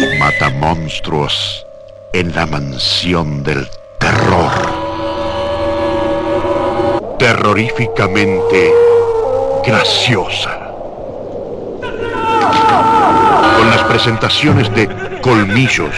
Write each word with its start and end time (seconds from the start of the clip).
Los 0.00 0.18
matamonstruos 0.18 1.66
en 2.14 2.34
la 2.34 2.46
mansión 2.46 3.42
del 3.42 3.68
terror. 3.98 4.50
Terroríficamente 7.18 8.72
graciosa. 9.62 10.72
Con 13.58 13.70
las 13.70 13.82
presentaciones 13.84 14.74
de 14.74 14.88
Colmillos, 15.20 15.94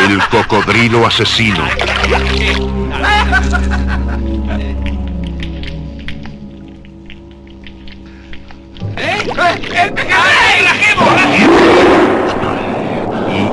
el 0.00 0.18
cocodrilo 0.28 1.06
asesino. 1.06 1.64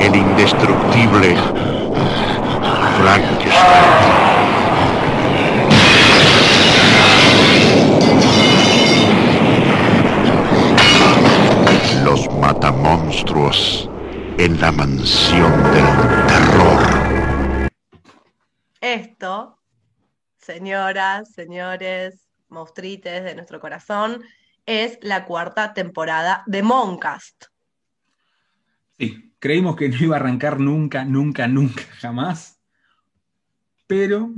El 0.05 0.16
indestructible 0.16 1.36
Frankenstein. 3.00 3.55
Los 12.04 12.31
matamonstruos 12.36 13.90
en 14.38 14.62
la 14.62 14.72
mansión 14.72 15.52
del 15.73 15.86
terror. 16.28 17.72
Esto, 18.80 19.58
señoras, 20.38 21.31
señores, 21.34 22.30
monstruites 22.50 23.23
de 23.23 23.34
nuestro 23.34 23.59
corazón, 23.59 24.23
es 24.67 25.00
la 25.02 25.26
cuarta 25.26 25.73
temporada 25.73 26.44
de 26.45 26.62
Moncast. 26.62 27.45
Sí, 29.00 29.25
creímos 29.46 29.76
que 29.76 29.90
no 29.90 29.96
iba 29.98 30.16
a 30.16 30.20
arrancar 30.20 30.60
nunca, 30.60 31.06
nunca, 31.06 31.48
nunca, 31.48 31.84
jamás. 32.00 32.60
Pero 33.86 34.32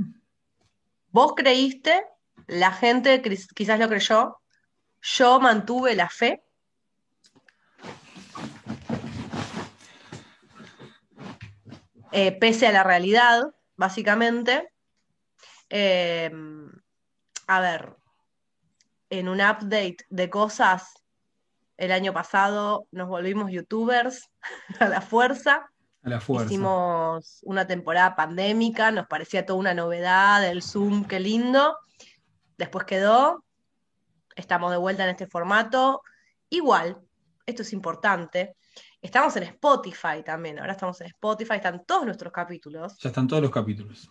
Vos 1.10 1.32
creíste, 1.34 2.04
la 2.46 2.72
gente 2.72 3.22
quizás 3.54 3.80
lo 3.80 3.88
creyó, 3.88 4.36
yo 5.00 5.40
mantuve 5.40 5.94
la 5.94 6.10
fe. 6.10 6.44
Eh, 12.12 12.32
pese 12.32 12.66
a 12.66 12.72
la 12.72 12.84
realidad, 12.84 13.54
básicamente. 13.76 14.68
Eh, 15.70 16.30
a 17.46 17.60
ver, 17.60 17.96
en 19.08 19.30
un 19.30 19.40
update 19.40 20.04
de 20.10 20.28
cosas, 20.28 20.97
el 21.78 21.92
año 21.92 22.12
pasado 22.12 22.86
nos 22.90 23.08
volvimos 23.08 23.50
youtubers 23.50 24.28
a 24.80 24.88
la 24.88 25.00
fuerza. 25.00 25.70
a 26.02 26.08
la 26.08 26.20
fuerza. 26.20 26.46
Hicimos 26.46 27.40
una 27.44 27.66
temporada 27.66 28.14
pandémica, 28.14 28.90
nos 28.90 29.06
parecía 29.06 29.46
toda 29.46 29.58
una 29.58 29.74
novedad, 29.74 30.46
el 30.46 30.62
Zoom, 30.62 31.04
qué 31.06 31.20
lindo. 31.20 31.78
Después 32.58 32.84
quedó, 32.84 33.44
estamos 34.36 34.70
de 34.72 34.76
vuelta 34.76 35.04
en 35.04 35.10
este 35.10 35.26
formato. 35.26 36.02
Igual, 36.50 36.98
esto 37.46 37.62
es 37.62 37.72
importante, 37.72 38.56
estamos 39.00 39.36
en 39.36 39.44
Spotify 39.44 40.22
también, 40.24 40.58
ahora 40.58 40.72
estamos 40.72 41.00
en 41.00 41.06
Spotify, 41.08 41.54
están 41.54 41.84
todos 41.86 42.04
nuestros 42.04 42.32
capítulos, 42.32 42.96
Ya 42.98 43.10
están 43.10 43.28
todos 43.28 43.42
los 43.42 43.50
capítulos. 43.52 44.10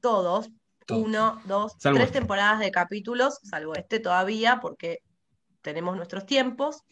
todos, 0.00 0.48
Todos. 0.86 1.02
uno, 1.04 1.40
dos, 1.44 1.74
Salvo 1.78 1.96
tres 1.96 2.06
este. 2.08 2.20
temporadas 2.20 2.60
de 2.60 2.70
capítulos, 2.70 3.38
salvo 3.42 3.74
este 3.74 3.98
todavía, 4.00 4.60
porque 4.60 5.00
tenemos 5.66 5.96
nuestros 5.96 6.24
tiempos. 6.26 6.84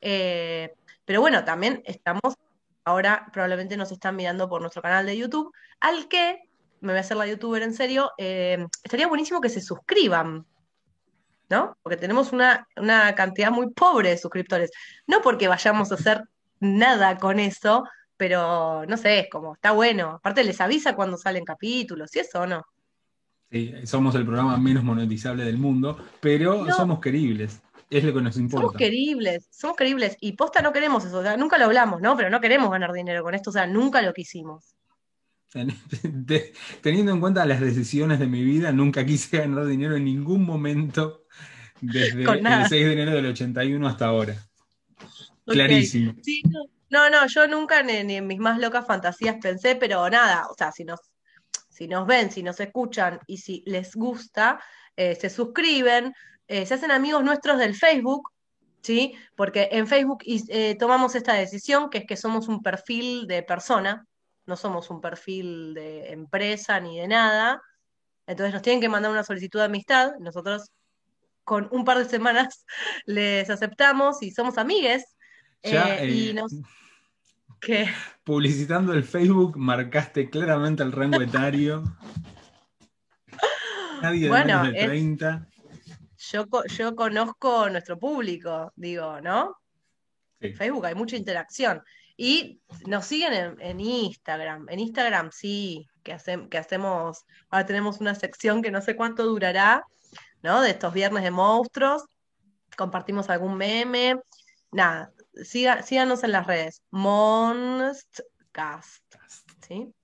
Eh, 0.00 0.72
pero 1.04 1.20
bueno, 1.20 1.44
también 1.44 1.82
estamos, 1.84 2.36
ahora 2.84 3.28
probablemente 3.32 3.76
nos 3.76 3.90
están 3.90 4.14
mirando 4.14 4.48
por 4.48 4.60
nuestro 4.60 4.82
canal 4.82 5.04
de 5.04 5.18
YouTube, 5.18 5.52
al 5.80 6.06
que, 6.06 6.48
me 6.80 6.92
voy 6.92 6.98
a 6.98 7.00
hacer 7.00 7.16
la 7.16 7.26
youtuber 7.26 7.62
en 7.62 7.74
serio, 7.74 8.12
eh, 8.16 8.64
estaría 8.84 9.08
buenísimo 9.08 9.40
que 9.40 9.48
se 9.48 9.60
suscriban, 9.60 10.46
¿no? 11.50 11.76
Porque 11.82 11.96
tenemos 11.96 12.32
una, 12.32 12.68
una 12.76 13.14
cantidad 13.16 13.50
muy 13.50 13.70
pobre 13.70 14.10
de 14.10 14.18
suscriptores. 14.18 14.70
No 15.08 15.20
porque 15.20 15.48
vayamos 15.48 15.90
a 15.90 15.96
hacer 15.96 16.22
nada 16.60 17.18
con 17.18 17.40
eso, 17.40 17.84
pero 18.16 18.86
no 18.86 18.96
sé, 18.96 19.20
es 19.20 19.26
como, 19.28 19.54
está 19.54 19.72
bueno. 19.72 20.10
Aparte 20.10 20.44
les 20.44 20.60
avisa 20.60 20.94
cuando 20.94 21.16
salen 21.16 21.44
capítulos, 21.44 22.14
¿y 22.14 22.20
eso 22.20 22.42
o 22.42 22.46
no? 22.46 22.62
Sí, 23.50 23.74
somos 23.84 24.14
el 24.14 24.24
programa 24.24 24.56
menos 24.56 24.84
monetizable 24.84 25.44
del 25.44 25.58
mundo, 25.58 25.98
pero 26.20 26.64
No. 26.64 26.74
somos 26.74 27.00
queribles. 27.00 27.60
Es 27.94 28.02
lo 28.02 28.12
que 28.12 28.22
nos 28.22 28.34
Somos 28.34 28.52
importa. 28.54 28.78
queribles, 28.78 29.46
somos 29.52 29.76
queribles. 29.76 30.16
Y 30.20 30.32
posta 30.32 30.60
no 30.62 30.72
queremos 30.72 31.04
eso, 31.04 31.18
o 31.18 31.22
sea, 31.22 31.36
nunca 31.36 31.58
lo 31.58 31.66
hablamos, 31.66 32.00
¿no? 32.00 32.16
Pero 32.16 32.28
no 32.28 32.40
queremos 32.40 32.68
ganar 32.68 32.92
dinero 32.92 33.22
con 33.22 33.34
esto, 33.34 33.50
o 33.50 33.52
sea, 33.52 33.68
nunca 33.68 34.02
lo 34.02 34.12
quisimos. 34.12 34.74
Ten- 35.52 35.72
te- 36.26 36.52
Teniendo 36.82 37.12
en 37.12 37.20
cuenta 37.20 37.46
las 37.46 37.60
decisiones 37.60 38.18
de 38.18 38.26
mi 38.26 38.42
vida, 38.42 38.72
nunca 38.72 39.06
quise 39.06 39.38
ganar 39.38 39.66
dinero 39.66 39.94
en 39.94 40.06
ningún 40.06 40.44
momento 40.44 41.24
desde 41.80 42.24
el 42.24 42.66
6 42.68 42.84
de 42.86 42.92
enero 42.94 43.12
del 43.12 43.26
81 43.26 43.86
hasta 43.86 44.06
ahora. 44.06 44.36
Clarísimo. 45.46 46.14
Sí, 46.20 46.42
no, 46.50 46.64
no, 46.90 47.10
no, 47.10 47.26
yo 47.28 47.46
nunca 47.46 47.82
ni, 47.84 48.02
ni 48.02 48.16
en 48.16 48.26
mis 48.26 48.38
más 48.40 48.58
locas 48.58 48.86
fantasías 48.86 49.36
pensé, 49.40 49.76
pero 49.76 50.10
nada, 50.10 50.48
o 50.50 50.54
sea, 50.54 50.72
si 50.72 50.84
nos, 50.84 50.98
si 51.68 51.86
nos 51.86 52.06
ven, 52.08 52.32
si 52.32 52.42
nos 52.42 52.58
escuchan 52.58 53.20
y 53.28 53.36
si 53.38 53.62
les 53.66 53.94
gusta, 53.94 54.60
eh, 54.96 55.14
se 55.14 55.30
suscriben, 55.30 56.12
eh, 56.48 56.66
se 56.66 56.74
hacen 56.74 56.90
amigos 56.90 57.24
nuestros 57.24 57.58
del 57.58 57.74
Facebook, 57.74 58.30
¿sí? 58.82 59.14
Porque 59.36 59.68
en 59.72 59.86
Facebook 59.86 60.22
eh, 60.26 60.76
tomamos 60.78 61.14
esta 61.14 61.34
decisión, 61.34 61.90
que 61.90 61.98
es 61.98 62.06
que 62.06 62.16
somos 62.16 62.48
un 62.48 62.62
perfil 62.62 63.26
de 63.26 63.42
persona, 63.42 64.06
no 64.46 64.56
somos 64.56 64.90
un 64.90 65.00
perfil 65.00 65.72
de 65.74 66.12
empresa 66.12 66.78
ni 66.80 66.98
de 66.98 67.08
nada. 67.08 67.62
Entonces 68.26 68.52
nos 68.54 68.62
tienen 68.62 68.80
que 68.80 68.88
mandar 68.88 69.10
una 69.10 69.24
solicitud 69.24 69.58
de 69.58 69.64
amistad, 69.66 70.12
nosotros 70.20 70.70
con 71.44 71.68
un 71.72 71.84
par 71.84 71.98
de 71.98 72.04
semanas 72.06 72.64
les 73.06 73.48
aceptamos 73.50 74.22
y 74.22 74.30
somos 74.30 74.58
amigues. 74.58 75.04
Ya, 75.62 75.96
Eh, 76.02 76.10
y 76.10 76.32
nos 76.34 76.52
que 77.60 77.88
Publicitando 78.22 78.92
el 78.92 79.04
Facebook, 79.04 79.56
marcaste 79.56 80.28
claramente 80.28 80.82
el 80.82 80.92
rango 80.92 81.20
etario. 81.22 81.84
Nadie 84.02 84.22
de 84.24 84.28
Bueno, 84.28 84.58
menos 84.62 84.72
de 84.72 84.80
es- 84.80 84.86
30. 84.86 85.46
Yo, 86.34 86.48
co- 86.48 86.64
yo 86.66 86.96
conozco 86.96 87.70
nuestro 87.70 87.96
público, 87.96 88.72
digo, 88.74 89.20
¿no? 89.20 89.56
Sí. 90.40 90.52
Facebook 90.52 90.84
hay 90.86 90.96
mucha 90.96 91.16
interacción. 91.16 91.80
Y 92.16 92.60
nos 92.86 93.06
siguen 93.06 93.32
en, 93.32 93.60
en 93.60 93.78
Instagram. 93.80 94.66
En 94.68 94.80
Instagram 94.80 95.30
sí, 95.30 95.86
que, 96.02 96.16
que 96.50 96.58
hacemos, 96.58 97.24
ahora 97.50 97.66
tenemos 97.66 98.00
una 98.00 98.16
sección 98.16 98.62
que 98.62 98.72
no 98.72 98.80
sé 98.82 98.96
cuánto 98.96 99.24
durará, 99.24 99.84
¿no? 100.42 100.60
De 100.60 100.70
estos 100.70 100.92
viernes 100.92 101.22
de 101.22 101.30
monstruos. 101.30 102.04
Compartimos 102.76 103.30
algún 103.30 103.56
meme. 103.56 104.16
Nada, 104.72 105.12
siga- 105.44 105.82
síganos 105.82 106.24
en 106.24 106.32
las 106.32 106.46
redes. 106.48 106.82
Monstcast, 106.90 108.24
¿sí? 109.66 109.94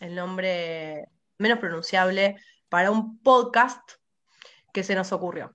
El 0.00 0.14
nombre 0.14 1.08
menos 1.36 1.58
pronunciable 1.58 2.36
para 2.70 2.90
un 2.90 3.18
podcast 3.22 3.82
que 4.72 4.82
se 4.84 4.94
nos 4.94 5.12
ocurrió. 5.12 5.54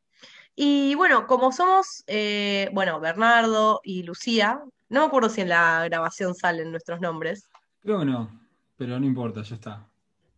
Y 0.55 0.95
bueno, 0.95 1.25
como 1.27 1.51
somos, 1.51 2.03
eh, 2.07 2.69
bueno, 2.73 2.99
Bernardo 2.99 3.81
y 3.83 4.03
Lucía, 4.03 4.61
no 4.89 4.99
me 5.01 5.05
acuerdo 5.07 5.29
si 5.29 5.41
en 5.41 5.49
la 5.49 5.83
grabación 5.85 6.35
salen 6.35 6.71
nuestros 6.71 7.01
nombres, 7.01 7.47
Creo 7.81 7.99
que 7.99 8.05
no, 8.05 8.29
pero 8.77 8.97
no 8.99 9.05
importa, 9.05 9.41
ya 9.41 9.55
está. 9.55 9.87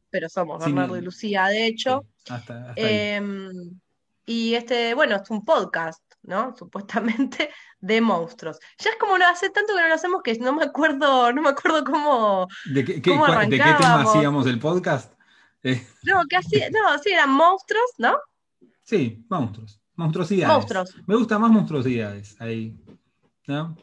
pero 0.10 0.30
somos 0.30 0.64
Sí, 0.64 0.70
Bernardo 0.72 0.96
no- 0.96 1.02
y 1.02 1.04
Lucía, 1.04 1.46
de 1.48 1.68
hecho. 1.68 2.06
Sí, 2.24 2.34
hasta, 2.34 2.70
hasta. 2.70 2.82
Em, 2.82 3.52
y 4.26 4.56
este, 4.56 4.94
bueno, 4.96 5.18
es 5.18 5.30
un 5.30 5.44
podcast, 5.46 6.02
¿no? 6.24 6.56
Supuestamente 6.58 7.50
de 7.80 8.02
monstruos. 8.02 8.58
Ya 8.80 8.90
es 8.92 8.96
como 8.98 9.18
no 9.18 9.28
hace 9.28 9.50
tanto 9.52 9.74
que 9.76 9.82
no 9.82 9.88
lo 9.90 9.94
hacemos 9.94 10.22
que 10.24 10.34
no 10.40 10.54
me 10.54 10.64
acuerdo, 10.64 11.32
no 11.34 11.42
me 11.42 11.50
acuerdo 11.50 11.84
cómo, 11.84 12.48
¿De 12.74 12.84
qué, 12.86 13.02
qué- 13.02 13.12
¿cómo 13.12 13.28
de 13.28 13.50
qué 13.50 13.58
tema 13.58 14.02
hacíamos 14.02 14.48
el 14.48 14.58
podcast? 14.60 15.14
Eh, 15.62 15.86
no, 16.04 16.24
que 16.30 16.38
así, 16.38 16.62
no, 16.72 16.98
sí, 17.00 17.12
eran 17.12 17.32
monstruos, 17.32 17.92
¿no? 17.98 18.18
sí, 18.82 19.24
monstruos. 19.30 19.80
Monstruosidades. 19.96 20.54
Monstruos. 20.54 20.96
Me 21.08 21.16
gusta 21.16 21.40
más 21.40 21.52
monstruosidades 21.52 22.40
ahí. 22.42 22.76
¿No? 23.48 23.78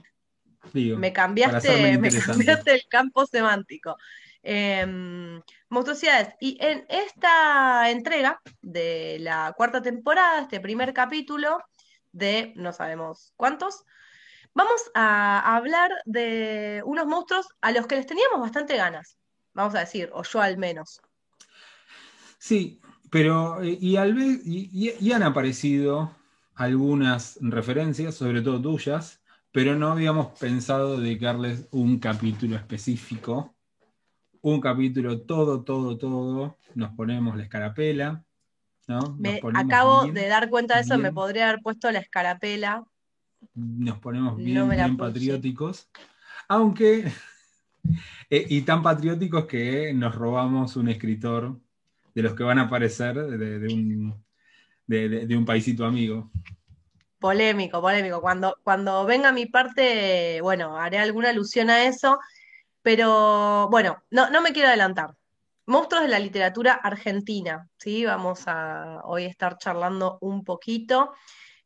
Digo, 0.73 0.99
Me 0.99 1.12
cambiaste, 1.12 1.99
me 1.99 2.11
cambiaste 2.11 2.75
el 2.75 2.82
campo 2.88 3.26
semántico. 3.26 3.97
Em, 4.43 5.41
monstruosidades. 5.69 6.35
Y 6.41 6.56
en 6.61 6.85
esta 6.88 7.91
entrega 7.91 8.41
de 8.61 9.19
la 9.20 9.55
cuarta 9.56 9.81
temporada, 9.82 10.41
este 10.41 10.61
primer 10.61 10.93
capítulo 10.93 11.59
de 12.12 12.53
no 12.56 12.73
sabemos 12.73 13.32
cuántos, 13.37 13.85
vamos 14.53 14.91
a 14.94 15.56
hablar 15.56 15.91
de 16.05 16.82
unos 16.85 17.06
monstruos 17.06 17.47
a 17.61 17.73
los 17.73 17.87
que 17.87 17.97
les 17.97 18.06
teníamos 18.06 18.41
bastante 18.41 18.76
ganas, 18.76 19.17
vamos 19.55 19.75
a 19.75 19.81
decir, 19.81 20.11
o 20.12 20.23
yo 20.23 20.41
al 20.41 20.58
menos. 20.58 21.00
Sí, 22.38 22.81
pero 23.12 23.62
eh, 23.62 23.76
y, 23.79 23.97
al 23.97 24.14
ve- 24.14 24.41
y, 24.43 25.12
han 25.12 25.23
aparecido 25.23 26.17
algunas 26.55 27.38
referencias, 27.43 28.14
sobre 28.14 28.41
todo 28.41 28.62
tuyas, 28.62 29.23
pero 29.53 29.76
no 29.76 29.93
habíamos 29.93 30.29
pensado 30.38 30.99
dedicarles 30.99 31.69
un 31.73 31.99
capítulo 31.99 32.56
específico. 32.56 33.55
Un 34.41 34.62
capítulo 34.62 35.20
todo, 35.20 35.62
todo, 35.62 35.99
todo. 35.99 36.56
Nos 36.75 36.94
ponemos 36.94 37.37
la 37.37 37.43
escarapela. 37.43 38.25
¿no? 38.88 39.15
Me 39.19 39.43
acabo 39.53 40.06
de 40.06 40.26
dar 40.29 40.49
cuenta 40.49 40.76
de 40.76 40.81
eso, 40.81 40.97
me 40.97 41.12
podría 41.12 41.50
haber 41.50 41.61
puesto 41.61 41.91
la 41.91 41.99
escarapela. 41.99 42.82
Nos 43.53 43.99
ponemos 43.99 44.38
bien, 44.38 44.70
bien 44.70 44.97
patrióticos. 44.97 45.91
Aunque, 46.49 47.12
eh, 48.31 48.47
y 48.49 48.62
tan 48.62 48.82
patrióticos 48.82 49.44
que 49.44 49.93
nos 49.93 50.15
robamos 50.15 50.76
un 50.76 50.88
escritor 50.88 51.61
de 52.14 52.23
los 52.23 52.35
que 52.35 52.44
van 52.44 52.59
a 52.59 52.62
aparecer 52.62 53.14
de, 53.14 53.73
un, 53.73 54.25
de 54.87 55.37
un 55.37 55.44
paisito 55.44 55.85
amigo. 55.85 56.31
Polémico, 57.23 57.81
polémico. 57.81 58.20
Cuando, 58.20 58.59
cuando 58.64 59.05
venga 59.06 59.31
mi 59.31 59.47
parte, 59.47 60.41
bueno, 60.41 60.76
haré 60.76 60.99
alguna 60.99 61.31
alusión 61.31 61.70
a 61.70 61.85
eso, 61.85 62.19
pero 62.82 63.69
bueno, 63.70 64.03
no, 64.11 64.29
no 64.29 64.43
me 64.43 64.53
quiero 64.53 64.67
adelantar. 64.67 65.14
Monstruos 65.67 66.03
de 66.03 66.09
la 66.09 66.19
literatura 66.19 66.73
argentina, 66.73 67.69
¿sí? 67.79 68.05
Vamos 68.05 68.43
a 68.49 69.03
hoy 69.05 69.26
estar 69.26 69.56
charlando 69.56 70.19
un 70.20 70.43
poquito. 70.43 71.12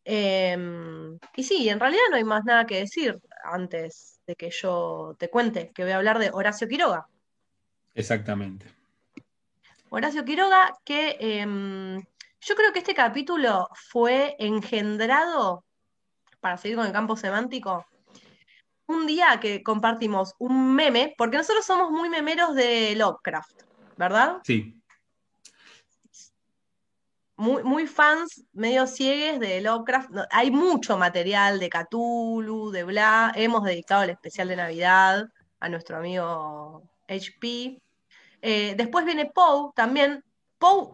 Em, 0.04 1.18
y 1.34 1.42
sí, 1.42 1.70
en 1.70 1.80
realidad 1.80 2.02
no 2.10 2.16
hay 2.16 2.24
más 2.24 2.44
nada 2.44 2.66
que 2.66 2.80
decir 2.80 3.18
antes 3.42 4.20
de 4.26 4.36
que 4.36 4.50
yo 4.50 5.16
te 5.18 5.30
cuente, 5.30 5.72
que 5.74 5.84
voy 5.84 5.92
a 5.92 5.96
hablar 5.96 6.18
de 6.18 6.28
Horacio 6.34 6.68
Quiroga. 6.68 7.08
Exactamente. 7.94 8.66
Horacio 9.90 10.24
Quiroga, 10.24 10.76
que 10.84 11.16
em, 11.20 12.04
yo 12.40 12.54
creo 12.54 12.72
que 12.72 12.80
este 12.80 12.94
capítulo 12.94 13.68
fue 13.74 14.36
engendrado, 14.38 15.64
para 16.40 16.56
seguir 16.56 16.76
con 16.76 16.86
el 16.86 16.92
campo 16.92 17.16
semántico, 17.16 17.86
un 18.86 19.06
día 19.06 19.38
que 19.40 19.62
compartimos 19.62 20.34
un 20.38 20.74
meme, 20.74 21.14
porque 21.16 21.36
nosotros 21.36 21.64
somos 21.64 21.90
muy 21.90 22.08
memeros 22.08 22.54
de 22.54 22.94
Lovecraft, 22.96 23.62
¿verdad? 23.96 24.38
Sí. 24.44 24.80
Muy, 27.36 27.62
muy 27.64 27.86
fans, 27.86 28.44
medio 28.52 28.86
ciegues 28.86 29.38
de 29.40 29.60
Lovecraft. 29.60 30.10
hay 30.30 30.50
mucho 30.50 30.96
material 30.96 31.58
de 31.58 31.68
Cthulhu, 31.68 32.70
de 32.70 32.84
Bla. 32.84 33.32
Hemos 33.34 33.62
dedicado 33.64 34.04
el 34.04 34.10
especial 34.10 34.48
de 34.48 34.56
Navidad 34.56 35.26
a 35.60 35.68
nuestro 35.68 35.98
amigo 35.98 36.82
HP. 37.08 37.78
Eh, 38.48 38.76
después 38.76 39.04
viene 39.04 39.26
Poe 39.26 39.72
también. 39.74 40.22
Poe, 40.56 40.92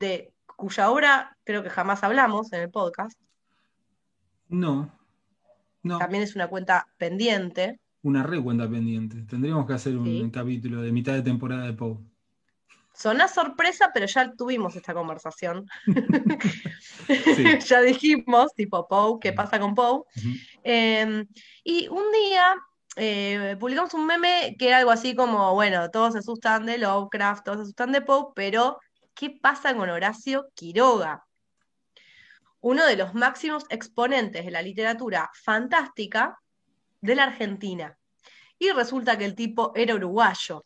de 0.00 0.34
cuya 0.56 0.90
obra 0.90 1.38
creo 1.44 1.62
que 1.62 1.70
jamás 1.70 2.02
hablamos 2.02 2.52
en 2.52 2.62
el 2.62 2.70
podcast. 2.70 3.16
No, 4.48 4.90
no. 5.84 5.98
También 5.98 6.24
es 6.24 6.34
una 6.34 6.48
cuenta 6.48 6.88
pendiente. 6.98 7.78
Una 8.02 8.24
re 8.24 8.42
cuenta 8.42 8.68
pendiente. 8.68 9.22
Tendríamos 9.22 9.68
que 9.68 9.74
hacer 9.74 9.96
un 9.96 10.28
capítulo 10.30 10.82
de 10.82 10.90
mitad 10.90 11.12
de 11.12 11.22
temporada 11.22 11.64
de 11.64 11.74
Poe. 11.74 11.96
Sonó 12.92 13.28
sorpresa, 13.28 13.92
pero 13.94 14.06
ya 14.06 14.32
tuvimos 14.32 14.74
esta 14.74 14.94
conversación. 14.94 15.68
ya 17.68 17.82
dijimos, 17.82 18.52
tipo 18.56 18.88
Poe, 18.88 19.20
¿qué 19.20 19.32
pasa 19.32 19.60
con 19.60 19.76
Poe? 19.76 20.02
Em, 20.64 21.24
y 21.62 21.86
un 21.86 22.10
día 22.10 22.56
eh, 22.96 23.56
publicamos 23.58 23.94
un 23.94 24.06
meme 24.06 24.56
que 24.58 24.68
era 24.68 24.78
algo 24.78 24.90
así 24.90 25.14
como, 25.14 25.54
bueno, 25.54 25.90
todos 25.90 26.12
se 26.12 26.20
asustan 26.20 26.66
de 26.66 26.78
Lovecraft, 26.78 27.44
todos 27.44 27.58
se 27.58 27.62
asustan 27.62 27.92
de 27.92 28.02
Poe, 28.02 28.32
pero 28.34 28.78
¿qué 29.14 29.30
pasa 29.30 29.74
con 29.76 29.90
Horacio 29.90 30.48
Quiroga? 30.54 31.26
Uno 32.60 32.86
de 32.86 32.96
los 32.96 33.14
máximos 33.14 33.64
exponentes 33.68 34.44
de 34.44 34.50
la 34.50 34.62
literatura 34.62 35.30
fantástica 35.34 36.38
de 37.00 37.14
la 37.14 37.24
Argentina. 37.24 37.98
Y 38.58 38.70
resulta 38.70 39.18
que 39.18 39.24
el 39.26 39.34
tipo 39.34 39.72
era 39.74 39.94
uruguayo. 39.94 40.64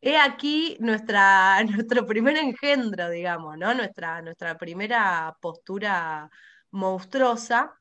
He 0.00 0.18
aquí 0.18 0.76
nuestra, 0.80 1.62
nuestro 1.64 2.06
primer 2.06 2.36
engendro, 2.36 3.08
digamos, 3.10 3.56
¿no? 3.56 3.72
Nuestra, 3.74 4.20
nuestra 4.22 4.56
primera 4.58 5.34
postura 5.40 6.30
monstruosa. 6.70 7.74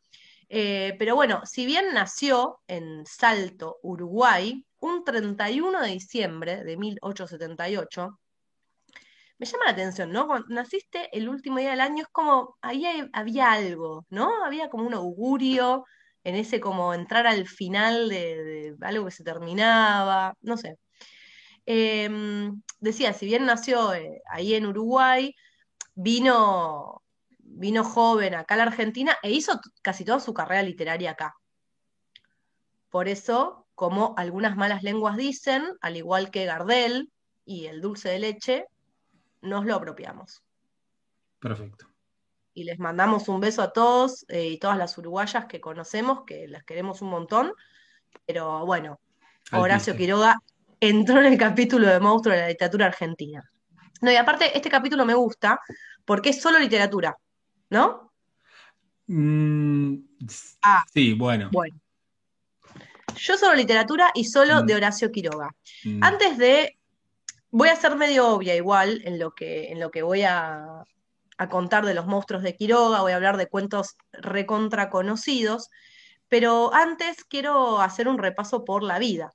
Eh, 0.55 0.95
pero 0.99 1.15
bueno, 1.15 1.41
si 1.45 1.65
bien 1.65 1.95
nació 1.95 2.59
en 2.67 3.07
Salto, 3.07 3.79
Uruguay, 3.81 4.63
un 4.81 5.03
31 5.03 5.81
de 5.81 5.89
diciembre 5.89 6.63
de 6.63 6.77
1878, 6.77 8.19
me 9.39 9.47
llama 9.47 9.65
la 9.65 9.71
atención, 9.71 10.11
¿no? 10.11 10.27
Cuando 10.27 10.47
naciste 10.49 11.09
el 11.17 11.27
último 11.27 11.57
día 11.57 11.71
del 11.71 11.81
año, 11.81 12.03
es 12.03 12.09
como, 12.11 12.57
ahí 12.61 12.85
había 13.13 13.51
algo, 13.51 14.05
¿no? 14.09 14.45
Había 14.45 14.69
como 14.69 14.85
un 14.85 14.93
augurio 14.93 15.85
en 16.23 16.35
ese 16.35 16.59
como 16.59 16.93
entrar 16.93 17.25
al 17.25 17.47
final 17.47 18.09
de, 18.09 18.75
algo 18.81 19.05
que 19.05 19.11
se 19.11 19.23
terminaba, 19.23 20.35
no 20.41 20.57
sé. 20.57 20.77
Em, 21.65 22.61
decía, 22.79 23.13
si 23.13 23.25
bien 23.25 23.45
nació 23.45 23.93
eh, 23.95 24.21
ahí 24.29 24.53
en 24.53 24.67
Uruguay, 24.67 25.35
vino, 25.95 27.02
vino 27.55 27.83
joven 27.83 28.35
acá 28.35 28.55
a 28.55 28.57
la 28.57 28.63
Argentina 28.63 29.17
e 29.21 29.31
hizo 29.31 29.59
casi 29.81 30.05
toda 30.05 30.19
su 30.19 30.33
carrera 30.33 30.63
literaria 30.63 31.11
acá. 31.11 31.35
Por 32.89 33.07
eso 33.07 33.63
como 33.75 34.13
algunas 34.17 34.55
malas 34.55 34.83
lenguas 34.83 35.17
dicen, 35.17 35.63
al 35.81 35.97
igual 35.97 36.31
que 36.31 36.45
Gardel 36.45 37.11
y 37.45 37.65
el 37.65 37.81
dulce 37.81 38.09
de 38.09 38.19
leche, 38.19 38.65
nos 39.41 39.65
lo 39.65 39.75
apropiamos. 39.75 40.43
Perfecto. 41.39 41.87
Y 42.53 42.65
les 42.65 42.79
mandamos 42.79 43.27
un 43.29 43.39
beso 43.39 43.63
a 43.63 43.73
todos 43.73 44.25
eh, 44.29 44.47
y 44.47 44.59
todas 44.59 44.77
las 44.77 44.97
uruguayas 44.97 45.45
que 45.45 45.59
conocemos, 45.59 46.23
que 46.25 46.47
las 46.47 46.63
queremos 46.63 47.01
un 47.01 47.09
montón. 47.09 47.53
Pero 48.27 48.65
bueno, 48.65 48.99
Horacio 49.51 49.95
Quiroga 49.97 50.39
entró 50.79 51.19
en 51.19 51.25
el 51.25 51.37
capítulo 51.37 51.87
de 51.87 51.99
monstruo 51.99 52.35
de 52.35 52.41
la 52.41 52.47
literatura 52.49 52.85
argentina. 52.85 53.43
No, 54.01 54.11
y 54.11 54.15
aparte, 54.15 54.55
este 54.55 54.69
capítulo 54.69 55.03
me 55.05 55.15
gusta 55.15 55.59
porque 56.05 56.29
es 56.29 56.41
solo 56.41 56.59
literatura, 56.59 57.17
¿no? 57.73 58.13
Mm, 59.07 59.95
ah, 60.61 60.85
sí, 60.93 61.13
bueno. 61.13 61.49
Bueno. 61.51 61.75
Yo 63.15 63.35
solo 63.37 63.55
literatura 63.55 64.11
y 64.13 64.25
solo 64.25 64.63
mm. 64.63 64.65
de 64.65 64.75
Horacio 64.75 65.11
Quiroga. 65.11 65.49
Mm. 65.83 66.03
Antes 66.03 66.37
de. 66.37 66.77
Voy 67.49 67.69
a 67.69 67.75
ser 67.75 67.95
medio 67.95 68.29
obvia 68.29 68.55
igual 68.55 69.01
en 69.05 69.19
lo 69.19 69.35
que, 69.35 69.71
en 69.71 69.79
lo 69.79 69.91
que 69.91 70.01
voy 70.01 70.23
a, 70.23 70.83
contar 71.49 71.85
de 71.85 71.93
los 71.93 72.07
monstruos 72.07 72.41
de 72.41 72.55
Quiroga, 72.55 73.01
voy 73.01 73.11
a 73.11 73.15
hablar 73.15 73.37
de 73.37 73.47
cuentos 73.47 73.95
recontra 74.11 74.89
conocidos, 74.89 75.69
pero 76.29 76.73
antes 76.73 77.23
quiero 77.25 77.79
hacer 77.81 78.07
un 78.07 78.17
repaso 78.17 78.63
por 78.65 78.81
la 78.81 78.97
vida 78.97 79.33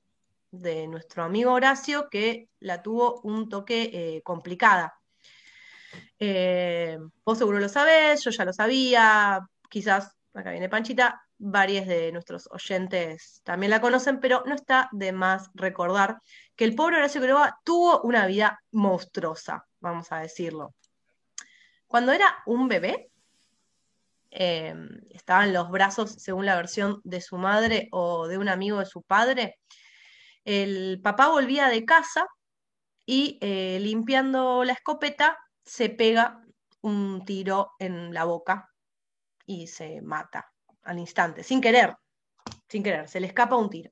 de 0.51 0.87
nuestro 0.87 1.23
amigo 1.23 1.53
Horacio, 1.53 2.09
que 2.09 2.49
la 2.59 2.81
tuvo 2.81 3.21
un 3.21 3.47
toque 3.47 3.89
eh, 3.93 4.21
complicada. 4.23 4.98
Eh, 6.19 6.97
vos 7.23 7.37
seguro 7.37 7.59
lo 7.59 7.69
sabés, 7.69 8.23
yo 8.23 8.31
ya 8.31 8.45
lo 8.45 8.53
sabía, 8.53 9.39
quizás, 9.69 10.15
acá 10.33 10.51
viene 10.51 10.69
Panchita, 10.69 11.21
varios 11.37 11.87
de 11.87 12.11
nuestros 12.11 12.47
oyentes 12.51 13.41
también 13.43 13.69
la 13.69 13.81
conocen, 13.81 14.19
pero 14.19 14.43
no 14.45 14.53
está 14.53 14.89
de 14.91 15.11
más 15.11 15.49
recordar 15.53 16.19
que 16.55 16.65
el 16.65 16.75
pobre 16.75 16.97
Horacio 16.97 17.21
Quiroga 17.21 17.57
tuvo 17.63 18.01
una 18.01 18.25
vida 18.25 18.59
monstruosa, 18.71 19.65
vamos 19.79 20.11
a 20.11 20.19
decirlo. 20.19 20.75
Cuando 21.87 22.11
era 22.11 22.43
un 22.45 22.67
bebé, 22.67 23.09
eh, 24.31 24.75
estaba 25.09 25.45
en 25.45 25.53
los 25.53 25.71
brazos, 25.71 26.11
según 26.11 26.45
la 26.45 26.55
versión 26.55 27.01
de 27.03 27.21
su 27.21 27.37
madre 27.37 27.87
o 27.91 28.27
de 28.27 28.37
un 28.37 28.49
amigo 28.49 28.79
de 28.79 28.85
su 28.85 29.01
padre, 29.01 29.57
el 30.43 30.99
papá 31.01 31.29
volvía 31.29 31.67
de 31.69 31.85
casa 31.85 32.27
y 33.05 33.39
eh, 33.41 33.79
limpiando 33.81 34.63
la 34.63 34.73
escopeta 34.73 35.37
se 35.69 35.89
pega 35.89 36.43
un 36.81 37.23
tiro 37.25 37.73
en 37.77 38.11
la 38.11 38.23
boca 38.23 38.69
y 39.45 39.67
se 39.67 40.01
mata 40.01 40.51
al 40.83 40.97
instante, 40.97 41.43
sin 41.43 41.61
querer, 41.61 41.95
sin 42.67 42.81
querer, 42.81 43.07
se 43.07 43.19
le 43.19 43.27
escapa 43.27 43.55
un 43.55 43.69
tiro. 43.69 43.91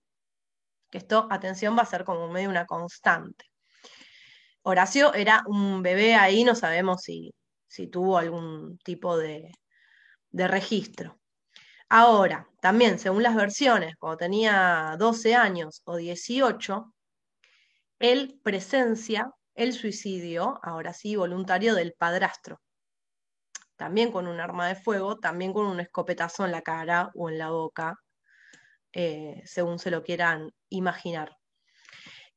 Que 0.90 0.98
esto, 0.98 1.28
atención, 1.30 1.78
va 1.78 1.84
a 1.84 1.86
ser 1.86 2.04
como 2.04 2.30
medio 2.30 2.50
una 2.50 2.66
constante. 2.66 3.46
Horacio 4.64 5.14
era 5.14 5.44
un 5.46 5.84
bebé 5.84 6.16
ahí, 6.16 6.44
no 6.44 6.56
sabemos 6.56 7.04
si, 7.04 7.34
si 7.68 7.88
tuvo 7.88 8.18
algún 8.18 8.80
tipo 8.80 9.16
de, 9.18 9.52
de 10.32 10.48
registro. 10.48 11.20
Ahora, 11.90 12.50
también, 12.60 12.98
según 12.98 13.24
las 13.24 13.36
versiones, 13.36 13.96
cuando 13.98 14.18
tenía 14.18 14.96
12 14.98 15.36
años 15.36 15.82
o 15.86 15.96
18, 15.96 16.94
él 18.00 18.40
presencia 18.44 19.32
el 19.58 19.74
suicidio, 19.74 20.60
ahora 20.64 20.94
sí, 20.94 21.16
voluntario 21.16 21.76
del 21.76 21.94
padrastro 21.94 22.62
también 23.78 24.12
con 24.12 24.28
un 24.28 24.42
arma 24.42 24.68
de 24.68 24.76
fuego, 24.76 25.18
también 25.18 25.54
con 25.54 25.68
un 25.68 25.80
escopetazo 25.80 26.44
en 26.44 26.52
la 26.52 26.62
cara 26.62 27.12
o 27.14 27.30
en 27.30 27.38
la 27.38 27.52
boca, 27.52 27.96
eh, 28.92 29.42
según 29.46 29.80
se 29.80 29.92
lo 29.92 30.04
quieran 30.04 30.52
imaginar. 30.70 31.38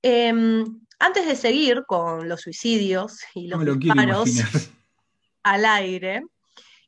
Em, 0.03 0.65
antes 0.99 1.27
de 1.27 1.35
seguir 1.35 1.85
con 1.87 2.29
los 2.29 2.43
suicidios 2.43 3.21
y 3.35 3.49
los 3.49 3.79
disparos 3.79 4.29
al 5.43 5.65
aire, 5.65 6.23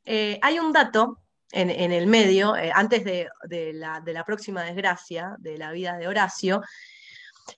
eh, 0.05 0.39
hay 0.43 0.59
un 0.59 0.73
dato 0.73 1.19
en, 1.51 1.93
el 1.93 2.07
medio, 2.07 2.57
eh, 2.57 2.73
antes 2.75 3.05
de, 3.05 3.29
la, 3.75 4.25
próxima 4.25 4.63
desgracia 4.63 5.35
de 5.39 5.59
la 5.59 5.71
vida 5.73 5.99
de 5.99 6.09
Horacio, 6.09 6.63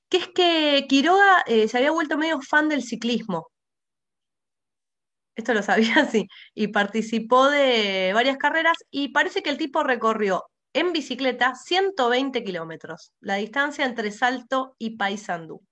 que 0.09 0.17
es 0.19 0.29
que 0.29 0.87
Quiroga 0.89 1.43
eh, 1.47 1.69
se 1.69 1.79
había 1.79 1.91
vuelto 1.93 2.19
medio 2.19 2.41
fan 2.41 2.69
del 2.69 2.83
ciclismo. 2.83 3.49
Esto 5.37 5.55
lo 5.55 5.63
sabía, 5.63 6.07
sí. 6.11 6.29
Y 6.55 6.69
participó 6.69 7.49
de 7.51 8.13
varias 8.15 8.37
carreras 8.37 8.77
y 8.91 9.09
parece 9.09 9.43
que 9.43 9.51
el 9.51 9.59
tipo 9.59 9.83
recorrió 9.83 10.45
en 10.73 10.93
bicicleta 10.93 11.55
120 11.55 12.45
kilómetros, 12.45 13.13
la 13.21 13.37
distancia 13.37 13.85
entre 13.85 14.11
Salto 14.11 14.75
y 14.79 14.97
Paysandú. 14.97 15.63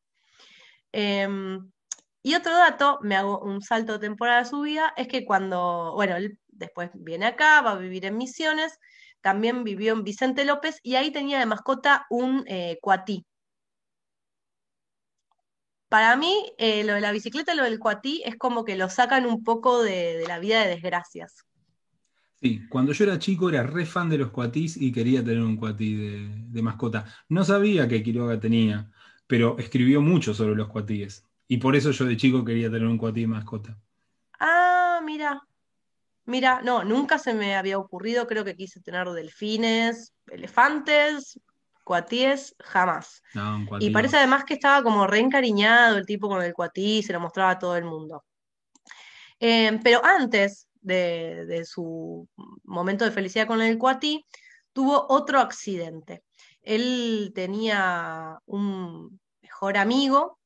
Em, 0.93 1.71
y 2.23 2.35
otro 2.37 2.57
dato, 2.57 2.99
me 3.03 3.17
hago 3.17 3.41
un 3.41 3.63
salto 3.63 3.99
temporal 3.99 4.45
de 4.45 4.51
su 4.51 4.61
vida, 4.61 4.93
es 4.97 5.09
que 5.09 5.25
cuando, 5.25 5.93
bueno, 5.95 6.17
él 6.17 6.39
después 6.49 6.91
viene 6.95 7.27
acá, 7.27 7.61
va 7.63 7.73
a 7.73 7.77
vivir 7.77 8.05
en 8.07 8.17
Misiones, 8.17 8.79
también 9.21 9.65
vivió 9.65 9.93
en 9.93 10.05
Vicente 10.05 10.45
López 10.45 10.79
y 10.83 10.97
ahí 10.97 11.11
tenía 11.13 11.39
de 11.39 11.47
mascota 11.47 12.07
un 12.11 12.45
eh, 12.47 12.79
cuatí. 12.81 13.27
Para 15.93 16.17
mí, 16.17 16.51
eh, 16.57 16.85
lo 16.85 16.95
de 16.95 17.03
la 17.03 17.13
bicicleta 17.13 17.53
y 17.53 17.57
lo 17.59 17.65
del 17.65 17.79
cuatí 17.79 18.23
es 18.25 18.37
como 18.37 18.65
que 18.65 18.77
lo 18.77 18.89
sacan 18.89 19.27
un 19.27 19.45
poco 19.45 19.83
de, 19.83 20.25
la 20.27 20.39
vida 20.39 20.63
de 20.63 20.69
desgracias. 20.69 21.45
Sí, 22.41 22.67
cuando 22.71 22.95
yo 22.95 23.05
era 23.05 23.19
chico 23.19 23.51
era 23.51 23.63
re 23.63 23.85
fan 23.85 24.09
de 24.09 24.17
los 24.17 24.31
cuatís 24.31 24.79
y 24.79 24.91
quería 24.91 25.23
tener 25.23 25.43
un 25.43 25.59
cuatí 25.59 25.95
de, 25.95 26.63
mascota. 26.63 27.05
No 27.29 27.45
sabía 27.45 27.87
que 27.89 28.03
Quiroga 28.03 28.41
tenía, 28.41 28.91
pero 29.27 29.59
escribió 29.59 30.01
mucho 30.01 30.33
sobre 30.33 30.57
los 30.57 30.69
cuatíes. 30.69 31.27
Y 31.47 31.59
por 31.59 31.77
eso 31.77 31.91
yo 31.91 32.07
de 32.07 32.17
chico 32.17 32.43
quería 32.43 32.71
tener 32.71 32.89
un 32.89 32.97
cuatí 32.97 33.21
de 33.21 33.27
mascota. 33.27 33.79
Ah, 34.41 35.03
mira. 35.05 35.43
Mira, 36.25 36.63
no, 36.63 36.85
nunca 36.85 37.19
se 37.19 37.35
me 37.35 37.55
había 37.55 37.77
ocurrido, 37.77 38.27
creo 38.27 38.47
que 38.47 38.57
quise 38.57 38.81
tener 38.81 39.11
delfines, 39.11 40.15
elefantes, 40.29 41.39
cuatíes, 41.85 42.55
jamás. 42.61 43.23
y 43.81 43.91
parece 43.91 44.17
además 44.17 44.45
que 44.45 44.55
estaba 44.55 44.83
como 44.83 45.07
reencariñado 45.07 45.99
el 45.99 46.07
tipo 46.07 46.29
con 46.29 46.43
el 46.43 46.55
cuatí, 46.55 47.03
se 47.03 47.13
lo 47.13 47.21
mostraba 47.21 47.51
a 47.53 47.59
todo 47.59 47.77
el 47.77 47.85
mundo. 47.85 48.25
Em, 49.39 49.81
pero 49.83 50.05
antes 50.05 50.69
de, 50.81 51.65
su 51.65 52.29
momento 52.65 53.05
de 53.05 53.11
felicidad 53.11 53.47
con 53.47 53.61
el 53.61 53.79
cuatí, 53.79 54.25
tuvo 54.73 55.07
otro 55.09 55.41
accidente. 55.41 56.23
Él 56.63 57.33
tenía 57.35 58.39
un 58.47 59.21
mejor 59.41 59.77
amigo 59.77 60.39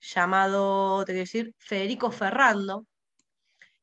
llamado, 0.00 1.04
te 1.04 1.12
quiero 1.12 1.20
decir, 1.20 1.54
Federico 1.58 2.10
Ferrando, 2.10 2.86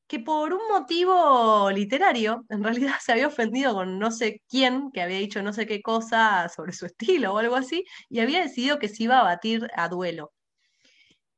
que 0.08 0.20
por 0.20 0.54
un 0.54 0.68
motivo 0.70 1.70
literario, 1.72 2.46
en 2.50 2.64
realidad 2.64 2.96
se 3.02 3.12
había 3.12 3.28
ofendido 3.28 3.74
con 3.74 4.00
no 4.00 4.12
sé 4.12 4.42
quién, 4.50 4.92
que 4.92 5.02
había 5.02 5.18
dicho 5.18 5.44
no 5.44 5.54
sé 5.54 5.66
qué 5.68 5.82
cosa 5.82 6.50
sobre 6.50 6.74
su 6.74 6.86
estilo 6.86 7.34
o 7.34 7.38
algo 7.38 7.56
así, 7.56 7.86
y 8.10 8.20
había 8.20 8.42
decidido 8.42 8.80
que 8.80 8.90
se 8.90 9.04
iba 9.04 9.20
a 9.20 9.24
batir 9.24 9.70
a 9.76 9.90
duelo. 9.90 10.34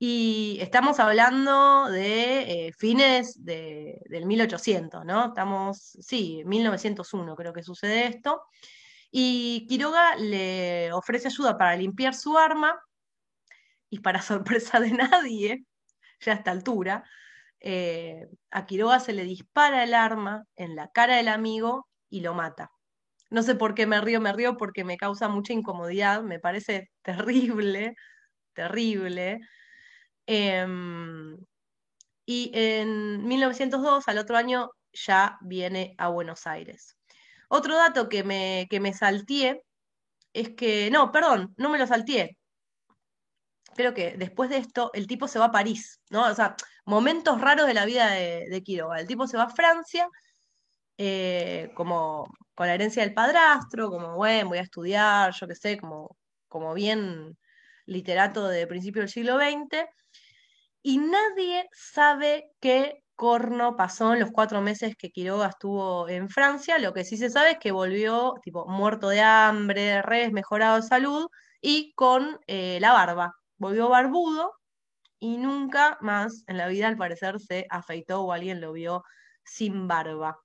Y 0.01 0.59
estamos 0.61 0.99
hablando 0.99 1.89
de 1.89 2.67
eh, 2.67 2.73
fines 2.77 3.43
del 3.43 4.25
1800, 4.25 5.03
¿no? 5.03 5.27
Estamos, 5.27 5.97
sí, 5.99 6.41
1901 6.45 7.35
creo 7.35 7.51
que 7.51 7.63
sucede 7.63 8.07
esto. 8.07 8.41
Y 9.11 9.65
Quiroga 9.67 10.15
le 10.15 10.93
ofrece 10.93 11.27
ayuda 11.27 11.57
para 11.57 11.75
limpiar 11.75 12.15
su 12.15 12.37
arma, 12.37 12.79
y 13.89 13.99
para 13.99 14.21
sorpresa 14.21 14.79
de 14.79 14.91
nadie, 14.91 15.65
ya 16.21 16.33
a 16.33 16.35
esta 16.35 16.51
altura, 16.51 17.03
eh, 17.61 18.27
a 18.51 18.65
Quiroga 18.65 18.99
se 18.99 19.13
le 19.13 19.23
dispara 19.23 19.83
el 19.83 19.93
arma 19.93 20.45
en 20.55 20.75
la 20.75 20.89
cara 20.89 21.17
del 21.17 21.27
amigo 21.29 21.87
y 22.09 22.21
lo 22.21 22.33
mata. 22.33 22.71
No 23.29 23.43
sé 23.43 23.55
por 23.55 23.75
qué 23.75 23.85
me 23.87 24.01
río, 24.01 24.21
me 24.21 24.33
río 24.33 24.57
porque 24.57 24.83
me 24.83 24.97
causa 24.97 25.29
mucha 25.29 25.53
incomodidad, 25.53 26.23
me 26.23 26.39
parece 26.39 26.89
terrible, 27.03 27.95
terrible. 28.53 29.39
Em, 30.27 31.37
y 32.25 32.51
en 32.53 33.27
1902, 33.27 34.07
al 34.07 34.17
otro 34.19 34.37
año, 34.37 34.71
ya 34.93 35.37
viene 35.41 35.95
a 35.97 36.09
Buenos 36.09 36.47
Aires. 36.47 36.97
Otro 37.49 37.75
dato 37.75 38.09
que 38.09 38.23
me, 38.23 38.67
que 38.69 38.79
me 38.79 38.93
salteé 38.93 39.63
es 40.33 40.51
que, 40.55 40.91
no, 40.91 41.11
perdón, 41.11 41.53
no 41.57 41.69
me 41.69 41.79
lo 41.79 41.87
salteé, 41.87 42.37
creo 43.75 43.93
que 43.93 44.15
después 44.17 44.49
de 44.49 44.57
esto 44.57 44.91
el 44.93 45.07
tipo 45.07 45.27
se 45.27 45.39
va 45.39 45.45
a 45.45 45.51
París, 45.51 46.01
¿no? 46.09 46.25
O 46.27 46.35
sea, 46.35 46.55
momentos 46.85 47.39
raros 47.41 47.67
de 47.67 47.73
la 47.73 47.85
vida 47.85 48.09
de, 48.11 48.63
Quiroga. 48.63 48.99
El 48.99 49.07
tipo 49.07 49.27
se 49.27 49.37
va 49.37 49.43
a 49.43 49.49
Francia, 49.49 50.07
eh, 50.97 51.71
como 51.75 52.27
con 52.55 52.67
la 52.67 52.75
herencia 52.75 53.03
del 53.03 53.13
padrastro, 53.13 53.89
como, 53.89 54.15
bueno, 54.15 54.49
voy 54.49 54.57
a 54.59 54.61
estudiar, 54.61 55.33
yo 55.33 55.47
qué 55.47 55.55
sé, 55.55 55.77
como, 55.77 56.17
como 56.47 56.73
bien 56.73 57.37
literato 57.85 58.47
de 58.47 58.67
principio 58.67 59.01
del 59.01 59.09
siglo 59.09 59.37
XX, 59.37 59.85
y 60.81 60.97
nadie 60.97 61.67
sabe 61.73 62.51
qué 62.59 63.03
corno 63.15 63.75
pasó 63.75 64.13
en 64.13 64.21
los 64.21 64.31
cuatro 64.31 64.61
meses 64.61 64.95
que 64.97 65.11
Quiroga 65.11 65.47
estuvo 65.47 66.07
en 66.09 66.29
Francia. 66.29 66.79
Lo 66.79 66.93
que 66.93 67.03
sí 67.03 67.17
se 67.17 67.29
sabe 67.29 67.51
es 67.51 67.59
que 67.59 67.71
volvió, 67.71 68.35
tipo, 68.43 68.65
muerto 68.67 69.09
de 69.09 69.21
hambre, 69.21 70.01
re 70.01 70.31
mejorado 70.31 70.77
de 70.77 70.83
salud 70.83 71.27
y 71.61 71.93
con 71.95 72.39
eh, 72.47 72.79
la 72.81 72.93
barba 72.93 73.38
volvió 73.59 73.89
barbudo 73.89 74.53
y 75.19 75.37
nunca 75.37 75.97
más 76.01 76.43
en 76.47 76.57
la 76.57 76.67
vida 76.67 76.87
al 76.87 76.97
parecer 76.97 77.39
se 77.39 77.67
afeitó 77.69 78.21
o 78.23 78.31
alguien 78.33 78.61
lo 78.61 78.73
vio 78.73 79.03
sin 79.43 79.87
barba. 79.87 80.39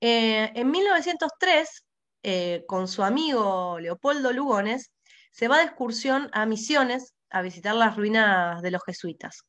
Eh, 0.00 0.52
en 0.54 0.70
1903, 0.70 1.84
eh, 2.22 2.64
con 2.68 2.88
su 2.88 3.02
amigo 3.02 3.78
Leopoldo 3.80 4.32
Lugones, 4.32 4.92
se 5.32 5.48
va 5.48 5.58
de 5.58 5.64
excursión 5.64 6.30
a 6.32 6.46
Misiones 6.46 7.14
a 7.30 7.42
visitar 7.42 7.74
las 7.74 7.96
ruinas 7.96 8.62
de 8.62 8.70
los 8.70 8.82
jesuitas. 8.84 9.42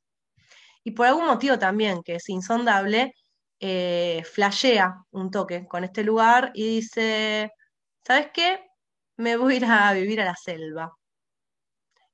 Y 0.83 0.91
por 0.91 1.07
algún 1.07 1.27
motivo 1.27 1.59
también, 1.59 2.01
que 2.03 2.15
es 2.15 2.29
insondable, 2.29 3.13
eh, 3.59 4.23
flashea 4.31 4.95
un 5.11 5.31
toque 5.31 5.67
con 5.67 5.83
este 5.83 6.03
lugar 6.03 6.51
y 6.53 6.77
dice, 6.77 7.51
¿sabes 8.05 8.29
qué? 8.33 8.61
Me 9.17 9.37
voy 9.37 9.55
a 9.55 9.57
ir 9.57 9.65
a 9.65 9.93
vivir 9.93 10.21
a 10.21 10.25
la 10.25 10.35
selva 10.35 10.98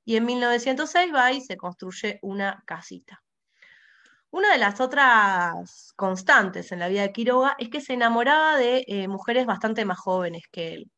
y 0.06 0.16
en 0.16 0.24
1906 0.24 1.12
va 1.14 1.32
y 1.32 1.42
se 1.42 1.56
construye 1.58 2.18
una 2.22 2.62
casita. 2.66 3.22
Una 4.30 4.52
de 4.52 4.58
las 4.58 4.80
otras 4.80 5.92
constantes 5.96 6.70
en 6.72 6.78
la 6.78 6.88
vida 6.88 7.02
de 7.02 7.12
Quiroga 7.12 7.56
es 7.58 7.70
que 7.70 7.80
se 7.80 7.94
enamoraba 7.94 8.56
de 8.56 8.84
eh, 8.86 9.08
mujeres 9.08 9.46
bastante 9.46 9.84
más 9.84 9.98
jóvenes 9.98 10.44
que 10.52 10.74
él. 10.74 10.90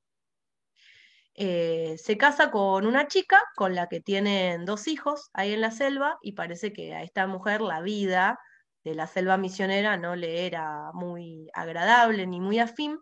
Eh, 1.35 1.97
se 1.99 2.19
casa 2.19 2.51
con 2.51 2.85
una 2.87 3.07
chica 3.09 3.41
con 3.57 3.75
la 3.75 3.87
que 3.89 4.01
tienen 4.01 4.65
dos 4.67 4.89
hijos 4.89 5.31
ahí 5.33 5.53
en 5.55 5.61
la 5.63 5.71
selva 5.71 6.19
y 6.21 6.33
parece 6.33 6.73
que 6.73 6.95
a 6.95 7.03
esta 7.03 7.27
mujer 7.27 7.61
la 7.61 7.81
vida 7.81 8.39
de 8.85 8.95
la 8.95 9.07
selva 9.07 9.39
misionera 9.39 9.97
no 9.97 10.17
le 10.17 10.47
era 10.47 10.91
muy 10.95 11.49
agradable 11.55 12.27
ni 12.27 12.41
muy 12.41 12.59
afín. 12.59 12.99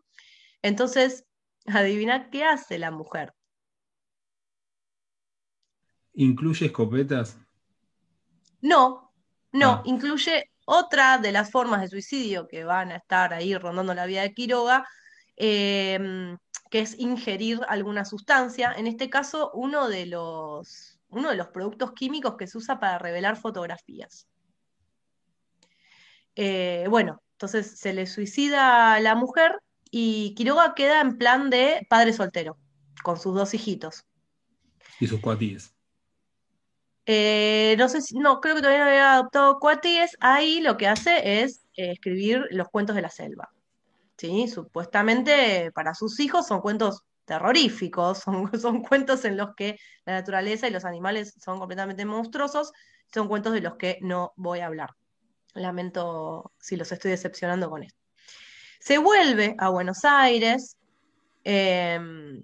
Entonces, 0.63 1.25
adivina 1.67 2.31
qué 2.31 2.45
hace 2.45 2.79
la 2.79 2.91
mujer. 2.91 3.36
¿Incluye 6.17 6.67
escopetas? 6.67 7.37
No, 8.63 9.13
no, 9.53 9.71
ah. 9.71 9.83
incluye 9.85 10.51
otra 10.65 11.19
de 11.19 11.31
las 11.31 11.51
formas 11.51 11.83
de 11.83 11.89
suicidio 11.89 12.49
que 12.49 12.65
van 12.65 12.91
a 12.91 12.97
estar 12.97 13.35
ahí 13.35 13.55
rondando 13.57 13.93
la 13.93 14.07
vida 14.07 14.23
de 14.23 14.33
Quiroga, 14.33 14.87
em, 15.37 16.39
que 16.71 16.81
es 16.81 16.99
ingerir 16.99 17.61
alguna 17.69 18.07
sustancia. 18.07 18.73
En 18.73 18.87
este 18.87 19.11
caso, 19.11 19.51
uno 19.53 19.89
de 19.89 20.07
los, 20.07 20.99
uno 21.09 21.29
de 21.31 21.37
los 21.37 21.49
productos 21.49 21.93
químicos 21.93 22.37
que 22.39 22.47
se 22.47 22.57
usa 22.57 22.81
para 22.81 22.99
revelar 22.99 23.37
fotografías. 23.37 24.27
Eh, 26.35 26.87
bueno, 26.89 27.23
entonces 27.33 27.79
se 27.79 27.93
le 27.93 28.07
suicida 28.07 28.95
a 28.95 29.01
la 29.01 29.15
mujer 29.15 29.61
y 29.91 30.35
Quiroga 30.35 30.75
queda 30.75 31.03
en 31.03 31.19
plan 31.19 31.51
de 31.51 31.87
padre 31.91 32.15
soltero, 32.15 32.57
con 33.03 33.21
sus 33.21 33.35
dos 33.35 33.53
hijitos. 33.53 34.07
Y 34.99 35.07
sus 35.07 35.21
cuatíes. 35.21 35.76
Eh, 37.07 37.77
no 37.79 37.89
sé 37.89 38.03
si, 38.03 38.19
no, 38.19 38.41
creo 38.41 38.57
que 38.57 38.61
todavía 38.61 38.85
no 38.85 38.91
había 38.91 39.13
adoptado 39.15 39.59
cuatíes. 39.61 40.17
Ahí 40.21 40.61
lo 40.61 40.77
que 40.77 40.89
hace 40.89 41.43
es 41.43 41.67
eh, 41.77 41.93
escribir 41.93 42.47
los 42.51 42.69
cuentos 42.69 42.97
de 42.97 43.03
la 43.03 43.11
selva. 43.11 43.51
¿sí? 44.17 44.49
Supuestamente 44.49 45.71
para 45.73 45.95
sus 45.95 46.19
hijos 46.21 46.47
son 46.47 46.61
cuentos 46.61 47.03
terroríficos, 47.25 48.19
son, 48.25 48.59
son 48.61 48.83
cuentos 48.83 49.25
en 49.25 49.37
los 49.37 49.55
que 49.55 49.79
la 50.05 50.15
naturaleza 50.15 50.67
y 50.67 50.71
los 50.71 50.85
animales 50.85 51.35
son 51.43 51.59
completamente 51.59 52.05
monstruosos, 52.05 52.73
son 53.13 53.29
cuentos 53.29 53.53
de 53.53 53.61
los 53.61 53.77
que 53.77 53.99
no 54.03 54.33
voy 54.37 54.61
a 54.61 54.67
hablar. 54.67 54.91
Lamento 55.55 56.53
si 56.59 56.77
los 56.77 56.91
estoy 56.93 57.13
decepcionando 57.13 57.71
con 57.71 57.83
esto. 57.83 57.99
Se 58.81 58.99
vuelve 58.99 59.55
a 59.59 59.69
Buenos 59.69 60.05
Aires 60.05 60.77
em, 61.45 62.43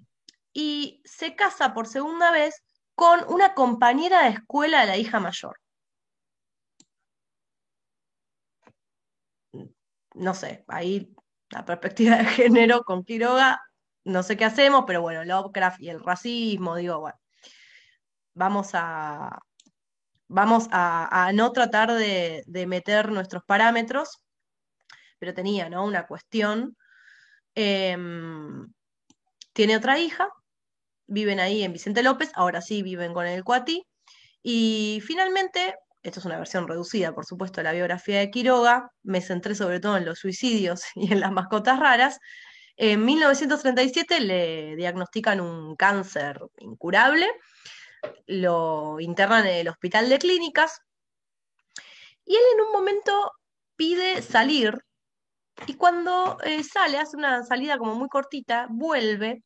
y 0.51 1.01
se 1.05 1.35
casa 1.35 1.73
por 1.73 1.87
segunda 1.87 2.31
vez 2.31 2.63
con 2.95 3.19
una 3.27 3.53
compañera 3.53 4.23
de 4.23 4.29
escuela 4.29 4.81
de 4.81 4.87
la 4.87 4.97
hija 4.97 5.19
mayor. 5.19 5.59
No 10.15 10.33
sé, 10.33 10.63
ahí 10.67 11.13
la 11.49 11.65
perspectiva 11.65 12.17
de 12.17 12.25
género 12.25 12.83
con 12.83 13.03
Quiroga, 13.03 13.61
no 14.05 14.23
sé 14.23 14.37
qué 14.37 14.45
hacemos, 14.45 14.83
pero 14.85 15.01
bueno, 15.01 15.23
Lovecraft 15.23 15.81
y 15.81 15.89
el 15.89 16.03
racismo, 16.03 16.75
digo, 16.75 16.99
bueno, 16.99 17.17
vamos 18.33 18.71
a, 18.73 19.39
vamos 20.27 20.67
a, 20.71 21.31
no 21.33 21.51
tratar 21.51 21.93
de, 21.93 22.43
meter 22.67 23.11
nuestros 23.11 23.43
parámetros, 23.45 24.23
pero 25.19 25.33
tenía, 25.33 25.69
¿no? 25.69 25.85
Una 25.85 26.05
cuestión. 26.07 26.75
Em, 27.55 28.67
tiene 29.53 29.77
otra 29.77 29.99
hija, 29.99 30.27
viven 31.13 31.39
ahí 31.39 31.63
en 31.63 31.73
Vicente 31.73 32.03
López, 32.03 32.31
ahora 32.33 32.61
sí 32.61 32.83
viven 32.83 33.13
con 33.13 33.25
el 33.25 33.43
Cuati, 33.43 33.85
y 34.41 35.01
finalmente, 35.05 35.75
esto 36.01 36.19
es 36.19 36.25
una 36.25 36.37
versión 36.37 36.67
reducida, 36.67 37.13
por 37.13 37.25
supuesto, 37.25 37.61
de 37.61 37.65
la 37.65 37.71
biografía 37.73 38.19
de 38.19 38.29
Quiroga, 38.29 38.91
me 39.03 39.21
centré 39.21 39.55
sobre 39.55 39.79
todo 39.79 39.97
en 39.97 40.05
los 40.05 40.19
suicidios 40.19 40.83
y 40.95 41.11
en 41.13 41.19
las 41.19 41.31
mascotas 41.31 41.79
raras, 41.79 42.19
en 42.75 43.05
1937 43.05 44.19
le 44.19 44.75
diagnostican 44.75 45.39
un 45.39 45.75
cáncer 45.75 46.39
incurable, 46.57 47.27
lo 48.25 48.99
internan 48.99 49.45
en 49.45 49.55
el 49.57 49.69
hospital 49.69 50.09
de 50.09 50.17
clínicas 50.17 50.81
y 52.25 52.35
él 52.35 52.41
en 52.55 52.61
un 52.61 52.71
momento 52.71 53.31
pide 53.75 54.21
salir 54.21 54.83
y 55.67 55.75
cuando 55.75 56.39
eh, 56.43 56.63
sale, 56.63 56.97
hace 56.97 57.15
una 57.15 57.43
salida 57.43 57.77
como 57.77 57.95
muy 57.95 58.09
cortita, 58.09 58.67
vuelve 58.69 59.43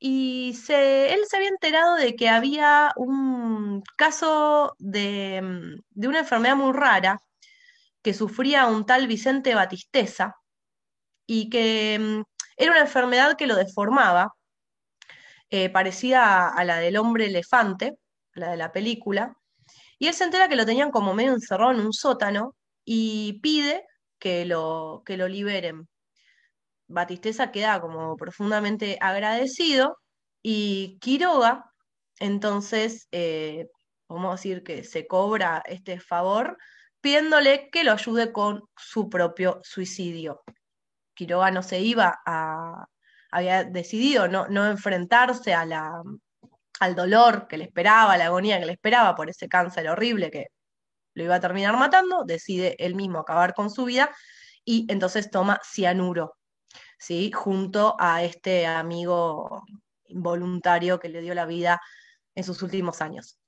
y 0.00 0.56
él 0.68 1.20
se 1.28 1.36
había 1.36 1.48
enterado 1.48 1.96
de 1.96 2.16
que 2.16 2.28
había 2.30 2.92
un 2.96 3.82
caso 3.96 4.74
de, 4.78 5.42
mm, 5.42 5.82
de 5.90 6.08
una 6.08 6.20
enfermedad 6.20 6.56
muy 6.56 6.72
rara 6.72 7.20
que 8.02 8.14
sufría 8.14 8.66
un 8.66 8.86
tal 8.86 9.06
Vicente 9.06 9.54
Batisteza 9.54 10.36
y 11.26 11.50
que 11.50 11.98
mm, 12.00 12.22
era 12.56 12.72
una 12.72 12.80
enfermedad 12.80 13.36
que 13.36 13.46
lo 13.46 13.56
deformaba, 13.56 14.34
eh, 15.50 15.68
parecida 15.70 16.48
a, 16.48 16.64
la 16.64 16.78
del 16.78 16.96
hombre 16.96 17.26
elefante, 17.26 17.98
la 18.34 18.50
de 18.52 18.56
la 18.56 18.72
película, 18.72 19.36
y 19.98 20.08
él 20.08 20.14
se 20.14 20.24
entera 20.24 20.48
que 20.48 20.56
lo 20.56 20.66
tenían 20.66 20.90
como 20.90 21.14
medio 21.14 21.32
encerrado 21.32 21.72
en 21.72 21.80
un 21.80 21.92
sótano 21.92 22.54
y 22.84 23.40
pide 23.42 23.84
que 24.18 24.44
lo, 24.46 25.02
que 25.04 25.16
lo 25.16 25.28
liberen. 25.28 25.88
Batisteza 26.90 27.52
queda 27.52 27.80
como 27.80 28.16
profundamente 28.16 28.98
agradecido 29.00 29.98
y 30.42 30.98
Quiroga, 31.00 31.72
entonces, 32.18 33.08
eh, 33.12 33.68
vamos 34.08 34.28
a 34.30 34.36
decir 34.36 34.62
que 34.62 34.84
se 34.84 35.06
cobra 35.06 35.62
este 35.66 36.00
favor 36.00 36.58
pidiéndole 37.00 37.70
que 37.70 37.84
lo 37.84 37.92
ayude 37.92 38.32
con 38.32 38.62
su 38.76 39.08
propio 39.08 39.60
suicidio. 39.62 40.42
Quiroga 41.14 41.50
no 41.50 41.62
se 41.62 41.80
iba 41.80 42.20
a, 42.26 42.86
había 43.30 43.64
decidido 43.64 44.28
no, 44.28 44.48
no 44.48 44.66
enfrentarse 44.66 45.54
a 45.54 45.64
la, 45.64 46.02
al 46.80 46.94
dolor 46.96 47.46
que 47.48 47.58
le 47.58 47.64
esperaba, 47.64 48.16
la 48.16 48.26
agonía 48.26 48.58
que 48.58 48.66
le 48.66 48.72
esperaba 48.72 49.14
por 49.14 49.30
ese 49.30 49.48
cáncer 49.48 49.88
horrible 49.88 50.30
que 50.30 50.46
lo 51.14 51.24
iba 51.24 51.36
a 51.36 51.40
terminar 51.40 51.76
matando, 51.78 52.24
decide 52.24 52.76
él 52.78 52.94
mismo 52.94 53.20
acabar 53.20 53.54
con 53.54 53.70
su 53.70 53.84
vida 53.84 54.10
y 54.64 54.86
entonces 54.90 55.30
toma 55.30 55.60
cianuro, 55.64 56.36
¿sí? 57.00 57.32
junto 57.32 57.96
a 57.98 58.22
este 58.22 58.66
amigo 58.66 59.64
involuntario 60.06 61.00
que 61.00 61.08
le 61.08 61.22
dio 61.22 61.34
la 61.34 61.46
vida 61.46 61.80
en 62.34 62.44
sus 62.44 62.62
últimos 62.62 63.00
años. 63.00 63.38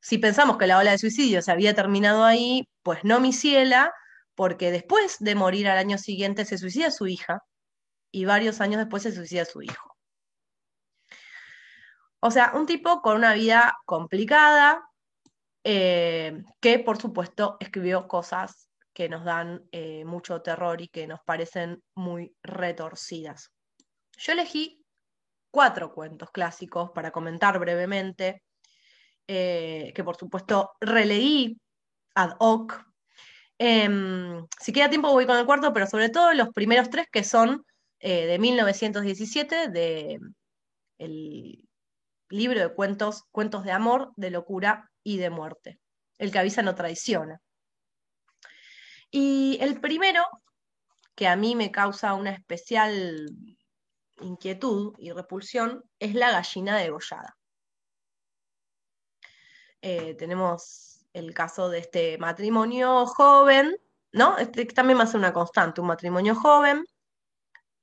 Si 0.00 0.18
pensamos 0.18 0.58
que 0.58 0.66
la 0.66 0.78
ola 0.78 0.92
de 0.92 0.98
suicidio 0.98 1.40
se 1.42 1.50
había 1.50 1.74
terminado 1.74 2.24
ahí, 2.24 2.68
pues 2.82 3.00
no, 3.04 3.20
mi 3.20 3.32
ciela, 3.32 3.92
porque 4.34 4.70
después 4.70 5.16
de 5.18 5.34
morir 5.34 5.68
al 5.68 5.78
año 5.78 5.98
siguiente 5.98 6.44
se 6.44 6.58
suicida 6.58 6.90
su 6.90 7.06
hija 7.06 7.40
y 8.12 8.26
varios 8.26 8.60
años 8.60 8.78
después 8.78 9.02
se 9.02 9.12
suicida 9.12 9.44
su 9.46 9.62
hijo. 9.62 9.96
O 12.20 12.30
sea, 12.30 12.52
un 12.54 12.66
tipo 12.66 13.00
con 13.00 13.16
una 13.16 13.34
vida 13.34 13.74
complicada, 13.86 14.82
eh, 15.64 16.42
que 16.60 16.78
por 16.78 17.00
supuesto 17.00 17.56
escribió 17.60 18.08
cosas 18.08 18.68
que 18.94 19.08
nos 19.08 19.24
dan 19.24 19.66
eh, 19.72 20.04
mucho 20.04 20.40
terror 20.40 20.80
y 20.80 20.88
que 20.88 21.06
nos 21.06 21.20
parecen 21.26 21.82
muy 21.94 22.34
retorcidas. 22.42 23.52
Yo 24.16 24.32
elegí 24.32 24.82
cuatro 25.50 25.92
cuentos 25.92 26.30
clásicos 26.30 26.90
para 26.92 27.10
comentar 27.10 27.58
brevemente, 27.58 28.42
eh, 29.26 29.92
que 29.94 30.04
por 30.04 30.16
supuesto 30.16 30.72
releí 30.80 31.58
ad 32.14 32.36
hoc 32.38 32.84
Em, 33.58 34.46
si 34.60 34.72
queda 34.72 34.90
tiempo 34.90 35.12
voy 35.12 35.26
con 35.26 35.38
el 35.38 35.46
cuarto, 35.46 35.72
pero 35.72 35.86
sobre 35.86 36.08
todo 36.08 36.32
los 36.34 36.48
primeros 36.50 36.90
tres 36.90 37.06
que 37.10 37.22
son 37.24 37.64
eh, 38.00 38.26
de 38.26 38.38
1917, 38.38 39.68
de 39.68 40.20
el 40.98 41.68
libro 42.30 42.60
de 42.60 42.74
cuentos, 42.74 43.24
cuentos 43.30 43.64
de 43.64 43.72
amor, 43.72 44.12
de 44.16 44.30
locura 44.30 44.90
y 45.04 45.18
de 45.18 45.30
muerte. 45.30 45.78
El 46.18 46.32
que 46.32 46.38
avisa 46.38 46.62
no 46.62 46.74
traiciona. 46.74 47.40
Y 49.16 49.58
el 49.60 49.80
primero, 49.80 50.24
que 51.14 51.28
a 51.28 51.36
mí 51.36 51.54
me 51.54 51.70
causa 51.70 52.14
una 52.14 52.30
especial 52.30 53.30
inquietud 54.20 54.92
y 54.98 55.12
repulsión, 55.12 55.84
es 56.00 56.16
la 56.16 56.32
gallina 56.32 56.76
degollada. 56.76 57.36
Eh, 59.82 60.16
tenemos 60.16 61.06
el 61.12 61.32
caso 61.32 61.68
de 61.68 61.78
este 61.78 62.18
matrimonio 62.18 63.06
joven, 63.06 63.76
¿no? 64.10 64.36
Este 64.36 64.64
también 64.66 64.98
va 64.98 65.04
a 65.04 65.06
ser 65.06 65.18
una 65.18 65.32
constante, 65.32 65.80
un 65.80 65.86
matrimonio 65.86 66.34
joven, 66.34 66.84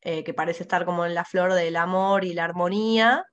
eh, 0.01 0.25
que 0.25 0.33
parece 0.33 0.63
estar 0.63 0.83
como 0.83 1.05
en 1.05 1.15
la 1.15 1.23
flor 1.23 1.53
del 1.53 1.77
amor 1.77 2.25
y 2.25 2.33
la 2.33 2.43
armonía, 2.43 3.23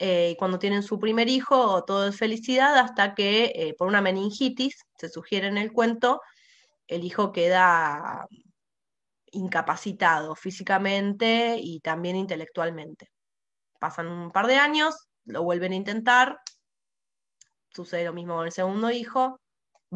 eh, 0.00 0.30
y 0.32 0.36
cuando 0.36 0.58
tienen 0.58 0.82
su 0.82 0.98
primer 0.98 1.28
hijo, 1.28 1.84
todo 1.84 2.08
es 2.08 2.16
felicidad, 2.16 2.76
hasta 2.76 3.14
que 3.14 3.52
eh, 3.54 3.74
por 3.78 3.86
una 3.86 4.00
meningitis, 4.00 4.84
se 4.98 5.08
sugiere 5.08 5.46
en 5.46 5.58
el 5.58 5.72
cuento, 5.72 6.20
el 6.90 7.04
hijo 7.04 7.32
queda 7.32 8.26
incapacitado 9.32 10.34
físicamente 10.34 11.56
y 11.58 11.80
también 11.80 12.16
intelectualmente. 12.16 13.08
Pasan 13.78 14.08
un 14.08 14.32
par 14.32 14.48
de 14.48 14.56
años, 14.56 15.08
lo 15.24 15.44
vuelven 15.44 15.72
a 15.72 15.76
intentar, 15.76 16.40
sucede 17.70 18.04
lo 18.04 18.12
mismo 18.12 18.34
con 18.36 18.46
el 18.46 18.52
segundo 18.52 18.90
hijo, 18.90 19.40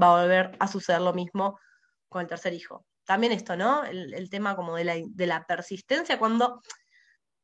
va 0.00 0.06
a 0.08 0.22
volver 0.22 0.56
a 0.60 0.68
suceder 0.68 1.00
lo 1.00 1.12
mismo 1.12 1.58
con 2.08 2.22
el 2.22 2.28
tercer 2.28 2.54
hijo. 2.54 2.86
También 3.04 3.32
esto, 3.32 3.56
¿no? 3.56 3.84
El, 3.84 4.30
tema 4.30 4.54
como 4.54 4.76
de 4.76 4.84
la, 4.84 4.94
de 4.96 5.26
la, 5.26 5.44
persistencia, 5.44 6.18
cuando, 6.18 6.62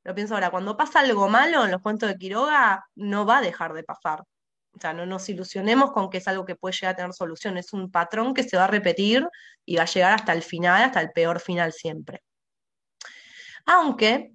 lo 0.05 0.15
pienso 0.15 0.35
ahora, 0.35 0.51
cuando 0.51 0.77
pasa 0.77 1.01
algo 1.01 1.29
malo 1.29 1.65
en 1.65 1.73
los 1.73 1.83
cuentos 1.83 2.09
de 2.09 2.17
Quiroga, 2.17 2.87
no 2.95 3.27
va 3.27 3.39
a 3.39 3.43
dejar 3.43 3.75
de 3.75 3.83
pasar. 3.83 4.23
O 4.73 4.81
sea, 4.81 4.93
no 4.93 5.05
nos 5.07 5.29
ilusionemos 5.29 5.93
con 5.93 6.11
que 6.11 6.19
es 6.19 6.29
algo 6.29 6.45
que 6.45 6.57
puede 6.57 6.75
llegar 6.75 6.95
a 6.95 6.97
tener 6.97 7.13
solución, 7.13 7.59
es 7.59 7.73
un 7.73 7.91
patrón 7.91 8.35
que 8.35 8.45
se 8.45 8.57
va 8.57 8.65
a 8.65 8.69
repetir 8.69 9.27
y 9.65 9.77
va 9.77 9.83
a 9.83 9.87
llegar 9.87 10.13
hasta 10.13 10.33
el 10.33 10.43
final, 10.43 10.83
hasta 10.83 11.01
el 11.01 11.11
peor 11.11 11.41
final 11.41 11.73
siempre. 11.73 12.23
Aunque 13.67 14.33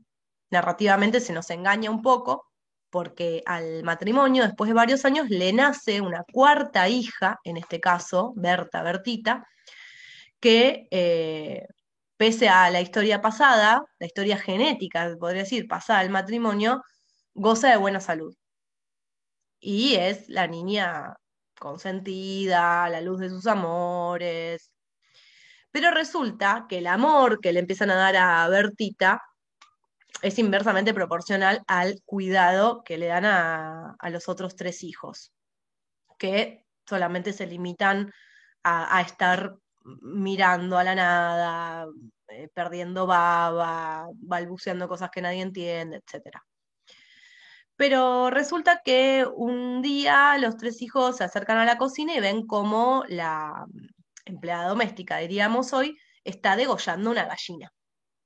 narrativamente 0.52 1.20
se 1.20 1.34
nos 1.34 1.50
engaña 1.50 1.90
un 1.90 2.02
poco, 2.02 2.48
porque 2.90 3.44
al 3.46 3.84
matrimonio, 3.84 4.44
después 4.44 4.70
de 4.70 4.74
varios 4.74 5.04
años, 5.06 5.30
le 5.30 5.52
nace 5.54 6.02
una 6.02 6.24
cuarta 6.32 6.88
hija, 6.88 7.40
en 7.44 7.58
este 7.58 7.80
caso, 7.80 8.34
Berta, 8.36 8.84
Bertita, 8.84 9.46
que 10.40 10.88
eh, 10.92 11.66
pese 12.18 12.50
a 12.50 12.70
la 12.70 12.82
historia 12.82 13.22
pasada, 13.22 13.84
la 14.00 14.06
historia 14.06 14.38
genética, 14.38 15.14
podría 15.20 15.44
decir, 15.44 15.68
pasada 15.68 16.00
al 16.00 16.10
matrimonio, 16.10 16.82
goza 17.34 17.70
de 17.70 17.78
buena 17.78 18.00
salud. 18.00 18.34
Y 19.68 19.96
es 19.96 20.30
la 20.30 20.46
niña 20.46 21.16
consentida, 21.60 22.88
la 22.88 23.02
luz 23.02 23.20
de 23.20 23.30
sus 23.32 23.48
amores. 23.48 24.72
Pero 25.72 25.90
resulta 25.90 26.68
que 26.70 26.78
el 26.78 26.86
amor 26.86 27.40
que 27.42 27.52
le 27.52 27.62
empiezan 27.62 27.90
a 27.90 27.96
dar 27.96 28.16
a 28.16 28.48
Bertita 28.48 29.24
es 30.22 30.38
inversamente 30.38 30.94
proporcional 30.94 31.64
al 31.66 32.00
cuidado 32.06 32.84
que 32.84 33.00
le 33.00 33.08
dan 33.08 33.26
a, 33.26 33.96
los 34.12 34.30
otros 34.30 34.56
tres 34.56 34.84
hijos, 34.84 35.34
que 36.20 36.64
solamente 36.88 37.34
se 37.34 37.48
limitan 37.48 38.14
a, 38.64 39.02
estar 39.02 39.56
mirando 39.84 40.78
a 40.78 40.84
la 40.84 40.94
nada, 40.94 41.88
eh, 42.28 42.50
perdiendo 42.54 43.08
baba, 43.08 44.06
balbuceando 44.14 44.88
cosas 44.88 45.10
que 45.10 45.24
nadie 45.24 45.42
entiende, 45.42 46.04
etc. 46.06 46.38
Pero 47.78 48.30
resulta 48.30 48.82
que 48.84 49.26
un 49.36 49.82
día 49.82 50.38
los 50.38 50.58
tres 50.58 50.82
hijos 50.82 51.18
se 51.18 51.24
acercan 51.26 51.58
a 51.58 51.66
la 51.66 51.78
cocina 51.78 52.16
y 52.16 52.20
ven 52.20 52.48
cómo 52.48 53.04
la 53.08 53.66
empleada 54.26 54.70
doméstica, 54.70 55.18
diríamos 55.18 55.74
hoy, 55.74 55.98
está 56.24 56.56
degollando 56.56 57.12
una 57.12 57.26
gallina 57.26 57.72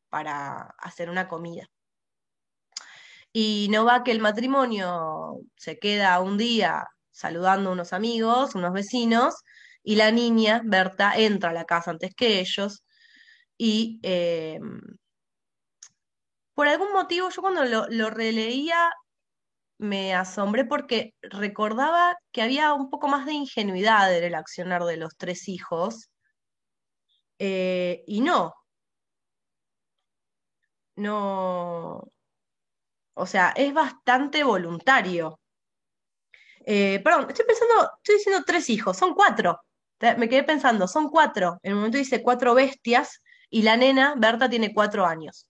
para 0.10 0.62
hacer 0.80 1.10
una 1.10 1.28
comida. 1.28 1.68
Y 3.34 3.68
no 3.72 3.86
va 3.86 4.04
que 4.04 4.12
el 4.12 4.20
matrimonio 4.20 5.40
se 5.56 5.78
queda 5.80 6.20
un 6.20 6.38
día 6.38 6.88
saludando 7.12 7.70
a 7.70 7.74
unos 7.74 7.94
amigos, 7.94 8.56
unos 8.56 8.74
vecinos, 8.74 9.36
y 9.84 9.96
la 9.96 10.12
niña, 10.12 10.62
Berta, 10.66 11.14
entra 11.16 11.52
a 11.52 11.54
la 11.54 11.66
casa 11.66 11.92
antes 11.92 12.14
que 12.16 12.40
ellos 12.40 12.84
y 13.58 14.00
eh, 14.04 14.60
por 16.54 16.68
algún 16.68 16.92
motivo 16.94 17.30
yo 17.30 17.42
cuando 17.42 17.66
lo, 17.66 18.10
releía 18.10 18.90
me 19.80 20.14
asombré 20.14 20.66
porque 20.66 21.16
recordaba 21.22 22.18
que 22.32 22.42
había 22.44 22.74
un 22.74 22.90
poco 22.90 23.08
más 23.08 23.26
de 23.26 23.34
ingenuidad 23.34 24.16
en 24.16 24.24
el 24.26 24.36
accionar 24.36 24.84
de 24.84 24.98
los 24.98 25.18
tres 25.18 25.48
hijos. 25.48 26.10
Eh, 27.40 28.04
y 28.08 28.22
no. 28.22 28.54
No. 30.96 32.12
O 33.14 33.26
sea, 33.26 33.54
es 33.56 33.74
bastante 33.74 34.44
voluntario. 34.44 35.40
Eh, 36.66 37.00
perdón, 37.04 37.28
estoy 37.30 37.46
pensando, 37.46 37.90
estoy 37.98 38.16
diciendo 38.18 38.44
tres 38.46 38.70
hijos, 38.70 38.98
son 38.98 39.14
cuatro. 39.14 39.60
Me 40.18 40.30
quedé 40.30 40.44
pensando, 40.44 40.88
son 40.88 41.10
cuatro. 41.10 41.58
En 41.64 41.72
el 41.72 41.76
momento 41.78 41.98
dice 41.98 42.22
cuatro 42.22 42.54
bestias 42.54 43.22
y 43.50 43.64
la 43.64 43.78
nena, 43.78 44.16
Berta, 44.18 44.50
tiene 44.50 44.74
cuatro 44.74 45.06
años. 45.06 45.48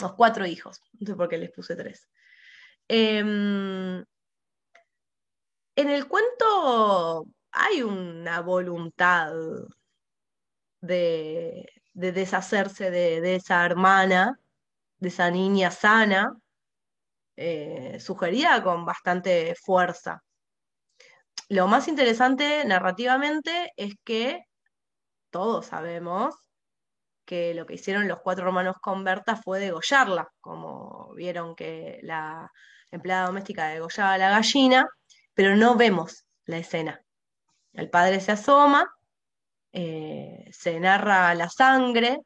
Los 0.00 0.14
cuatro 0.14 0.46
hijos. 0.46 0.80
No 1.00 1.06
sé 1.06 1.14
por 1.14 1.28
qué 1.28 1.38
les 1.38 1.50
puse 1.50 1.74
tres. 1.76 2.08
Em, 2.88 4.04
en 5.76 5.90
el 5.90 6.08
cuento 6.08 7.26
hay 7.52 7.82
una 7.82 8.40
voluntad 8.40 9.32
de, 10.80 11.68
deshacerse 11.94 12.90
de, 12.90 13.34
esa 13.36 13.64
hermana, 13.64 14.38
de 14.98 15.08
esa 15.08 15.30
niña 15.30 15.70
sana, 15.70 16.36
eh, 17.36 17.98
sugerida 18.00 18.62
con 18.62 18.84
bastante 18.84 19.54
fuerza. 19.56 20.22
Lo 21.48 21.68
más 21.68 21.88
interesante 21.88 22.64
narrativamente 22.64 23.72
es 23.76 23.94
que 24.04 24.44
todos 25.30 25.66
sabemos 25.66 26.34
que 27.26 27.54
lo 27.54 27.66
que 27.66 27.74
hicieron 27.74 28.08
los 28.08 28.20
cuatro 28.20 28.46
hermanos 28.46 28.76
con 28.80 29.04
Berta 29.04 29.36
fue 29.36 29.60
degollarla, 29.60 30.28
como 30.40 30.95
vieron 31.16 31.56
que 31.56 31.98
la 32.02 32.50
empleada 32.90 33.26
doméstica 33.26 33.68
degollaba 33.68 34.18
la 34.18 34.30
gallina, 34.30 34.86
pero 35.34 35.56
no 35.56 35.76
vemos 35.76 36.24
la 36.44 36.58
escena. 36.58 37.00
El 37.72 37.90
padre 37.90 38.20
se 38.20 38.32
asoma, 38.32 38.88
eh, 39.72 40.48
se 40.52 40.78
narra 40.80 41.34
la 41.34 41.48
sangre, 41.48 42.20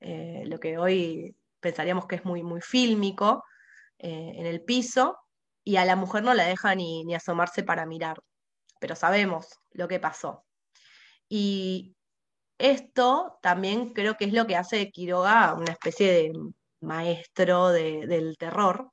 eh, 0.00 0.44
lo 0.46 0.60
que 0.60 0.78
hoy 0.78 1.36
pensaríamos 1.60 2.06
que 2.06 2.16
es 2.16 2.24
muy, 2.24 2.42
muy 2.42 2.60
fílmico, 2.60 3.44
eh, 3.98 4.32
en 4.36 4.46
el 4.46 4.62
piso, 4.62 5.18
y 5.64 5.76
a 5.76 5.84
la 5.84 5.96
mujer 5.96 6.22
no 6.22 6.34
la 6.34 6.44
deja 6.44 6.74
ni, 6.74 7.04
ni 7.04 7.14
asomarse 7.14 7.62
para 7.62 7.86
mirar 7.86 8.18
pero 8.78 8.96
sabemos 8.96 9.48
lo 9.72 9.88
que 9.88 10.00
pasó. 10.00 10.44
Y 11.28 11.96
esto 12.58 13.38
también 13.42 13.92
creo 13.92 14.16
que 14.16 14.26
es 14.26 14.32
lo 14.32 14.46
que 14.46 14.56
hace 14.56 14.76
de 14.76 14.90
Quiroga 14.90 15.54
una 15.54 15.72
especie 15.72 16.12
de 16.12 16.32
maestro 16.80 17.70
del 17.70 18.36
terror, 18.38 18.90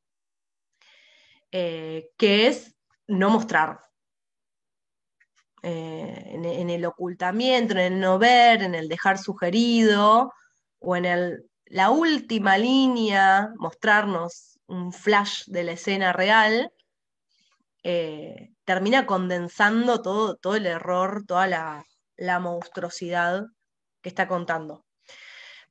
eh, 1.52 2.10
que 2.17 2.48
es 2.48 2.76
no 3.08 3.30
mostrar. 3.30 3.80
Eh, 5.65 6.32
en, 6.34 6.69
el 6.69 6.86
ocultamiento, 6.86 7.74
en 7.74 7.80
el 7.80 8.00
no 8.00 8.19
ver, 8.19 8.63
en 8.63 8.76
el 8.76 8.89
dejar 8.89 9.17
sugerido, 9.17 10.34
o 10.80 10.96
en 10.98 11.06
el, 11.06 11.50
la 11.65 11.89
última 11.89 12.58
línea, 12.58 13.54
mostrarnos 13.56 14.60
un 14.67 14.91
flash 14.91 15.46
de 15.48 15.63
la 15.63 15.72
escena 15.74 16.12
real, 16.12 16.72
eh, 17.84 18.52
termina 18.65 19.06
condensando 19.06 20.02
todo, 20.02 20.36
todo 20.38 20.56
el 20.56 20.65
error, 20.65 21.24
toda 21.28 21.48
la, 21.48 22.39
monstruosidad 22.39 23.43
que 24.02 24.10
está 24.10 24.28
contando. 24.28 24.86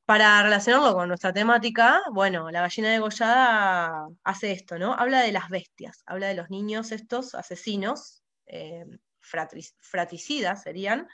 Para 0.04 0.42
relacionarlo 0.42 0.94
con 0.94 1.08
nuestra 1.08 1.32
temática, 1.32 2.02
bueno, 2.12 2.50
la 2.50 2.62
gallina 2.62 2.90
degollada 2.90 4.08
hace 4.24 4.50
esto, 4.50 4.78
¿no? 4.78 4.94
Habla 4.94 5.20
de 5.20 5.30
las 5.30 5.48
bestias, 5.48 6.02
habla 6.06 6.26
de 6.26 6.34
los 6.34 6.50
niños 6.50 6.90
estos 6.90 7.34
asesinos, 7.36 8.24
eh, 8.46 8.84
fraticidas 9.20 10.62
serían, 10.62 11.08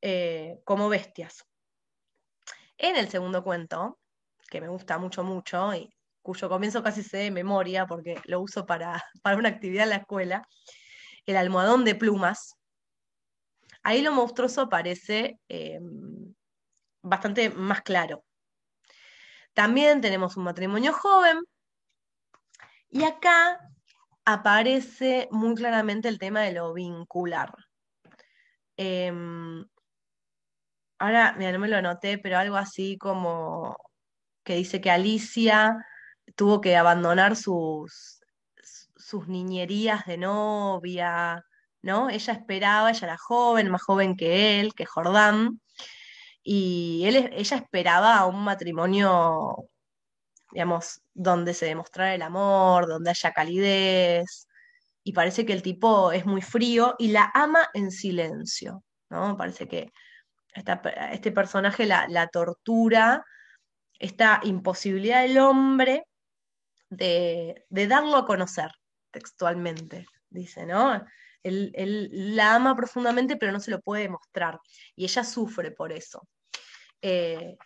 eh, 0.00 0.58
como 0.64 0.88
bestias. 0.88 1.44
En 2.78 2.96
el 2.96 3.08
segundo 3.08 3.44
cuento, 3.44 3.98
que 4.50 4.60
me 4.60 4.68
gusta 4.68 4.98
mucho, 4.98 5.22
mucho, 5.22 5.74
y 5.74 5.94
cuyo 6.22 6.48
comienzo 6.48 6.82
casi 6.82 7.02
sé 7.02 7.18
de 7.18 7.30
memoria 7.30 7.86
porque 7.86 8.20
lo 8.24 8.40
uso 8.40 8.64
para, 8.64 9.02
para 9.22 9.36
una 9.36 9.50
actividad 9.50 9.84
en 9.84 9.90
la 9.90 9.96
escuela, 9.96 10.48
el 11.26 11.36
almohadón 11.36 11.84
de 11.84 11.94
plumas. 11.94 12.54
Ahí 13.82 14.00
lo 14.00 14.12
monstruoso 14.12 14.70
parece 14.70 15.38
eh, 15.48 15.78
bastante 17.04 17.50
más 17.50 17.82
claro. 17.82 18.24
También 19.52 20.00
tenemos 20.00 20.36
un 20.36 20.44
matrimonio 20.44 20.92
joven 20.92 21.38
y 22.90 23.04
acá 23.04 23.60
aparece 24.24 25.28
muy 25.30 25.54
claramente 25.54 26.08
el 26.08 26.18
tema 26.18 26.40
de 26.42 26.52
lo 26.52 26.72
vincular. 26.72 27.52
Em, 28.76 29.64
ahora, 30.98 31.34
mira, 31.38 31.52
no 31.52 31.58
me 31.60 31.68
lo 31.68 31.76
anoté, 31.76 32.18
pero 32.18 32.38
algo 32.38 32.56
así 32.56 32.98
como 32.98 33.76
que 34.44 34.56
dice 34.56 34.80
que 34.80 34.90
Alicia 34.90 35.76
tuvo 36.36 36.60
que 36.60 36.76
abandonar 36.76 37.36
sus, 37.36 38.20
sus 38.96 39.28
niñerías 39.28 40.06
de 40.06 40.18
novia, 40.18 41.44
¿no? 41.82 42.10
Ella 42.10 42.32
esperaba, 42.32 42.90
ella 42.90 43.06
era 43.08 43.18
joven, 43.18 43.70
más 43.70 43.82
joven 43.82 44.16
que 44.16 44.60
él, 44.60 44.74
que 44.74 44.86
Jordán, 44.86 45.60
y 46.44 47.04
él, 47.06 47.30
ella 47.32 47.56
esperaba 47.56 48.26
un 48.26 48.44
matrimonio, 48.44 49.68
digamos, 50.52 51.02
donde 51.14 51.54
se 51.54 51.66
demostrara 51.66 52.14
el 52.14 52.22
amor, 52.22 52.86
donde 52.86 53.10
haya 53.10 53.32
calidez, 53.32 54.46
y 55.04 55.12
parece 55.12 55.44
que 55.46 55.52
el 55.52 55.62
tipo 55.62 56.12
es 56.12 56.26
muy 56.26 56.42
frío 56.42 56.94
y 56.98 57.08
la 57.08 57.30
ama 57.34 57.68
en 57.74 57.90
silencio, 57.90 58.82
¿no? 59.10 59.36
Parece 59.36 59.68
que 59.68 59.92
este 61.12 61.32
personaje 61.32 61.86
la, 61.86 62.28
tortura, 62.28 63.24
esta 63.98 64.40
imposibilidad 64.44 65.22
del 65.22 65.38
hombre 65.38 66.04
de, 66.88 67.66
darlo 67.68 68.16
a 68.16 68.26
conocer 68.26 68.70
textualmente, 69.10 70.06
dice, 70.30 70.64
¿no? 70.64 71.04
Él, 71.42 72.08
la 72.12 72.54
ama 72.54 72.74
profundamente, 72.74 73.36
pero 73.36 73.52
no 73.52 73.60
se 73.60 73.70
lo 73.70 73.80
puede 73.80 74.08
mostrar. 74.08 74.58
Y 74.96 75.04
ella 75.04 75.24
sufre 75.24 75.70
por 75.70 75.92
eso. 75.92 76.26
Eh, 77.06 77.58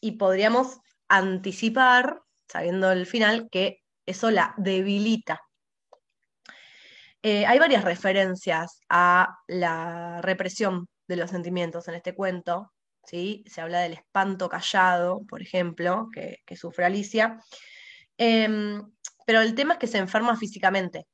y 0.00 0.12
podríamos 0.12 0.78
anticipar, 1.08 2.22
sabiendo 2.46 2.92
el 2.92 3.06
final, 3.06 3.48
que 3.50 3.80
eso 4.06 4.30
la 4.30 4.54
debilita. 4.56 5.40
Eh, 7.22 7.44
hay 7.44 7.58
varias 7.58 7.82
referencias 7.82 8.78
a 8.88 9.36
la 9.48 10.20
represión 10.22 10.86
de 11.08 11.16
los 11.16 11.30
sentimientos 11.30 11.88
en 11.88 11.94
este 11.96 12.14
cuento. 12.14 12.72
¿sí? 13.04 13.42
Se 13.48 13.60
habla 13.60 13.80
del 13.80 13.94
espanto 13.94 14.48
callado, 14.48 15.22
por 15.28 15.42
ejemplo, 15.42 16.06
que, 16.14 16.56
sufre 16.56 16.84
Alicia. 16.84 17.42
Em, 18.16 18.80
pero 19.26 19.40
el 19.40 19.56
tema 19.56 19.74
es 19.74 19.80
que 19.80 19.88
se 19.88 19.98
enferma 19.98 20.36
físicamente, 20.36 21.08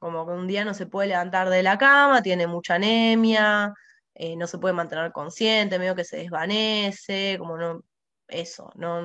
como 0.00 0.26
que 0.26 0.32
un 0.32 0.48
día 0.48 0.64
no 0.64 0.74
se 0.74 0.86
puede 0.86 1.08
levantar 1.10 1.48
de 1.50 1.62
la 1.62 1.78
cama, 1.78 2.22
tiene 2.22 2.48
mucha 2.48 2.74
anemia, 2.74 3.72
eh, 4.18 4.36
no 4.36 4.48
se 4.48 4.58
puede 4.58 4.74
mantener 4.74 5.12
consciente, 5.12 5.78
medio 5.78 5.94
que 5.94 6.04
se 6.04 6.16
desvanece, 6.16 7.36
como 7.38 7.56
no, 7.56 7.84
eso, 8.26 8.72
no 8.74 9.00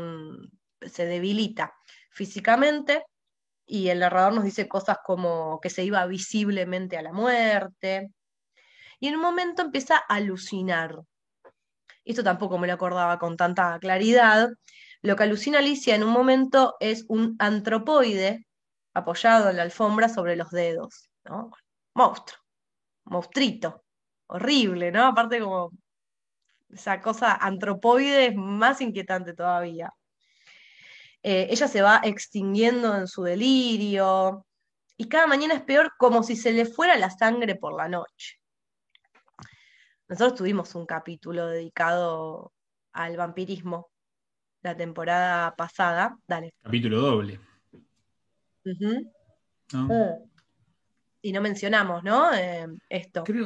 se 0.82 1.06
debilita 1.06 1.76
físicamente 2.10 3.06
y 3.66 3.90
el 3.90 4.00
narrador 4.00 4.34
nos 4.34 4.44
dice 4.44 4.68
cosas 4.68 4.98
como 5.06 5.60
que 5.62 5.70
se 5.70 5.84
iba 5.84 6.04
visiblemente 6.08 6.98
a 6.98 7.04
la 7.04 7.14
muerte 7.14 8.10
y 9.00 9.08
en 9.08 9.16
un 9.16 9.22
momento 9.22 9.62
empieza 9.62 9.98
a 9.98 10.16
alucinar. 10.16 11.00
Esto 12.04 12.24
tampoco 12.24 12.58
me 12.58 12.68
lo 12.68 12.74
acordaba 12.74 13.20
con 13.20 13.38
tanta 13.38 13.78
claridad, 13.80 14.50
lo 15.04 15.16
que 15.16 15.24
alucina 15.24 15.60
Alicia 15.60 15.94
en 15.96 16.04
un 16.04 16.12
momento 16.12 16.76
es 16.80 17.06
un 17.08 17.36
antropoide 17.38 18.48
apoyado 18.96 19.52
en 19.52 19.58
la 19.58 19.64
alfombra 19.64 20.10
sobre 20.10 20.36
los 20.36 20.50
dedos, 20.50 21.10
¿no? 21.24 21.52
Monstruo, 21.94 22.40
monstruito, 23.06 23.83
horrible, 24.34 24.92
¿no? 24.92 25.06
Aparte 25.06 25.40
como 25.40 25.72
esa 26.74 27.00
cosa 27.02 27.36
antropoide 27.36 28.28
es 28.28 28.36
más 28.36 28.82
inquietante 28.82 29.34
todavía. 29.34 29.94
Eh, 31.22 31.48
ella 31.52 31.68
se 31.68 31.84
va 31.84 32.02
extinguiendo 32.04 32.96
en 32.98 33.08
su 33.08 33.24
delirio 33.24 34.46
y 34.98 35.08
cada 35.08 35.28
mañana 35.28 35.54
es 35.54 35.62
peor 35.62 35.94
como 35.98 36.24
si 36.24 36.36
se 36.36 36.52
le 36.52 36.66
fuera 36.66 36.98
la 36.98 37.12
sangre 37.12 37.56
por 37.56 37.78
la 37.78 37.88
noche. 37.88 38.40
Nosotros 40.08 40.36
tuvimos 40.36 40.74
un 40.76 40.86
capítulo 40.86 41.48
dedicado 41.48 42.52
al 42.92 43.16
vampirismo 43.16 43.92
la 44.64 44.76
temporada 44.76 45.56
pasada. 45.56 46.18
Dale. 46.28 46.56
Capítulo 46.62 47.00
doble. 47.00 47.40
Oh. 49.76 50.30
Y 51.22 51.32
no 51.32 51.42
mencionamos, 51.42 52.04
¿no? 52.04 52.34
Eh, 52.34 52.68
esto. 52.90 53.24
Creo, 53.24 53.46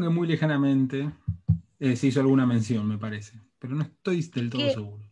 que 0.00 0.08
muy 0.08 0.28
lejanamente 0.28 1.10
eh, 1.80 1.96
se 1.96 2.06
hizo 2.06 2.20
alguna 2.20 2.46
mención, 2.46 2.86
me 2.86 2.98
parece. 2.98 3.38
Pero 3.58 3.74
no 3.74 3.82
estoy 3.82 4.22
del 4.22 4.50
todo 4.50 4.70
seguro. 4.70 5.04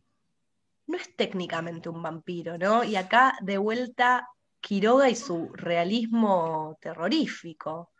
no 0.87 0.96
es 0.96 1.16
técnicamente 1.16 1.88
un 1.88 2.02
vampiro, 2.02 2.59
¿no? 2.59 2.85
Y 2.85 2.96
acá 2.96 3.37
de 3.40 3.59
vuelta 3.59 4.28
Quiroga 4.61 5.09
y 5.09 5.16
su 5.16 5.50
realismo 5.54 6.76
terrorífico. 6.80 7.90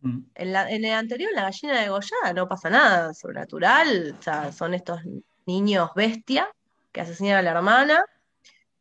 Mm. 0.00 0.18
En, 0.34 0.84
el 0.84 0.92
anterior, 0.92 1.30
la 1.34 1.42
gallina 1.42 1.80
de 1.80 1.88
Goya, 1.88 2.32
no 2.34 2.48
pasa 2.48 2.70
nada 2.70 3.14
sobrenatural, 3.14 4.16
o 4.18 4.22
sea, 4.22 4.52
son 4.52 4.74
estos 4.74 5.00
niños 5.46 5.90
bestia 5.94 6.50
que 6.92 7.00
asesinan 7.00 7.38
a 7.38 7.42
la 7.42 7.50
hermana. 7.52 8.04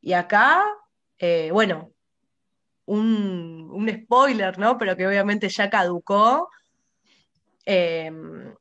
Y 0.02 0.14
acá, 0.14 0.64
eh, 1.20 1.50
bueno, 1.52 1.92
un, 2.86 3.90
spoiler, 4.04 4.58
¿no? 4.58 4.78
Pero 4.78 4.96
que 4.96 5.08
obviamente 5.08 5.50
ya 5.50 5.70
caducó. 5.70 6.50
Em, 7.70 8.56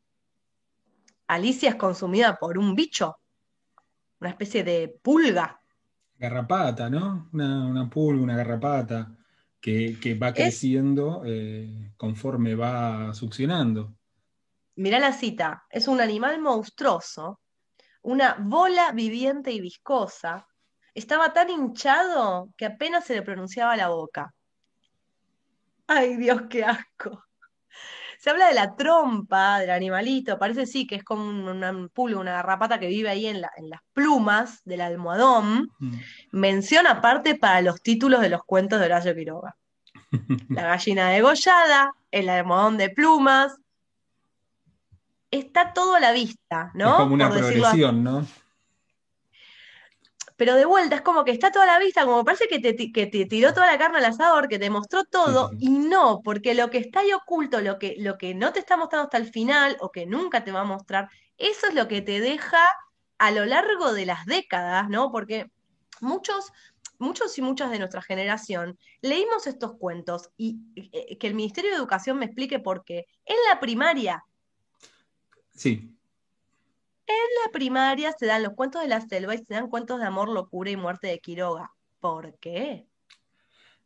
Alicia 1.28 1.68
es 1.68 1.76
consumida 1.76 2.36
por 2.40 2.58
un 2.58 2.74
bicho, 2.74 3.18
una 4.18 4.30
especie 4.30 4.64
de 4.64 4.98
pulga. 5.00 5.60
Garrapata, 6.18 6.90
¿no? 6.90 7.28
Una, 7.32 7.88
pulga, 7.88 8.20
una 8.20 8.36
garrapata 8.36 9.16
que, 9.60 10.18
va 10.20 10.32
creciendo 10.32 11.22
eh, 11.24 11.92
conforme 11.96 12.56
va 12.56 13.14
succionando. 13.14 13.96
Mirá 14.74 14.98
la 14.98 15.12
cita, 15.12 15.66
es 15.70 15.86
un 15.86 16.00
animal 16.00 16.40
monstruoso, 16.40 17.38
una 18.02 18.34
bola 18.40 18.90
viviente 18.90 19.52
y 19.52 19.60
viscosa. 19.60 20.48
Estaba 20.94 21.32
tan 21.32 21.48
hinchado 21.48 22.48
que 22.56 22.66
apenas 22.66 23.04
se 23.04 23.14
le 23.14 23.22
pronunciaba 23.22 23.76
la 23.76 23.88
boca. 23.88 24.34
Ay, 25.86 26.16
Dios, 26.16 26.42
qué 26.50 26.64
asco. 26.64 27.25
Se 28.26 28.30
habla 28.30 28.48
de 28.48 28.54
la 28.54 28.74
trompa 28.74 29.60
del 29.60 29.70
animalito, 29.70 30.36
parece 30.36 30.66
sí 30.66 30.84
que 30.84 30.96
es 30.96 31.04
como 31.04 31.22
un, 31.22 31.90
pulga, 31.94 32.18
una 32.18 32.32
garrapata 32.32 32.80
que 32.80 32.88
vive 32.88 33.08
ahí 33.08 33.28
en, 33.28 33.36
en 33.36 33.70
las 33.70 33.80
plumas 33.92 34.62
del 34.64 34.80
almohadón. 34.80 35.70
Mm. 35.78 35.94
Mención 36.32 36.88
aparte 36.88 37.36
para 37.36 37.60
los 37.60 37.80
títulos 37.80 38.20
de 38.20 38.28
los 38.28 38.42
cuentos 38.42 38.80
de 38.80 38.86
Horacio 38.86 39.14
Quiroga. 39.14 39.56
La 40.48 40.62
gallina 40.62 41.10
degollada, 41.10 41.94
el 42.10 42.28
almohadón 42.28 42.78
de 42.78 42.90
plumas. 42.90 43.58
Está 45.30 45.72
todo 45.72 45.94
a 45.94 46.00
la 46.00 46.10
vista, 46.10 46.72
¿no? 46.74 46.90
Es 46.90 46.96
como 46.96 47.14
una 47.14 47.30
progresión, 47.30 48.02
¿no? 48.02 48.26
Pero 50.36 50.54
de 50.54 50.66
vuelta 50.66 50.96
es 50.96 51.02
como 51.02 51.24
que 51.24 51.30
está 51.30 51.50
toda 51.50 51.66
la 51.66 51.78
vista, 51.78 52.04
como 52.04 52.24
parece 52.24 52.46
que 52.46 52.58
te, 52.60 53.26
tiró 53.26 53.54
toda 53.54 53.66
la 53.66 53.78
carne 53.78 53.98
al 53.98 54.04
asador, 54.04 54.48
que 54.48 54.58
te 54.58 54.70
mostró 54.70 55.04
todo, 55.04 55.50
y 55.58 55.70
no, 55.70 56.20
porque 56.22 56.54
lo 56.54 56.70
que 56.70 56.78
está 56.78 57.00
ahí 57.00 57.12
oculto, 57.12 57.60
lo 57.60 57.78
que, 57.78 57.96
lo 57.98 58.18
que 58.18 58.34
no 58.34 58.52
te 58.52 58.60
está 58.60 58.76
mostrando 58.76 59.04
hasta 59.04 59.16
el 59.16 59.30
final, 59.30 59.76
o 59.80 59.90
que 59.90 60.06
nunca 60.06 60.44
te 60.44 60.52
va 60.52 60.60
a 60.60 60.64
mostrar, 60.64 61.08
eso 61.38 61.66
es 61.68 61.74
lo 61.74 61.88
que 61.88 62.02
te 62.02 62.20
deja 62.20 62.62
a 63.18 63.30
lo 63.30 63.46
largo 63.46 63.94
de 63.94 64.06
las 64.06 64.26
décadas, 64.26 64.90
¿no? 64.90 65.10
Porque 65.10 65.50
muchos, 66.00 66.52
muchos 66.98 67.36
y 67.38 67.42
muchas 67.42 67.70
de 67.70 67.78
nuestra 67.78 68.02
generación 68.02 68.78
leímos 69.00 69.46
estos 69.46 69.76
cuentos 69.78 70.30
y 70.36 70.58
eh, 70.76 71.16
que 71.18 71.26
el 71.26 71.34
Ministerio 71.34 71.70
de 71.70 71.76
Educación 71.76 72.18
me 72.18 72.26
explique 72.26 72.58
por 72.58 72.84
qué. 72.84 73.06
En 73.24 73.36
la 73.50 73.58
primaria. 73.58 74.22
Sí. 75.54 75.95
En 77.06 77.44
la 77.44 77.52
primaria 77.52 78.12
se 78.18 78.26
dan 78.26 78.42
los 78.42 78.54
cuentos 78.54 78.82
de 78.82 78.88
la 78.88 79.00
selva 79.00 79.34
y 79.34 79.38
se 79.38 79.54
dan 79.54 79.68
cuentos 79.68 80.00
de 80.00 80.06
amor, 80.06 80.28
locura 80.28 80.70
y 80.70 80.76
muerte 80.76 81.06
de 81.06 81.20
Quiroga. 81.20 81.72
¿Por 82.00 82.36
qué? 82.38 82.88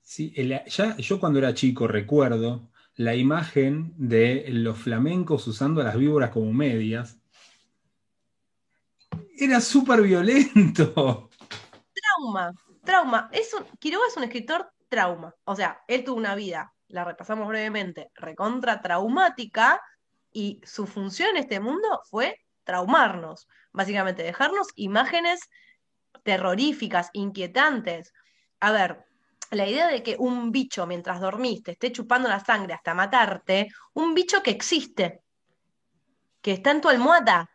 Sí, 0.01 0.35
ya 0.67 0.97
yo 0.97 1.21
cuando 1.21 1.39
era 1.39 1.53
chico 1.53 1.87
recuerdo 1.87 2.71
la 2.97 3.15
imagen 3.15 3.93
de 3.97 4.47
los 4.49 4.79
flamencos 4.79 5.47
usando 5.47 5.81
a 5.81 5.85
las 5.85 5.97
víboras 5.97 6.31
como 6.31 6.53
medias. 6.53 7.19
Era 9.37 9.61
súper 9.61 10.03
violento. 10.03 11.31
Trauma, 11.93 12.53
trauma. 12.85 13.29
Es 13.33 13.55
Quiroga 13.79 14.07
es 14.09 14.17
un 14.17 14.25
escritor 14.25 14.73
trauma. 14.89 15.35
O 15.45 15.55
sea, 15.55 15.83
él 15.89 16.05
tuvo 16.05 16.17
una 16.17 16.35
vida, 16.35 16.75
la 16.89 17.05
repasamos 17.05 17.49
brevemente, 17.49 18.11
recontra 18.15 18.81
traumática 18.81 19.81
y 20.33 20.61
su 20.65 20.87
función 20.87 21.31
en 21.31 21.37
este 21.39 21.61
mundo 21.61 22.01
fue 22.11 22.37
traumarnos, 22.65 23.49
básicamente, 23.73 24.23
dejarnos 24.23 24.69
imágenes 24.75 25.41
terroríficas, 26.23 27.11
inquietantes. 27.13 28.13
A 28.61 28.73
ver, 28.73 29.05
la 29.51 29.67
idea 29.67 29.89
de 29.89 30.03
que 30.03 30.17
un 30.19 30.53
bicho 30.53 30.87
mientras 30.87 31.21
dormís 31.21 31.63
te 31.63 31.73
esté 31.73 31.93
chupando 31.93 32.29
la 32.29 32.45
sangre 32.45 32.75
hasta 32.75 32.95
matarte, 32.95 33.69
un 33.95 34.15
bicho 34.15 34.43
que 34.43 34.51
existe, 34.51 35.23
que 36.41 36.53
está 36.53 36.71
en 36.71 36.81
tu 36.81 36.89
almohada, 36.89 37.51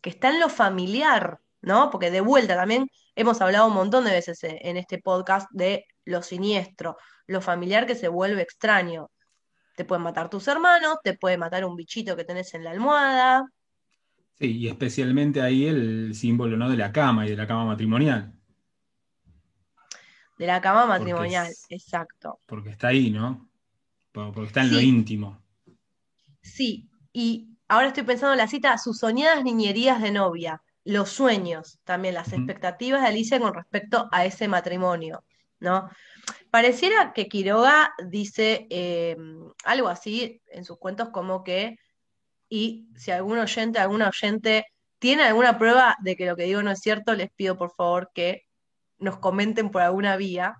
que 0.00 0.10
está 0.10 0.28
en 0.28 0.40
lo 0.40 0.48
familiar, 0.48 1.38
¿no? 1.62 1.90
Porque 1.90 2.10
de 2.10 2.20
vuelta 2.20 2.56
también 2.56 2.88
hemos 3.14 3.40
hablado 3.40 3.66
un 3.66 3.74
montón 3.74 4.04
de 4.04 4.12
veces 4.12 4.38
en 4.42 4.76
este 4.76 4.98
podcast 4.98 5.48
de 5.50 5.86
lo 6.04 6.22
siniestro, 6.22 6.96
lo 7.26 7.40
familiar 7.40 7.86
que 7.86 7.94
se 7.94 8.08
vuelve 8.08 8.42
extraño. 8.42 9.10
Te 9.76 9.84
pueden 9.84 10.02
matar 10.02 10.28
tus 10.28 10.48
hermanos, 10.48 10.98
te 11.02 11.14
puede 11.16 11.38
matar 11.38 11.64
un 11.64 11.76
bichito 11.76 12.16
que 12.16 12.24
tenés 12.24 12.54
en 12.54 12.64
la 12.64 12.70
almohada, 12.70 13.44
Sí, 14.40 14.56
y 14.56 14.68
especialmente 14.68 15.42
ahí 15.42 15.66
el 15.66 16.14
símbolo 16.14 16.56
¿no? 16.56 16.70
de 16.70 16.76
la 16.78 16.92
cama 16.92 17.26
y 17.26 17.30
de 17.30 17.36
la 17.36 17.46
cama 17.46 17.66
matrimonial. 17.66 18.32
De 20.38 20.46
la 20.46 20.62
cama 20.62 20.86
matrimonial, 20.86 21.52
exacto. 21.68 22.38
Porque 22.46 22.70
está 22.70 22.88
ahí, 22.88 23.10
¿no? 23.10 23.50
Porque 24.12 24.44
está 24.44 24.62
en 24.62 24.72
lo 24.72 24.80
íntimo. 24.80 25.42
Sí, 26.40 26.88
y 27.12 27.58
ahora 27.68 27.88
estoy 27.88 28.04
pensando 28.04 28.32
en 28.32 28.38
la 28.38 28.48
cita, 28.48 28.78
sus 28.78 28.98
soñadas 28.98 29.44
niñerías 29.44 30.00
de 30.00 30.10
novia, 30.10 30.62
los 30.84 31.10
sueños, 31.10 31.78
también 31.84 32.14
las 32.14 32.32
expectativas 32.32 33.02
de 33.02 33.08
Alicia 33.08 33.38
con 33.38 33.52
respecto 33.52 34.08
a 34.10 34.24
ese 34.24 34.48
matrimonio, 34.48 35.22
¿no? 35.58 35.90
Pareciera 36.50 37.12
que 37.12 37.28
Quiroga 37.28 37.92
dice 38.08 38.66
eh, 38.70 39.18
algo 39.64 39.88
así 39.88 40.40
en 40.46 40.64
sus 40.64 40.78
cuentos 40.78 41.10
como 41.10 41.44
que 41.44 41.76
y 42.50 42.88
si 42.96 43.12
algún 43.12 43.38
oyente, 43.38 43.78
alguna 43.78 44.08
oyente 44.08 44.66
tiene 44.98 45.22
alguna 45.22 45.56
prueba 45.56 45.96
de 46.02 46.16
que 46.16 46.26
lo 46.26 46.36
que 46.36 46.42
digo 46.44 46.62
no 46.62 46.72
es 46.72 46.80
cierto, 46.80 47.14
les 47.14 47.30
pido 47.30 47.56
por 47.56 47.72
favor 47.74 48.10
que 48.12 48.42
nos 48.98 49.18
comenten 49.18 49.70
por 49.70 49.82
alguna 49.82 50.16
vía. 50.16 50.56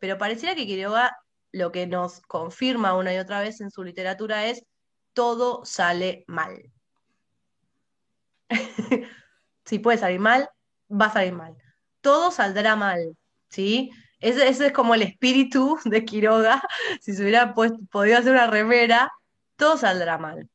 Pero 0.00 0.18
pareciera 0.18 0.56
que 0.56 0.66
Quiroga 0.66 1.16
lo 1.52 1.70
que 1.70 1.86
nos 1.86 2.22
confirma 2.22 2.96
una 2.96 3.14
y 3.14 3.18
otra 3.18 3.40
vez 3.40 3.60
en 3.60 3.70
su 3.70 3.84
literatura 3.84 4.46
es 4.46 4.64
todo 5.12 5.64
sale 5.64 6.24
mal. 6.26 6.72
si 9.64 9.78
puede 9.78 9.98
salir 9.98 10.18
mal, 10.18 10.48
va 10.90 11.06
a 11.06 11.12
salir 11.12 11.34
mal. 11.34 11.54
Todo 12.00 12.30
saldrá 12.30 12.74
mal, 12.74 13.16
¿sí? 13.48 13.90
Ese, 14.18 14.48
es 14.48 14.72
como 14.72 14.94
el 14.94 15.02
espíritu 15.02 15.78
de 15.84 16.04
Quiroga. 16.04 16.62
Si 17.00 17.12
se 17.14 17.22
hubiera 17.22 17.54
podido 17.54 18.18
hacer 18.18 18.32
una 18.32 18.46
remera, 18.46 19.12
todo 19.56 19.76
saldrá 19.76 20.18
mal. 20.18 20.48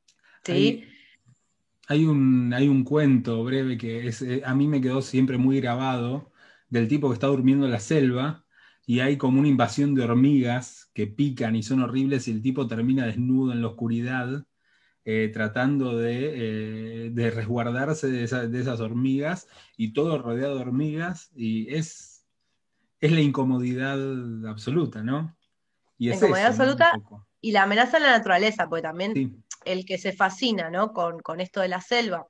Hay, 1.87 2.05
un, 2.05 2.53
hay 2.53 2.67
un 2.67 2.83
cuento 2.83 3.43
breve 3.43 3.77
que 3.77 4.07
es, 4.07 4.21
eh, 4.21 4.41
a 4.45 4.53
mí 4.53 4.67
me 4.67 4.81
quedó 4.81 5.01
siempre 5.01 5.37
muy 5.37 5.61
grabado 5.61 6.31
del 6.69 6.87
tipo 6.87 7.07
que 7.07 7.13
está 7.13 7.27
durmiendo 7.27 7.65
en 7.65 7.71
la 7.71 7.79
selva 7.79 8.45
y 8.85 8.99
hay 8.99 9.17
como 9.17 9.39
una 9.39 9.47
invasión 9.47 9.95
de 9.95 10.03
hormigas 10.03 10.89
que 10.93 11.07
pican 11.07 11.55
y 11.55 11.63
son 11.63 11.81
horribles 11.81 12.27
y 12.27 12.31
el 12.31 12.41
tipo 12.41 12.67
termina 12.67 13.05
desnudo 13.05 13.53
en 13.53 13.61
la 13.61 13.67
oscuridad 13.67 14.45
eh, 15.09 15.29
tratando 15.33 15.97
de, 15.97 17.13
eh, 17.15 17.31
resguardarse 17.33 18.07
de, 18.07 18.23
esas 18.25 18.79
hormigas 18.81 19.47
y 19.77 19.93
todo 19.93 20.21
rodeado 20.21 20.55
de 20.55 20.61
hormigas 20.61 21.31
y 21.33 21.73
es, 21.73 22.25
es 22.99 23.11
la 23.13 23.21
incomodidad 23.21 23.97
absoluta, 24.49 25.03
¿no? 25.03 25.33
Y 25.97 26.09
es 26.09 26.17
incomodidad 26.17 26.47
absoluta 26.47 26.91
y 27.39 27.51
la 27.51 27.63
amenaza 27.63 27.95
a 27.95 27.99
la 28.01 28.17
naturaleza, 28.17 28.67
porque 28.67 28.81
también 28.81 29.45
el 29.67 29.85
que 29.85 29.97
se 29.97 30.13
fascina, 30.13 30.69
¿no? 30.69 30.93
Con, 30.93 31.39
esto 31.39 31.61
de 31.61 31.67
la 31.67 31.81
selva, 31.81 32.25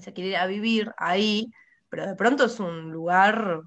se 0.00 0.12
quiere 0.12 0.30
ir 0.30 0.36
a 0.36 0.46
vivir 0.46 0.92
ahí, 0.98 1.48
pero 1.88 2.06
de 2.06 2.14
pronto 2.14 2.44
es 2.46 2.60
un 2.60 2.92
lugar 2.92 3.62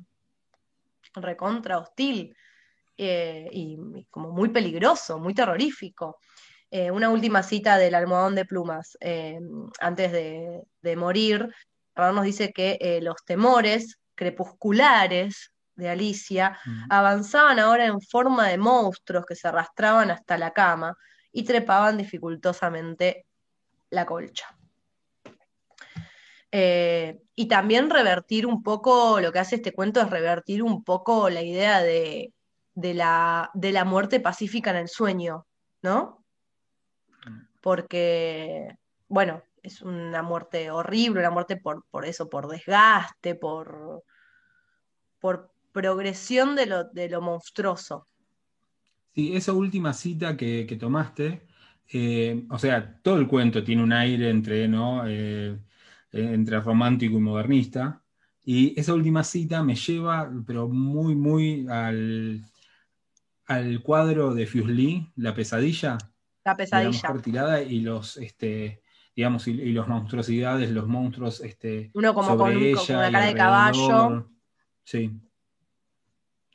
recontra 1.16 1.80
hostil 1.80 2.36
eh, 2.98 3.50
y, 3.52 4.06
como 4.10 4.32
muy 4.32 4.50
peligroso, 4.50 5.20
muy 5.20 5.34
terrorífico. 5.34 6.20
Eh, 6.70 6.92
una 6.92 7.10
última 7.10 7.42
cita 7.42 7.78
del 7.78 7.96
almohadón 7.96 8.36
de 8.36 8.46
plumas, 8.46 8.96
eh, 9.02 9.40
antes 9.80 10.12
de, 10.12 10.96
morir, 10.96 11.50
nos 11.96 12.24
dice 12.24 12.54
que 12.54 13.00
los 13.02 13.26
temores 13.26 14.00
crepusculares 14.16 15.52
de 15.76 15.90
Alicia 15.90 16.60
mm. 16.64 16.86
avanzaban 16.90 17.60
ahora 17.60 17.86
en 17.86 18.00
forma 18.02 18.48
de 18.48 18.58
monstruos 18.58 19.26
que 19.26 19.36
se 19.36 19.48
arrastraban 19.48 20.12
hasta 20.12 20.38
la 20.38 20.52
cama 20.52 20.96
y 21.32 21.44
trepaban 21.44 21.98
dificultosamente 21.98 23.26
la 23.90 24.06
colcha. 24.06 24.56
Eh, 26.52 27.22
y 27.36 27.48
también 27.48 27.90
revertir 27.90 28.48
un 28.48 28.64
poco, 28.64 29.20
lo 29.20 29.32
que 29.32 29.40
hace 29.40 29.58
este 29.58 29.74
cuento 29.74 30.02
es 30.02 30.10
revertir 30.10 30.64
un 30.64 30.84
poco 30.84 31.30
la 31.30 31.44
idea 31.44 31.82
de, 31.82 32.34
la, 32.76 33.52
de 33.54 33.72
la 33.72 33.86
muerte 33.86 34.20
pacífica 34.20 34.72
en 34.72 34.78
el 34.78 34.90
sueño, 34.90 35.46
¿no? 35.82 36.24
Porque, 37.62 38.78
bueno, 39.08 39.44
es 39.62 39.82
una 39.82 40.24
muerte 40.24 40.72
horrible, 40.72 41.20
una 41.20 41.30
muerte 41.30 41.58
por, 41.58 41.86
por 41.92 42.06
eso, 42.06 42.30
por 42.30 42.48
desgaste, 42.48 43.36
por, 43.36 44.04
por 45.20 45.52
progresión 45.72 46.56
de 46.56 46.66
lo, 46.66 46.86
de 46.86 47.10
lo 47.10 47.22
monstruoso. 47.22 48.08
Sí, 49.20 49.36
esa 49.36 49.52
última 49.52 49.92
cita 49.92 50.38
que, 50.38 50.78
tomaste, 50.80 51.42
eh, 51.92 52.46
o 52.50 52.58
sea, 52.58 53.02
todo 53.04 53.18
el 53.18 53.28
cuento 53.28 53.62
tiene 53.66 53.84
un 53.84 53.92
aire 53.92 54.30
entre, 54.30 54.66
¿no? 54.70 55.04
Eh, 55.06 55.60
entre 56.14 56.62
romántico 56.62 57.18
y 57.18 57.20
modernista, 57.20 58.02
y 58.46 58.80
esa 58.80 58.94
última 58.94 59.26
cita 59.26 59.62
me 59.62 59.76
lleva, 59.76 60.32
pero 60.48 60.70
muy, 60.70 61.16
muy 61.16 61.68
al, 61.68 62.46
al 63.48 63.82
cuadro 63.82 64.34
de 64.34 64.48
Fuseli, 64.48 65.12
La 65.18 65.34
pesadilla. 65.34 65.98
La 66.46 66.56
pesadilla. 66.56 67.14
La 67.14 67.22
tirada 67.22 67.62
y 67.62 67.82
los, 67.82 68.16
este, 68.16 68.84
digamos, 69.14 69.50
y, 69.50 69.74
los 69.74 69.86
monstruosidades, 69.90 70.72
los 70.72 70.88
monstruos, 70.88 71.42
este, 71.42 71.92
Uno 71.94 72.14
como 72.14 72.38
con, 72.38 72.56
una 72.56 73.12
cara 73.12 73.26
de 73.26 73.36
caballo. 73.36 74.30
Sí. 74.86 75.12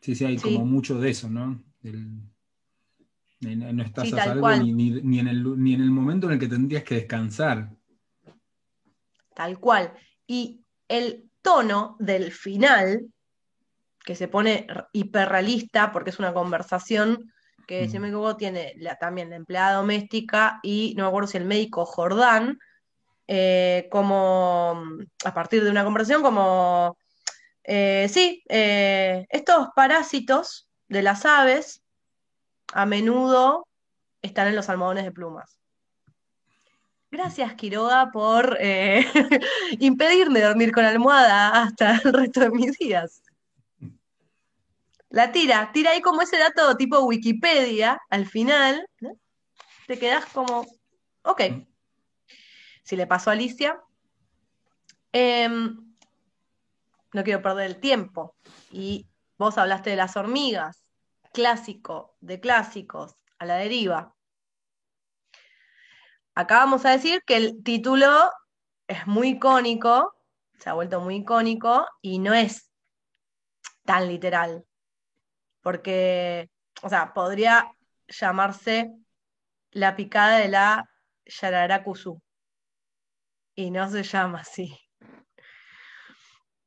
Sí, 0.00 0.14
sí, 0.14 0.24
hay 0.24 0.38
como 0.38 0.64
mucho 0.64 0.98
de 0.98 1.11
eso, 1.11 1.29
¿no? 1.29 1.62
No 3.40 3.82
estás 3.82 4.12
a 4.12 4.24
salvo 4.24 4.50
ni, 4.50 5.18
en 5.18 5.28
el, 5.28 5.62
ni 5.62 5.74
en 5.74 5.80
el 5.80 5.90
momento 5.90 6.26
en 6.26 6.34
el 6.34 6.38
que 6.38 6.48
tendrías 6.48 6.84
que 6.84 6.96
descansar. 6.96 7.70
Tal 9.34 9.58
cual. 9.58 9.92
Y 10.26 10.64
el 10.88 11.30
tono 11.42 11.96
del 11.98 12.32
final, 12.32 13.06
que 14.04 14.14
se 14.14 14.28
pone 14.28 14.66
hiperrealista 14.92 15.92
porque 15.92 16.10
es 16.10 16.18
una 16.18 16.32
conversación 16.32 17.32
que, 17.66 17.88
si 17.88 17.98
me 17.98 18.08
equivoco, 18.08 18.36
tiene 18.36 18.74
también 19.00 19.30
la 19.30 19.36
empleada 19.36 19.76
doméstica 19.76 20.60
y 20.62 20.94
no 20.96 21.04
me 21.04 21.08
acuerdo 21.08 21.28
si 21.28 21.38
el 21.38 21.46
médico 21.46 21.86
Jordán, 21.86 22.58
eh, 23.26 23.88
como 23.90 24.82
a 25.24 25.34
partir 25.34 25.64
de 25.64 25.70
una 25.70 25.84
conversación 25.84 26.22
como, 26.22 26.98
eh, 27.62 28.06
sí, 28.10 28.42
eh, 28.48 29.26
estos 29.30 29.68
parásitos 29.74 30.68
de 30.88 31.02
las 31.02 31.24
aves 31.24 31.83
a 32.74 32.87
menudo 32.87 33.68
están 34.20 34.48
en 34.48 34.56
los 34.56 34.68
almohadones 34.68 35.04
de 35.04 35.12
plumas. 35.12 35.58
Gracias, 37.10 37.54
Quiroga, 37.54 38.10
por 38.10 38.56
eh, 38.60 39.06
impedirme 39.78 40.40
dormir 40.40 40.72
con 40.72 40.84
almohada 40.84 41.62
hasta 41.62 41.98
el 41.98 42.12
resto 42.12 42.40
de 42.40 42.50
mis 42.50 42.76
días. 42.76 43.22
La 45.10 45.30
tira, 45.30 45.70
tira 45.72 45.92
ahí 45.92 46.00
como 46.00 46.22
ese 46.22 46.37
dato 46.37 46.76
tipo 46.76 46.98
Wikipedia 47.04 48.00
al 48.10 48.26
final. 48.26 48.84
Te 49.87 49.96
quedas 49.96 50.26
como, 50.26 50.66
ok. 51.22 51.42
Si 52.82 52.96
le 52.96 53.06
pasó 53.06 53.30
a 53.30 53.34
Alicia, 53.34 53.80
em, 55.12 55.94
no 57.12 57.22
quiero 57.22 57.40
perder 57.40 57.66
el 57.66 57.80
tiempo. 57.80 58.34
Y 58.72 59.06
vos 59.38 59.56
hablaste 59.56 59.90
de 59.90 59.96
las 59.96 60.16
hormigas, 60.16 60.83
clásico 61.34 62.16
de 62.20 62.40
clásicos, 62.40 63.16
a 63.38 63.44
la 63.44 63.56
deriva 63.56 64.14
acá 66.34 66.58
vamos 66.58 66.84
a 66.84 66.90
decir 66.90 67.22
que 67.24 67.36
el 67.36 67.62
título 67.62 68.30
es 68.86 69.06
muy 69.06 69.30
icónico, 69.30 70.14
se 70.58 70.70
ha 70.70 70.74
vuelto 70.74 71.00
muy 71.00 71.16
icónico 71.16 71.86
y 72.02 72.18
no 72.18 72.34
es 72.34 72.70
tan 73.84 74.08
literal. 74.08 74.64
Porque, 75.62 76.50
o 76.82 76.88
sea, 76.88 77.12
podría 77.14 77.70
llamarse 78.08 78.92
La 79.70 79.96
picada 79.96 80.38
de 80.38 80.48
la 80.48 80.90
Yararakusu. 81.24 82.20
Y 83.56 83.70
no 83.70 83.88
se 83.88 84.02
llama 84.02 84.40
así. 84.40 84.78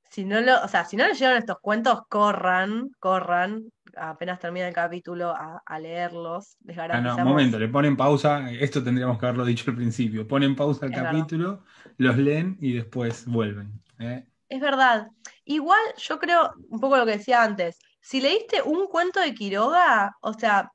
Si 0.09 0.25
no 0.25 0.41
lo, 0.41 0.63
o 0.63 0.67
sea, 0.67 0.85
si 0.85 0.95
no 0.95 1.05
leyeron 1.07 1.37
estos 1.37 1.59
cuentos, 1.59 2.01
corran, 2.09 2.89
corran, 2.99 3.71
apenas 3.99 4.39
termina 4.39 4.67
el 4.67 4.73
capítulo 4.73 5.33
a, 5.35 5.79
leerlos. 5.79 6.57
Les 6.63 6.77
ah, 6.77 7.01
no, 7.01 7.15
un 7.15 7.23
momento, 7.23 7.59
le 7.59 7.67
ponen 7.67 7.97
pausa, 7.97 8.49
esto 8.51 8.83
tendríamos 8.83 9.17
que 9.17 9.25
haberlo 9.25 9.45
dicho 9.45 9.69
al 9.69 9.77
principio, 9.77 10.27
ponen 10.27 10.55
pausa 10.55 10.85
el 10.85 10.93
capítulo, 10.93 11.63
los 11.97 12.17
leen 12.17 12.57
y 12.59 12.73
después 12.73 13.25
vuelven. 13.25 13.81
¿eh? 13.99 14.25
Es 14.49 14.61
verdad. 14.61 15.07
Igual 15.45 15.81
yo 15.97 16.19
creo, 16.19 16.53
un 16.69 16.79
poco 16.79 16.97
lo 16.97 17.05
que 17.05 17.17
decía 17.17 17.43
antes, 17.43 17.79
si 18.01 18.21
leíste 18.21 18.61
un 18.61 18.87
cuento 18.87 19.19
de 19.19 19.33
Quiroga, 19.33 20.15
o 20.21 20.33
sea, 20.33 20.71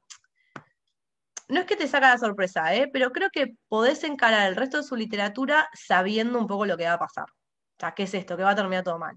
no 1.49 1.61
es 1.61 1.67
que 1.67 1.77
te 1.77 1.89
saca 1.89 2.11
la 2.11 2.19
sorpresa, 2.19 2.75
¿eh? 2.75 2.89
pero 2.93 3.11
creo 3.11 3.31
que 3.31 3.55
podés 3.69 4.05
encarar 4.05 4.49
el 4.49 4.57
resto 4.57 4.79
de 4.79 4.85
su 4.85 4.97
literatura 4.97 5.69
sabiendo 5.75 6.39
un 6.39 6.47
poco 6.47 6.67
lo 6.67 6.77
que 6.77 6.85
va 6.85 6.95
a 6.95 6.99
pasar. 6.99 7.25
O 7.25 7.81
sea, 7.81 7.93
¿qué 7.93 8.05
es 8.05 8.15
esto? 8.15 8.37
Que 8.37 8.43
va 8.43 8.51
a 8.51 8.57
terminar 8.57 8.85
todo 8.85 8.99
mal. 8.99 9.17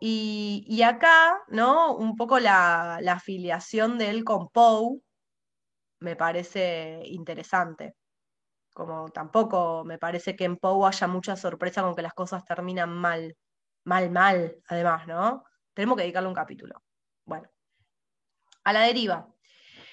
Y, 0.00 0.82
acá, 0.82 1.42
¿no? 1.48 1.94
Un 1.96 2.16
poco 2.16 2.38
la, 2.38 2.96
afiliación 2.96 3.98
de 3.98 4.10
él 4.10 4.24
con 4.24 4.48
Poe 4.48 5.00
me 6.00 6.16
parece 6.16 7.02
interesante. 7.04 7.94
Como 8.72 9.08
tampoco 9.10 9.84
me 9.84 9.98
parece 9.98 10.36
que 10.36 10.44
en 10.44 10.56
Poe 10.56 10.88
haya 10.88 11.08
mucha 11.08 11.36
sorpresa 11.36 11.82
con 11.82 11.96
que 11.96 12.02
las 12.02 12.14
cosas 12.14 12.44
terminan 12.44 12.90
mal. 12.90 13.36
Mal, 13.84 14.10
mal, 14.10 14.56
además, 14.68 15.06
¿no? 15.06 15.44
Tenemos 15.74 15.96
que 15.96 16.02
dedicarle 16.02 16.28
un 16.28 16.34
capítulo. 16.34 16.82
Bueno, 17.24 17.48
a 18.64 18.72
la 18.72 18.82
deriva. 18.82 19.28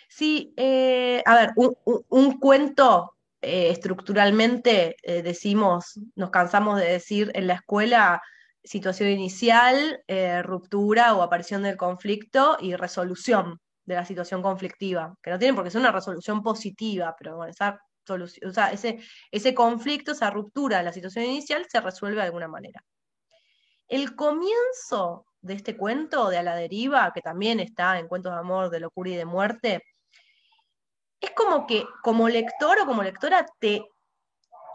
Sí, 0.10 0.54
eh, 0.58 1.24
a 1.26 1.36
ver, 1.36 1.54
un, 1.56 2.40
cuento 2.40 3.16
eh, 3.42 3.70
estructuralmente, 3.70 4.96
eh, 5.04 5.22
decimos, 5.22 6.00
nos 6.16 6.30
cansamos 6.30 6.80
de 6.80 6.86
decir 6.86 7.32
en 7.36 7.48
la 7.48 7.56
escuela, 7.56 8.22
situación 8.66 9.10
inicial, 9.10 10.04
eh, 10.08 10.42
ruptura 10.42 11.16
o 11.16 11.22
aparición 11.22 11.64
del 11.64 11.78
conflicto 11.78 12.58
y 12.60 12.76
resolución 12.76 13.60
de 13.86 13.96
la 13.96 14.06
situación 14.06 14.42
conflictiva, 14.42 15.16
que 15.22 15.30
no 15.30 15.40
tiene 15.40 15.54
por 15.54 15.64
qué 15.64 15.72
ser 15.72 15.82
una 15.82 15.92
resolución 15.92 16.42
positiva, 16.42 17.16
pero 17.18 17.38
bueno, 17.38 17.52
esa 17.52 17.80
solución, 18.06 18.50
o 18.50 18.54
sea, 18.54 18.72
ese, 18.72 19.00
ese 19.32 19.54
conflicto, 19.54 20.12
esa 20.12 20.32
ruptura 20.32 20.80
de 20.80 20.84
la 20.84 20.94
situación 20.94 21.26
inicial 21.26 21.66
se 21.70 21.80
resuelve 21.80 22.18
de 22.18 22.24
alguna 22.24 22.48
manera. 22.48 22.84
El 23.88 24.16
comienzo 24.16 25.26
de 25.42 25.54
este 25.54 25.78
cuento 25.78 26.30
de 26.30 26.40
A 26.40 26.44
la 26.44 26.56
deriva, 26.56 27.12
que 27.14 27.22
también 27.22 27.60
está 27.60 28.00
en 28.00 28.08
Cuentos 28.08 28.34
de 28.34 28.40
Amor, 28.40 28.72
de 28.72 28.80
Locura 28.80 29.12
y 29.12 29.16
de 29.16 29.26
Muerte, 29.26 29.84
es 31.22 31.32
como 31.32 31.68
que 31.68 31.86
como 32.02 32.28
lector 32.28 32.80
o 32.80 32.86
como 32.86 33.04
lectora 33.04 33.46
te 33.60 33.84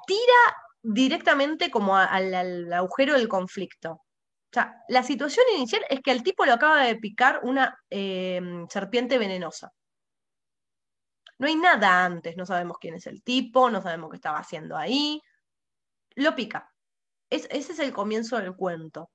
tira 0.07 0.57
directamente 0.83 1.71
como 1.71 1.97
al, 1.97 2.73
agujero 2.73 3.15
del 3.15 3.29
conflicto. 3.29 3.93
O 3.93 4.53
sea, 4.53 4.83
la 4.89 5.03
situación 5.03 5.47
inicial 5.57 5.83
es 5.89 6.01
que 6.01 6.11
al 6.11 6.23
tipo 6.23 6.45
lo 6.45 6.53
acaba 6.53 6.83
de 6.83 6.97
picar 6.97 7.41
una 7.45 7.79
em, 7.89 8.67
serpiente 8.69 9.19
venenosa. 9.19 9.73
No 11.39 11.47
hay 11.47 11.57
nada 11.57 12.05
antes, 12.05 12.37
no 12.37 12.45
sabemos 12.45 12.77
quién 12.81 12.95
es 12.95 13.07
el 13.07 13.23
tipo, 13.23 13.71
no 13.71 13.81
sabemos 13.83 14.11
qué 14.11 14.17
estaba 14.17 14.39
haciendo 14.39 14.77
ahí. 14.77 15.23
Lo 16.17 16.35
pica. 16.35 16.71
ese 17.31 17.49
es 17.73 17.79
el 17.79 17.93
comienzo 17.93 18.39
del 18.39 18.55
cuento. 18.57 19.11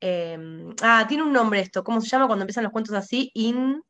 Em, 0.00 0.74
ah, 0.82 1.04
tiene 1.06 1.22
un 1.22 1.32
nombre 1.32 1.60
esto. 1.60 1.84
¿Cómo 1.84 2.00
se 2.00 2.08
llama 2.08 2.26
cuando 2.26 2.44
empiezan 2.44 2.64
los 2.64 2.72
cuentos 2.72 2.94
así? 2.94 3.30
In. 3.34 3.82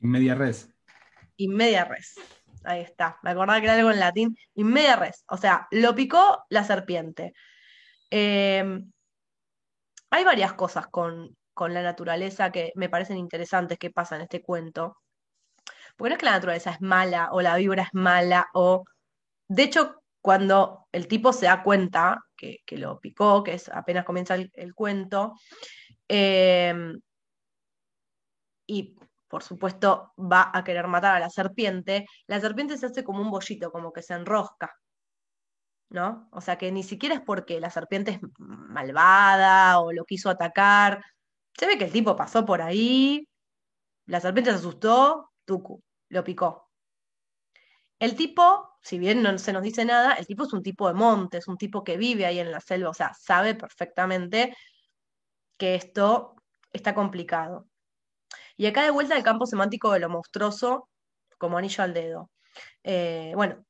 In 0.00 0.10
media 0.10 0.34
res. 0.34 0.68
In 1.36 1.54
media 1.54 1.84
res. 1.84 2.16
Ahí 2.64 2.80
está. 2.80 3.18
Me 3.22 3.30
acordaba 3.30 3.60
que 3.60 3.66
era 3.66 3.74
algo 3.74 3.90
en 3.90 4.00
latín. 4.00 4.36
Y 4.54 4.64
res. 4.64 5.24
O 5.28 5.36
sea, 5.36 5.66
lo 5.70 5.94
picó 5.94 6.44
la 6.50 6.64
serpiente. 6.64 7.32
Em, 8.10 8.90
hay 10.10 10.24
varias 10.24 10.54
cosas 10.54 10.86
con, 10.88 11.36
la 11.58 11.82
naturaleza 11.82 12.50
que 12.50 12.72
me 12.74 12.88
parecen 12.88 13.18
interesantes 13.18 13.78
que 13.78 13.90
pasan 13.90 14.20
en 14.20 14.22
este 14.24 14.42
cuento. 14.42 14.96
Porque 15.96 16.10
no 16.10 16.14
es 16.14 16.18
que 16.18 16.26
la 16.26 16.32
naturaleza 16.32 16.70
es 16.70 16.80
mala 16.80 17.28
o 17.32 17.42
la 17.42 17.56
vibra 17.56 17.84
es 17.84 17.90
mala 17.92 18.48
o... 18.54 18.84
De 19.48 19.64
hecho, 19.64 20.02
cuando 20.22 20.86
el 20.92 21.08
tipo 21.08 21.32
se 21.32 21.46
da 21.46 21.62
cuenta 21.62 22.24
que, 22.36 22.62
lo 22.70 23.00
picó, 23.00 23.42
que 23.44 23.54
es 23.54 23.68
apenas 23.68 24.04
comienza 24.04 24.34
el, 24.34 24.74
cuento, 24.74 25.34
em, 26.08 27.00
y 28.66 28.96
por 29.30 29.44
supuesto, 29.44 30.12
va 30.18 30.50
a 30.52 30.64
querer 30.64 30.88
matar 30.88 31.14
a 31.16 31.20
la 31.20 31.30
serpiente, 31.30 32.04
la 32.26 32.40
serpiente 32.40 32.76
se 32.76 32.86
hace 32.86 33.04
como 33.04 33.22
un 33.22 33.30
bollito, 33.30 33.70
como 33.70 33.92
que 33.92 34.02
se 34.02 34.14
enrosca. 34.14 34.74
¿No? 35.90 36.28
O 36.32 36.40
sea 36.40 36.58
que 36.58 36.70
ni 36.72 36.82
siquiera 36.82 37.16
es 37.16 37.20
porque 37.22 37.60
la 37.60 37.70
serpiente 37.70 38.12
es 38.12 38.20
malvada 38.38 39.80
o 39.80 39.92
lo 39.92 40.04
quiso 40.04 40.30
atacar. 40.30 41.02
Se 41.56 41.66
ve 41.66 41.78
que 41.78 41.84
el 41.84 41.92
tipo 41.92 42.16
pasó 42.16 42.44
por 42.44 42.62
ahí, 42.62 43.26
la 44.06 44.20
serpiente 44.20 44.50
se 44.50 44.58
asustó, 44.58 45.30
tucu, 45.44 45.82
lo 46.08 46.24
picó. 46.24 46.70
El 48.00 48.16
tipo, 48.16 48.70
si 48.82 48.98
bien 48.98 49.22
no 49.22 49.38
se 49.38 49.52
nos 49.52 49.62
dice 49.62 49.84
nada, 49.84 50.14
el 50.14 50.26
tipo 50.26 50.44
es 50.44 50.52
un 50.52 50.62
tipo 50.62 50.88
de 50.88 50.94
monte, 50.94 51.38
es 51.38 51.48
un 51.48 51.56
tipo 51.58 51.84
que 51.84 51.96
vive 51.96 52.26
ahí 52.26 52.40
en 52.40 52.50
la 52.50 52.60
selva, 52.60 52.90
o 52.90 52.94
sea, 52.94 53.12
sabe 53.14 53.54
perfectamente 53.54 54.56
que 55.56 55.76
esto 55.76 56.34
está 56.72 56.94
complicado. 56.94 57.69
Y 58.60 58.66
acá 58.66 58.82
de 58.82 58.90
vuelta 58.90 59.16
el 59.16 59.22
campo 59.22 59.46
semántico 59.46 59.90
de 59.90 60.00
lo 60.00 60.10
monstruoso 60.10 60.90
como 61.38 61.56
anillo 61.56 61.82
al 61.82 61.94
dedo. 61.94 62.30
Eh, 62.84 63.32
bueno, 63.34 63.64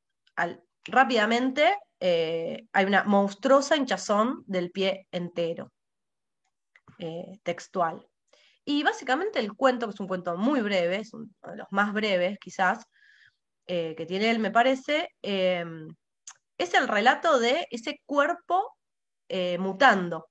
rápidamente 0.82 1.78
eh, 2.00 2.66
hay 2.72 2.84
una 2.86 3.04
monstruosa 3.04 3.76
hinchazón 3.76 4.42
del 4.48 4.72
pie 4.72 5.06
entero, 5.12 5.70
textual. 7.44 8.04
Y 8.64 8.82
básicamente 8.82 9.38
el 9.38 9.54
cuento, 9.54 9.86
que 9.86 9.94
es 9.94 10.00
un 10.00 10.08
cuento 10.08 10.36
muy 10.36 10.60
breve, 10.60 10.96
es 10.96 11.14
uno 11.14 11.28
de 11.44 11.58
los 11.58 11.68
más 11.70 11.92
breves 11.92 12.36
quizás, 12.40 12.84
que 13.64 14.04
tiene 14.08 14.28
él, 14.28 14.40
me 14.40 14.50
parece, 14.50 15.14
es 15.22 16.74
el 16.74 16.88
relato 16.88 17.38
de 17.38 17.64
ese 17.70 18.02
cuerpo 18.04 18.76
mutando 19.60 20.30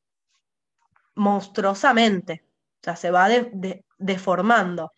monstruosamente, 1.16 2.44
o 2.82 2.84
sea, 2.84 2.98
se 2.98 3.10
va 3.10 3.30
deformando. 4.00 4.92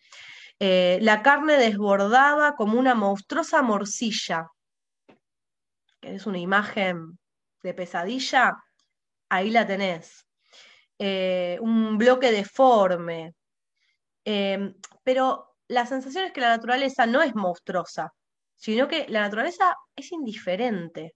Eh, 0.58 0.98
la 1.02 1.22
carne 1.22 1.56
desbordaba 1.56 2.54
como 2.54 2.78
una 2.78 2.94
monstruosa 2.94 3.62
morcilla. 3.62 4.46
Es 6.00 6.26
una 6.26 6.38
imagen 6.38 7.18
de 7.62 7.74
pesadilla, 7.74 8.56
ahí 9.28 9.50
la 9.50 9.66
tenés. 9.66 10.26
Eh, 10.98 11.58
un 11.60 11.98
bloque 11.98 12.30
deforme. 12.30 13.34
Eh, 14.24 14.74
pero 15.02 15.56
la 15.68 15.86
sensación 15.86 16.24
es 16.26 16.32
que 16.32 16.40
la 16.40 16.56
naturaleza 16.56 17.06
no 17.06 17.22
es 17.22 17.34
monstruosa, 17.34 18.12
sino 18.54 18.86
que 18.86 19.06
la 19.08 19.22
naturaleza 19.22 19.76
es 19.96 20.12
indiferente, 20.12 21.14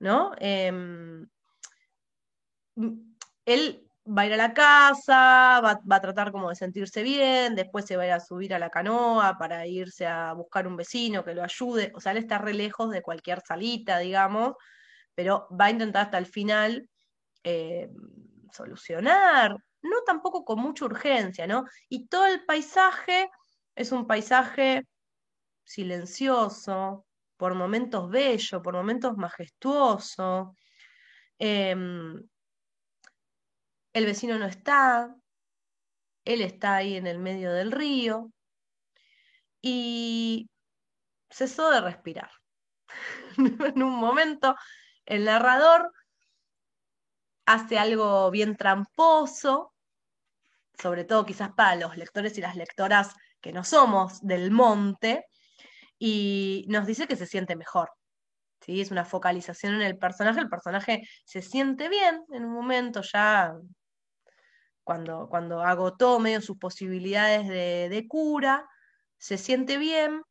¿no? 0.00 0.32
Em, 0.38 1.28
él 3.44 3.88
va 4.04 4.22
a 4.22 4.26
ir 4.26 4.32
a 4.34 4.36
la 4.36 4.52
casa, 4.54 5.60
va, 5.60 5.80
a 5.88 6.00
tratar 6.00 6.32
como 6.32 6.50
de 6.50 6.56
sentirse 6.56 7.02
bien, 7.02 7.54
después 7.54 7.86
se 7.86 7.96
va 7.96 8.02
a 8.04 8.06
ir 8.06 8.12
a 8.12 8.20
subir 8.20 8.54
a 8.54 8.58
la 8.58 8.70
canoa 8.70 9.38
para 9.38 9.66
irse 9.66 10.06
a 10.06 10.32
buscar 10.32 10.66
un 10.66 10.76
vecino 10.76 11.24
que 11.24 11.34
lo 11.34 11.42
ayude, 11.44 11.92
o 11.94 12.00
sea, 12.00 12.12
él 12.12 12.18
está 12.18 12.38
re 12.38 12.54
lejos 12.54 12.90
de 12.90 13.02
cualquier 13.02 13.40
salita, 13.40 13.98
digamos, 13.98 14.54
pero 15.14 15.48
va 15.58 15.66
a 15.66 15.70
intentar 15.70 16.06
hasta 16.06 16.18
el 16.18 16.26
final 16.26 16.88
eh, 17.44 17.88
solucionar, 18.52 19.56
no 19.82 20.02
tampoco 20.06 20.44
con 20.44 20.60
mucha 20.60 20.84
urgencia, 20.84 21.46
¿no? 21.46 21.64
Y 21.88 22.06
todo 22.08 22.26
el 22.26 22.44
paisaje 22.44 23.30
es 23.74 23.92
un 23.92 24.06
paisaje 24.06 24.86
silencioso, 25.64 27.06
por 27.36 27.54
momentos 27.54 28.10
bello, 28.10 28.62
por 28.62 28.74
momentos 28.74 29.16
majestuoso. 29.16 30.54
Em, 31.38 32.22
el 33.92 34.06
vecino 34.06 34.38
no 34.38 34.46
está, 34.46 35.14
él 36.24 36.40
está 36.40 36.76
ahí 36.76 36.96
en 36.96 37.06
el 37.06 37.18
medio 37.18 37.52
del 37.52 37.72
río 37.72 38.32
y 39.60 40.48
cesó 41.30 41.70
de 41.70 41.80
respirar. 41.80 42.30
en 43.36 43.82
un 43.82 43.94
momento, 43.94 44.54
el 45.06 45.24
narrador 45.24 45.92
hace 47.46 47.78
algo 47.78 48.30
bien 48.30 48.56
tramposo, 48.56 49.72
sobre 50.80 51.04
todo 51.04 51.26
quizás 51.26 51.52
para 51.52 51.76
los 51.76 51.96
lectores 51.96 52.36
y 52.38 52.40
las 52.40 52.56
lectoras 52.56 53.14
que 53.40 53.52
no 53.52 53.64
somos 53.64 54.20
del 54.20 54.50
monte, 54.50 55.26
y 55.98 56.64
nos 56.68 56.86
dice 56.86 57.06
que 57.06 57.16
se 57.16 57.26
siente 57.26 57.54
mejor. 57.54 57.90
¿sí? 58.60 58.80
Es 58.80 58.90
una 58.90 59.04
focalización 59.04 59.74
en 59.74 59.82
el 59.82 59.98
personaje, 59.98 60.40
el 60.40 60.48
personaje 60.48 61.02
se 61.24 61.42
siente 61.42 61.88
bien 61.88 62.24
en 62.32 62.44
un 62.44 62.52
momento 62.52 63.02
ya 63.02 63.54
cuando, 64.92 65.26
cuando 65.30 65.62
agotó 65.62 66.18
medio 66.18 66.42
sus 66.42 66.58
posibilidades 66.58 67.48
de, 67.48 68.04
cura, 68.08 68.68
se 69.16 69.38
siente 69.38 69.78
bien. 69.78 70.22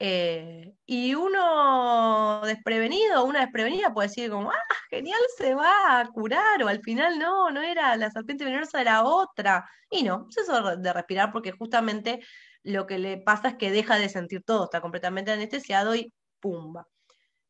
Eh, 0.00 0.72
y 0.84 1.14
uno 1.14 2.40
desprevenido, 2.44 3.24
una 3.24 3.42
desprevenida 3.42 3.94
puede 3.94 4.08
decir 4.08 4.30
como, 4.30 4.50
ah, 4.50 4.56
genial, 4.90 5.20
se 5.36 5.54
va 5.54 6.00
a 6.00 6.06
curar, 6.08 6.60
o 6.64 6.68
al 6.68 6.80
final 6.80 7.18
no, 7.20 7.50
no 7.50 7.60
era 7.62 7.96
la 7.96 8.10
serpiente 8.10 8.44
venenosa, 8.44 8.80
era 8.80 9.04
otra. 9.04 9.64
Y 9.90 10.02
no, 10.02 10.26
es 10.30 10.38
eso 10.38 10.76
de 10.76 10.92
respirar 10.92 11.30
porque 11.30 11.52
justamente 11.52 12.20
lo 12.64 12.86
que 12.86 12.98
le 12.98 13.18
pasa 13.18 13.50
es 13.50 13.54
que 13.56 13.70
deja 13.70 13.96
de 13.98 14.08
sentir 14.08 14.42
todo, 14.42 14.64
está 14.64 14.80
completamente 14.80 15.30
anestesiado 15.30 15.94
y 15.94 16.12
pumba, 16.40 16.88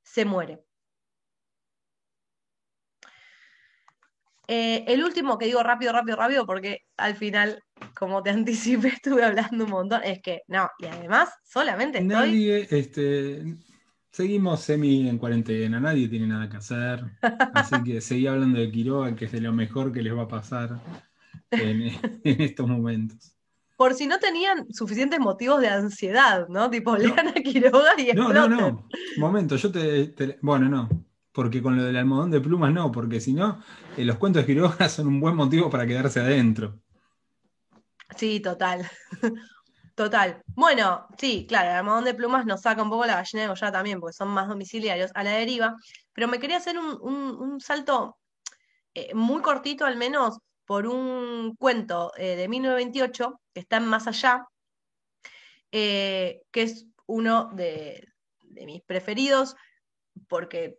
se 0.03 0.27
muere. 0.27 0.61
Eh, 4.53 4.83
el 4.89 5.05
último 5.05 5.39
que 5.39 5.47
digo 5.47 5.63
rápido, 5.63 5.93
rápido, 5.93 6.17
rápido, 6.17 6.45
porque 6.45 6.81
al 6.97 7.15
final, 7.15 7.63
como 7.97 8.21
te 8.21 8.31
anticipé, 8.31 8.89
estuve 8.89 9.23
hablando 9.23 9.65
un 9.65 9.71
montón, 9.71 10.03
es 10.03 10.21
que 10.21 10.43
no, 10.49 10.69
y 10.81 10.87
además 10.87 11.29
solamente 11.45 11.99
estoy... 11.99 12.17
Nadie, 12.17 12.67
este, 12.69 13.45
seguimos 14.11 14.61
semi 14.61 15.09
en 15.09 15.19
cuarentena, 15.19 15.79
nadie 15.79 16.09
tiene 16.09 16.27
nada 16.27 16.51
que 16.51 16.57
hacer, 16.57 17.01
así 17.55 17.81
que 17.85 18.01
seguí 18.01 18.27
hablando 18.27 18.59
de 18.59 18.73
Quiroga, 18.73 19.15
que 19.15 19.27
es 19.27 19.33
de 19.33 19.41
lo 19.41 19.53
mejor 19.53 19.93
que 19.93 20.03
les 20.03 20.17
va 20.17 20.23
a 20.23 20.29
pasar 20.29 20.81
en, 21.53 21.93
estos 22.25 22.67
momentos 22.67 23.37
por 23.77 23.95
si 23.95 24.07
no 24.07 24.19
tenían 24.19 24.71
suficientes 24.75 25.19
motivos 25.21 25.59
de 25.63 25.69
ansiedad, 25.69 26.47
¿no? 26.49 26.69
Tipo, 26.69 26.99
lean 26.99 27.29
a 27.29 27.33
Quiroga 27.33 27.93
y 27.97 28.11
exploten. 28.11 28.35
No, 28.35 28.47
no, 28.47 28.71
no. 28.73 28.89
Momento, 29.17 29.57
yo 29.57 29.73
te, 29.73 30.39
Bueno, 30.43 30.69
no 30.69 31.10
porque 31.33 31.63
con 31.63 31.77
lo 31.77 31.85
del 31.85 31.97
almohadón 31.97 32.31
de 32.31 32.41
plumas 32.41 32.73
no, 32.73 32.91
porque 32.91 33.21
si 33.21 33.33
no, 33.33 33.63
eh, 33.97 34.05
los 34.05 34.17
cuentos 34.17 34.43
de 34.43 34.47
Quiroga 34.47 34.89
son 34.89 35.07
un 35.07 35.21
buen 35.21 35.37
motivo 35.37 35.71
para 35.71 35.87
quedarse 35.87 36.21
adentro. 36.21 36.81
Sí, 38.17 38.41
total. 38.41 38.89
Total. 39.95 40.43
Bueno, 40.47 41.07
sí, 41.19 41.45
claro, 41.47 41.71
el 41.71 41.77
almohadón 41.77 42.05
de 42.05 42.15
plumas 42.15 42.47
nos 42.47 42.63
saca 42.63 42.83
un 42.83 42.89
poco 42.89 43.05
la 43.05 43.17
gallina 43.17 43.43
de 43.43 43.49
Goya 43.49 43.71
también, 43.71 44.01
porque 44.01 44.15
son 44.15 44.29
más 44.29 44.49
domiciliarios 44.49 45.11
a 45.15 45.23
la 45.23 45.33
deriva. 45.33 45.77
Pero 46.15 46.27
me 46.27 46.39
quería 46.41 46.57
hacer 46.57 46.79
un, 46.79 47.61
salto 47.61 48.17
eh, 48.95 49.15
muy 49.15 49.43
cortito, 49.43 49.85
al 49.85 49.97
menos, 49.99 50.39
por 50.65 50.87
un 50.87 51.55
cuento 51.57 52.13
eh, 52.17 52.35
de 52.35 52.49
1928, 52.49 53.41
que 53.53 53.61
está 53.61 53.77
en 53.77 53.89
Más 53.89 54.07
Allá, 54.07 54.47
que 55.71 56.43
es 56.55 56.87
uno 57.07 57.51
de 57.53 58.09
mis 58.49 58.81
preferidos, 58.83 59.55
porque 60.29 60.79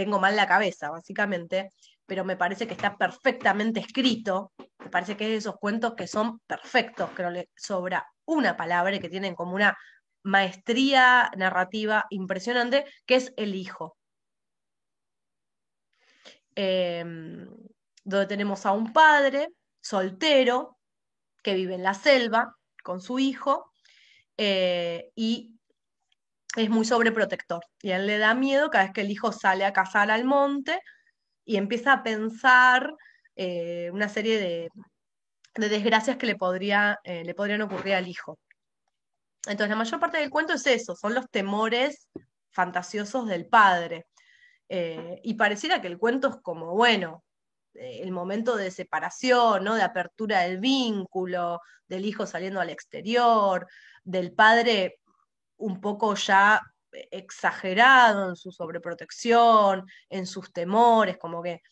tengo 0.00 0.18
mal 0.18 0.34
la 0.34 0.46
cabeza, 0.46 0.90
básicamente, 0.90 1.70
pero 2.06 2.24
me 2.24 2.36
parece 2.36 2.66
que 2.66 2.72
está 2.72 2.96
perfectamente 2.96 3.80
escrito, 3.80 4.52
me 4.78 4.88
parece 4.88 5.14
que 5.14 5.24
es 5.24 5.30
de 5.30 5.36
esos 5.36 5.58
cuentos 5.58 5.94
que 5.94 6.06
son 6.06 6.40
perfectos, 6.46 7.10
que 7.10 7.22
no 7.22 7.30
le 7.30 7.50
sobra 7.54 8.06
una 8.24 8.56
palabra 8.56 8.96
y 8.96 9.00
que 9.00 9.10
tienen 9.10 9.34
como 9.34 9.54
una 9.54 9.76
maestría 10.22 11.30
narrativa 11.36 12.06
impresionante, 12.08 12.86
que 13.04 13.16
es 13.16 13.34
El 13.36 13.54
Hijo. 13.54 13.98
Em, 16.54 17.46
donde 18.04 18.26
tenemos 18.26 18.64
a 18.64 18.72
un 18.72 18.92
padre 18.94 19.48
soltero 19.80 20.78
que 21.42 21.54
vive 21.54 21.74
en 21.74 21.82
la 21.82 21.94
selva 21.94 22.56
con 22.82 23.02
su 23.02 23.18
hijo 23.18 23.70
eh, 24.38 25.10
y 25.14 25.59
es 26.56 26.68
muy 26.68 26.84
sobreprotector 26.84 27.64
y 27.80 27.92
a 27.92 27.96
él 27.96 28.06
le 28.06 28.18
da 28.18 28.34
miedo 28.34 28.70
cada 28.70 28.84
vez 28.84 28.92
que 28.92 29.02
el 29.02 29.10
hijo 29.10 29.32
sale 29.32 29.64
a 29.64 29.72
cazar 29.72 30.10
al 30.10 30.24
monte 30.24 30.80
y 31.44 31.56
empieza 31.56 31.92
a 31.92 32.02
pensar 32.02 32.92
eh, 33.36 33.90
una 33.92 34.08
serie 34.08 34.38
de, 34.38 34.68
desgracias 35.68 36.16
que 36.16 36.26
le, 36.26 36.36
podría, 36.36 36.98
eh, 37.04 37.24
le 37.24 37.34
podrían 37.34 37.62
ocurrir 37.62 37.94
al 37.94 38.08
hijo. 38.08 38.38
Entonces, 39.46 39.70
la 39.70 39.76
mayor 39.76 40.00
parte 40.00 40.18
del 40.18 40.30
cuento 40.30 40.52
es 40.52 40.66
eso, 40.66 40.94
son 40.94 41.14
los 41.14 41.28
temores 41.30 42.08
fantasiosos 42.50 43.26
del 43.26 43.46
padre. 43.46 44.06
Eh, 44.68 45.20
y 45.24 45.34
pareciera 45.34 45.80
que 45.80 45.88
el 45.88 45.98
cuento 45.98 46.28
es 46.28 46.36
como, 46.42 46.74
bueno, 46.74 47.24
el 47.74 48.10
momento 48.12 48.56
de 48.56 48.70
separación, 48.70 49.64
¿no? 49.64 49.74
de 49.74 49.82
apertura 49.82 50.40
del 50.40 50.58
vínculo, 50.58 51.60
del 51.88 52.04
hijo 52.04 52.26
saliendo 52.26 52.60
al 52.60 52.70
exterior, 52.70 53.66
del 54.04 54.32
padre 54.32 55.00
un 55.60 55.80
poco 55.80 56.14
ya 56.14 56.60
exagerado 56.92 58.28
en 58.30 58.36
su 58.36 58.50
sobreprotección, 58.50 59.86
en 60.08 60.26
sus 60.26 60.52
temores, 60.52 61.18
como 61.18 61.42
que 61.42 61.62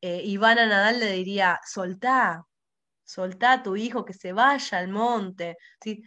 eh, 0.00 0.22
Ivana 0.24 0.66
Nadal 0.66 1.00
le 1.00 1.12
diría, 1.12 1.60
soltá, 1.66 2.44
soltá 3.04 3.52
a 3.54 3.62
tu 3.62 3.76
hijo 3.76 4.04
que 4.04 4.14
se 4.14 4.32
vaya 4.32 4.78
al 4.78 4.88
monte. 4.88 5.56
¿sí? 5.82 6.02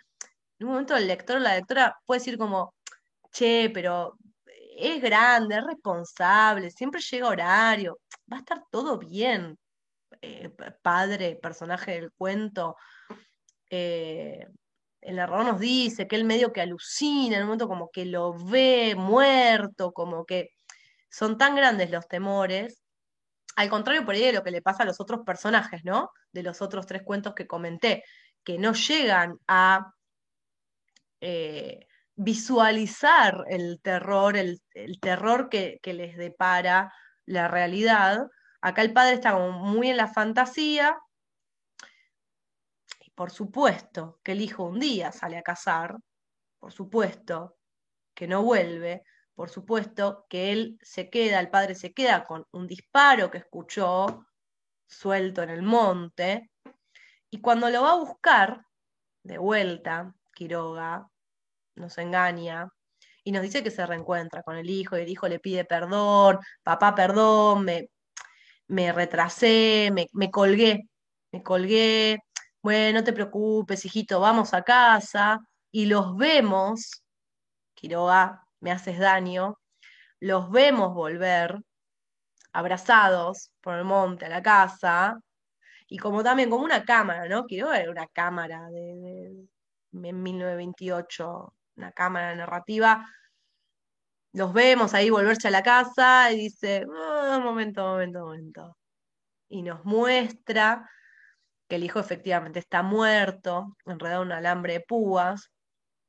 En 0.60 0.68
un 0.68 0.74
momento 0.74 0.96
el 0.96 1.08
lector 1.08 1.38
o 1.38 1.40
la 1.40 1.56
lectora 1.56 1.98
puede 2.06 2.20
decir 2.20 2.38
como, 2.38 2.76
che, 3.32 3.72
pero 3.74 4.18
es 4.78 5.02
grande, 5.02 5.58
es 5.58 5.66
responsable, 5.66 6.72
siempre 6.72 7.02
llega 7.02 7.28
horario, 7.28 8.00
va 8.32 8.38
a 8.38 8.40
estar 8.40 8.64
todo 8.72 8.98
bien, 8.98 9.58
eh, 10.22 10.50
padre, 10.82 11.36
personaje 11.42 11.94
del 11.94 12.12
cuento. 12.14 12.76
Eh, 13.70 14.48
el 15.02 15.16
narrador 15.16 15.46
nos 15.46 15.60
dice 15.60 16.08
que 16.08 16.16
él 16.16 16.26
medio 16.26 16.54
que 16.54 16.62
alucina, 16.62 17.36
en 17.36 17.44
un 17.44 17.48
momento 17.48 17.68
como 17.68 17.90
que 17.92 18.06
lo 18.06 18.34
ve 18.34 18.96
muerto, 18.96 19.92
como 19.92 20.26
que 20.26 20.50
son 21.10 21.38
tan 21.38 21.56
grandes 21.56 21.92
los 21.92 22.08
temores, 22.08 22.82
al 23.56 23.70
contrario 23.70 24.06
por 24.06 24.16
ahí 24.16 24.22
de 24.22 24.34
lo 24.34 24.44
que 24.44 24.52
le 24.52 24.62
pasa 24.62 24.84
a 24.84 24.86
los 24.86 25.00
otros 25.00 25.22
personajes, 25.26 25.84
¿no? 25.84 26.12
De 26.32 26.44
los 26.44 26.62
otros 26.62 26.86
tres 26.86 27.04
cuentos 27.04 27.34
que 27.36 27.48
comenté, 27.48 28.04
que 28.44 28.58
no 28.58 28.74
llegan 28.74 29.38
a 29.48 29.94
eh, 31.20 31.88
visualizar 32.16 33.46
el 33.50 33.80
terror, 33.82 34.38
el, 34.38 34.62
terror 35.00 35.50
que, 35.50 35.80
les 35.84 36.18
depara 36.18 36.94
la 37.26 37.48
realidad. 37.48 38.28
Acá 38.62 38.82
el 38.84 38.94
padre 38.94 39.16
está 39.16 39.38
muy 39.38 39.90
en 39.90 39.98
la 39.98 40.08
fantasía. 40.08 40.98
Por 43.22 43.30
supuesto 43.30 44.20
que 44.24 44.32
el 44.32 44.42
hijo 44.42 44.64
un 44.64 44.80
día 44.80 45.12
sale 45.12 45.38
a 45.38 45.44
cazar, 45.44 45.96
por 46.58 46.74
supuesto 46.74 47.56
que 48.16 48.28
no 48.28 48.42
vuelve, 48.42 49.04
por 49.36 49.52
supuesto 49.52 50.26
que 50.28 50.52
él 50.52 50.80
se 50.82 51.12
queda, 51.12 51.40
el 51.40 51.52
padre 51.52 51.76
se 51.76 51.94
queda 51.94 52.24
con 52.24 52.48
un 52.50 52.66
disparo 52.66 53.30
que 53.30 53.38
escuchó 53.38 54.26
suelto 54.88 55.44
en 55.44 55.52
el 55.52 55.62
monte, 55.62 56.50
y 57.30 57.42
cuando 57.42 57.70
lo 57.70 57.84
va 57.84 57.92
a 57.92 58.00
buscar, 58.00 58.66
de 59.22 59.38
vuelta, 59.38 60.16
Quiroga 60.34 61.08
nos 61.76 62.00
engaña 62.00 62.70
y 63.24 63.32
nos 63.34 63.44
dice 63.44 63.62
que 63.62 63.70
se 63.70 63.86
reencuentra 63.86 64.42
con 64.42 64.58
el 64.58 64.68
hijo 64.68 64.98
y 64.98 65.02
el 65.02 65.10
hijo 65.10 65.28
le 65.28 65.40
pide 65.40 65.64
perdón, 65.64 66.40
papá, 66.64 66.96
perdón, 66.96 67.66
me, 67.66 67.88
me 68.68 68.92
retrasé, 68.92 69.92
me, 69.94 70.08
me 70.12 70.32
colgué, 70.32 70.90
me 71.32 71.44
colgué, 71.44 72.18
bueno, 72.62 73.00
no 73.00 73.04
te 73.04 73.14
preocupes, 73.14 73.86
hijito, 73.86 74.20
vamos 74.20 74.54
a 74.54 74.64
casa 74.64 75.40
y 75.72 75.86
los 75.88 76.16
vemos, 76.18 77.04
Quiroga, 77.74 78.44
me 78.60 78.72
haces 78.72 79.00
daño, 79.00 79.60
los 80.20 80.52
vemos 80.52 80.94
volver 80.94 81.58
abrazados 82.54 83.52
por 83.62 83.76
el 83.78 83.86
monte 83.86 84.26
a 84.26 84.30
la 84.30 84.42
casa, 84.44 85.20
y 85.92 85.98
como 85.98 86.24
también 86.24 86.50
como 86.50 86.64
una 86.64 86.86
cámara, 86.86 87.28
¿no? 87.28 87.46
Quiero 87.46 87.74
era 87.74 87.92
una 87.92 88.08
cámara 88.08 88.70
de, 88.70 89.46
en 89.92 90.24
1928, 90.24 91.54
una 91.76 91.92
cámara 91.92 92.34
narrativa. 92.34 93.06
Los 94.32 94.54
vemos 94.54 94.94
ahí 94.94 95.10
volverse 95.10 95.50
a 95.50 95.52
la 95.52 95.62
casa 95.62 96.32
y 96.32 96.38
dice, 96.38 96.86
ah, 96.98 97.42
momento, 97.44 97.84
momento, 97.84 98.22
momento. 98.22 98.78
Y 99.50 99.64
nos 99.64 99.84
muestra 99.84 100.90
que 101.72 101.78
el 101.78 101.86
hijo 101.86 102.02
efectivamente 102.02 102.60
está 102.60 102.84
muerto, 102.84 103.78
enredado 103.86 104.24
en 104.24 104.28
un 104.28 104.34
alambre 104.34 104.74
de 104.74 104.80
púas, 104.82 105.54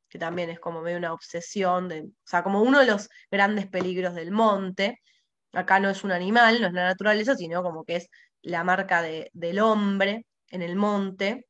que 0.09 0.19
también 0.19 0.51
es 0.51 0.59
como 0.59 0.83
medio 0.83 0.99
una 0.99 1.13
obsesión, 1.13 1.89
de, 1.89 2.01
o 2.03 2.27
sea, 2.27 2.43
como 2.43 2.63
uno 2.63 2.81
de 2.81 2.87
los 2.87 3.09
grandes 3.31 3.69
peligros 3.69 4.17
del 4.17 4.33
monte. 4.33 5.01
Acá 5.53 5.79
no 5.79 5.89
es 5.89 6.03
un 6.03 6.11
animal, 6.11 6.61
no 6.61 6.67
es 6.67 6.73
la 6.73 6.87
naturaleza, 6.87 7.37
sino 7.37 7.63
como 7.63 7.85
que 7.85 7.95
es 7.97 8.09
la 8.43 8.65
marca 8.65 9.03
del 9.03 9.61
hombre 9.61 10.27
en 10.49 10.63
el 10.63 10.75
monte, 10.75 11.47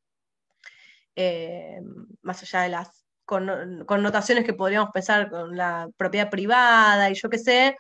eh, 1.17 1.81
más 2.21 2.43
allá 2.43 2.63
de 2.65 2.69
las 2.69 3.07
connotaciones 3.25 4.45
que 4.45 4.53
podríamos 4.53 4.91
pensar 4.93 5.31
con 5.31 5.57
la 5.57 5.89
propiedad 5.97 6.29
privada 6.29 7.09
y 7.09 7.15
yo 7.15 7.31
qué 7.31 7.39
sé, 7.39 7.77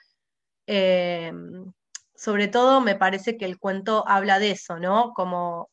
eh, 0.67 1.31
sobre 2.15 2.49
todo 2.49 2.81
me 2.81 2.97
parece 2.97 3.37
que 3.37 3.45
el 3.45 3.59
cuento 3.59 4.09
habla 4.09 4.39
de 4.39 4.53
eso, 4.53 4.79
¿no? 4.79 5.13
Como 5.13 5.72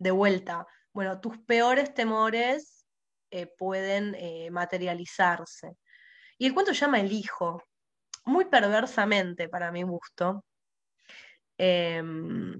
de 0.00 0.10
vuelta, 0.10 0.66
bueno, 0.92 1.20
tus 1.20 1.38
peores 1.38 1.94
temores 1.94 2.86
eh, 3.30 3.46
pueden 3.46 4.16
materializarse. 4.52 5.76
Y 6.38 6.46
el 6.46 6.54
cuento 6.54 6.72
llama 6.72 6.98
El 6.98 7.12
Hijo, 7.12 7.62
muy 8.24 8.46
perversamente 8.46 9.48
para 9.48 9.70
mi 9.70 9.84
gusto, 9.84 10.44
Em, 11.62 12.58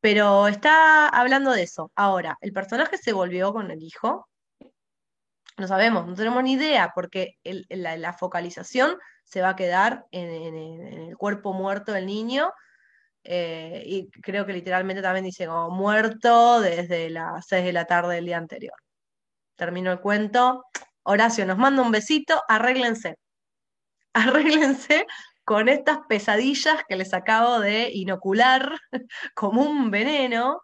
pero 0.00 0.48
está 0.48 1.08
hablando 1.08 1.52
de 1.52 1.62
eso. 1.62 1.92
Ahora, 1.94 2.36
¿el 2.40 2.52
personaje 2.52 2.98
se 2.98 3.12
volvió 3.12 3.52
con 3.52 3.70
el 3.70 3.84
hijo? 3.84 4.28
No 5.56 5.68
sabemos, 5.68 6.08
no 6.08 6.14
tenemos 6.16 6.42
ni 6.42 6.54
idea, 6.54 6.90
porque 6.92 7.38
la, 7.44 8.12
focalización 8.14 8.98
se 9.24 9.42
va 9.42 9.50
a 9.50 9.56
quedar 9.56 10.06
en, 10.10 10.56
el 11.08 11.16
cuerpo 11.16 11.52
muerto 11.52 11.92
del 11.92 12.06
niño. 12.06 12.50
Eh, 13.28 13.82
y 13.84 14.08
creo 14.22 14.46
que 14.46 14.52
literalmente 14.52 15.02
también 15.02 15.24
dice 15.24 15.46
como 15.46 15.70
muerto 15.70 16.60
desde 16.60 17.10
las 17.10 17.46
6 17.48 17.64
de 17.64 17.72
la 17.72 17.84
tarde 17.84 18.14
del 18.16 18.26
día 18.26 18.38
anterior. 18.38 18.76
Termino 19.56 19.92
el 19.92 20.00
cuento. 20.00 20.64
Horacio 21.04 21.46
nos 21.46 21.58
manda 21.58 21.82
un 21.82 21.90
besito, 21.92 22.42
arréglense. 22.48 23.16
Arréglense 24.14 25.06
con 25.44 25.68
estas 25.68 25.98
pesadillas 26.08 26.84
que 26.88 26.96
les 26.96 27.14
acabo 27.14 27.60
de 27.60 27.90
inocular 27.92 28.78
como 29.34 29.62
un 29.62 29.90
veneno. 29.90 30.62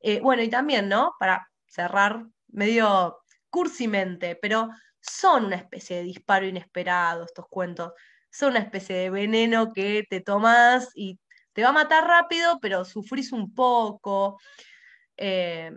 Eh, 0.00 0.20
bueno, 0.20 0.42
y 0.42 0.50
también, 0.50 0.88
¿no? 0.88 1.12
Para 1.18 1.46
cerrar 1.66 2.26
medio 2.48 3.18
cursimente, 3.50 4.36
pero 4.40 4.70
son 5.00 5.46
una 5.46 5.56
especie 5.56 5.98
de 5.98 6.04
disparo 6.04 6.46
inesperado 6.46 7.24
estos 7.24 7.46
cuentos. 7.48 7.92
Son 8.30 8.50
una 8.50 8.60
especie 8.60 8.96
de 8.96 9.10
veneno 9.10 9.72
que 9.72 10.04
te 10.08 10.20
tomas 10.20 10.90
y 10.94 11.18
te 11.52 11.62
va 11.62 11.70
a 11.70 11.72
matar 11.72 12.06
rápido, 12.06 12.58
pero 12.60 12.84
sufrís 12.84 13.32
un 13.32 13.54
poco. 13.54 14.38
Eh, 15.16 15.70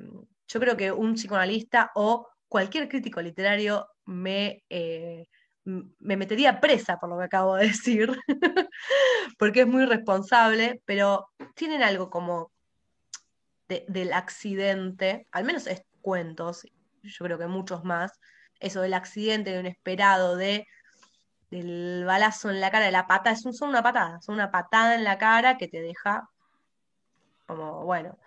yo 0.48 0.60
creo 0.60 0.78
que 0.78 0.92
un 0.92 1.16
psicoanalista 1.16 1.92
o 1.96 2.28
cualquier 2.48 2.88
crítico 2.88 3.22
literario 3.22 3.88
me 4.06 4.64
eh, 4.70 5.26
me 5.66 6.16
metería 6.16 6.60
presa 6.62 6.98
por 6.98 7.10
lo 7.10 7.18
que 7.18 7.26
acabo 7.26 7.56
de 7.56 7.68
decir, 7.68 8.12
porque 9.40 9.62
es 9.62 9.68
muy 9.68 9.86
responsable, 9.86 10.82
pero 10.86 11.28
tienen 11.56 11.84
algo 11.84 12.10
como 12.10 12.52
del 13.68 14.14
accidente, 14.14 15.28
al 15.32 15.44
menos 15.44 15.66
es 15.66 15.82
cuentos, 16.02 16.68
yo 17.02 17.26
creo 17.26 17.40
que 17.40 17.48
muchos 17.48 17.84
más, 17.84 18.12
eso 18.60 18.82
del 18.82 18.94
accidente, 18.94 19.52
de 19.52 19.60
un 19.60 19.66
esperado, 19.66 20.36
de 20.36 20.68
del 21.52 22.04
balazo 22.06 22.50
en 22.50 22.62
la 22.62 22.72
cara, 22.72 22.86
de 22.86 22.92
la 22.92 23.08
patada, 23.08 23.36
es 23.36 23.46
un, 23.46 23.54
son 23.54 23.70
una 23.70 23.84
patada, 23.84 24.20
son 24.22 24.36
una 24.36 24.52
patada 24.52 24.96
en 24.96 25.04
la 25.04 25.18
cara 25.18 25.58
que 25.58 25.68
te 25.68 25.82
deja 25.82 26.30
como, 27.46 27.84
bueno. 27.86 28.18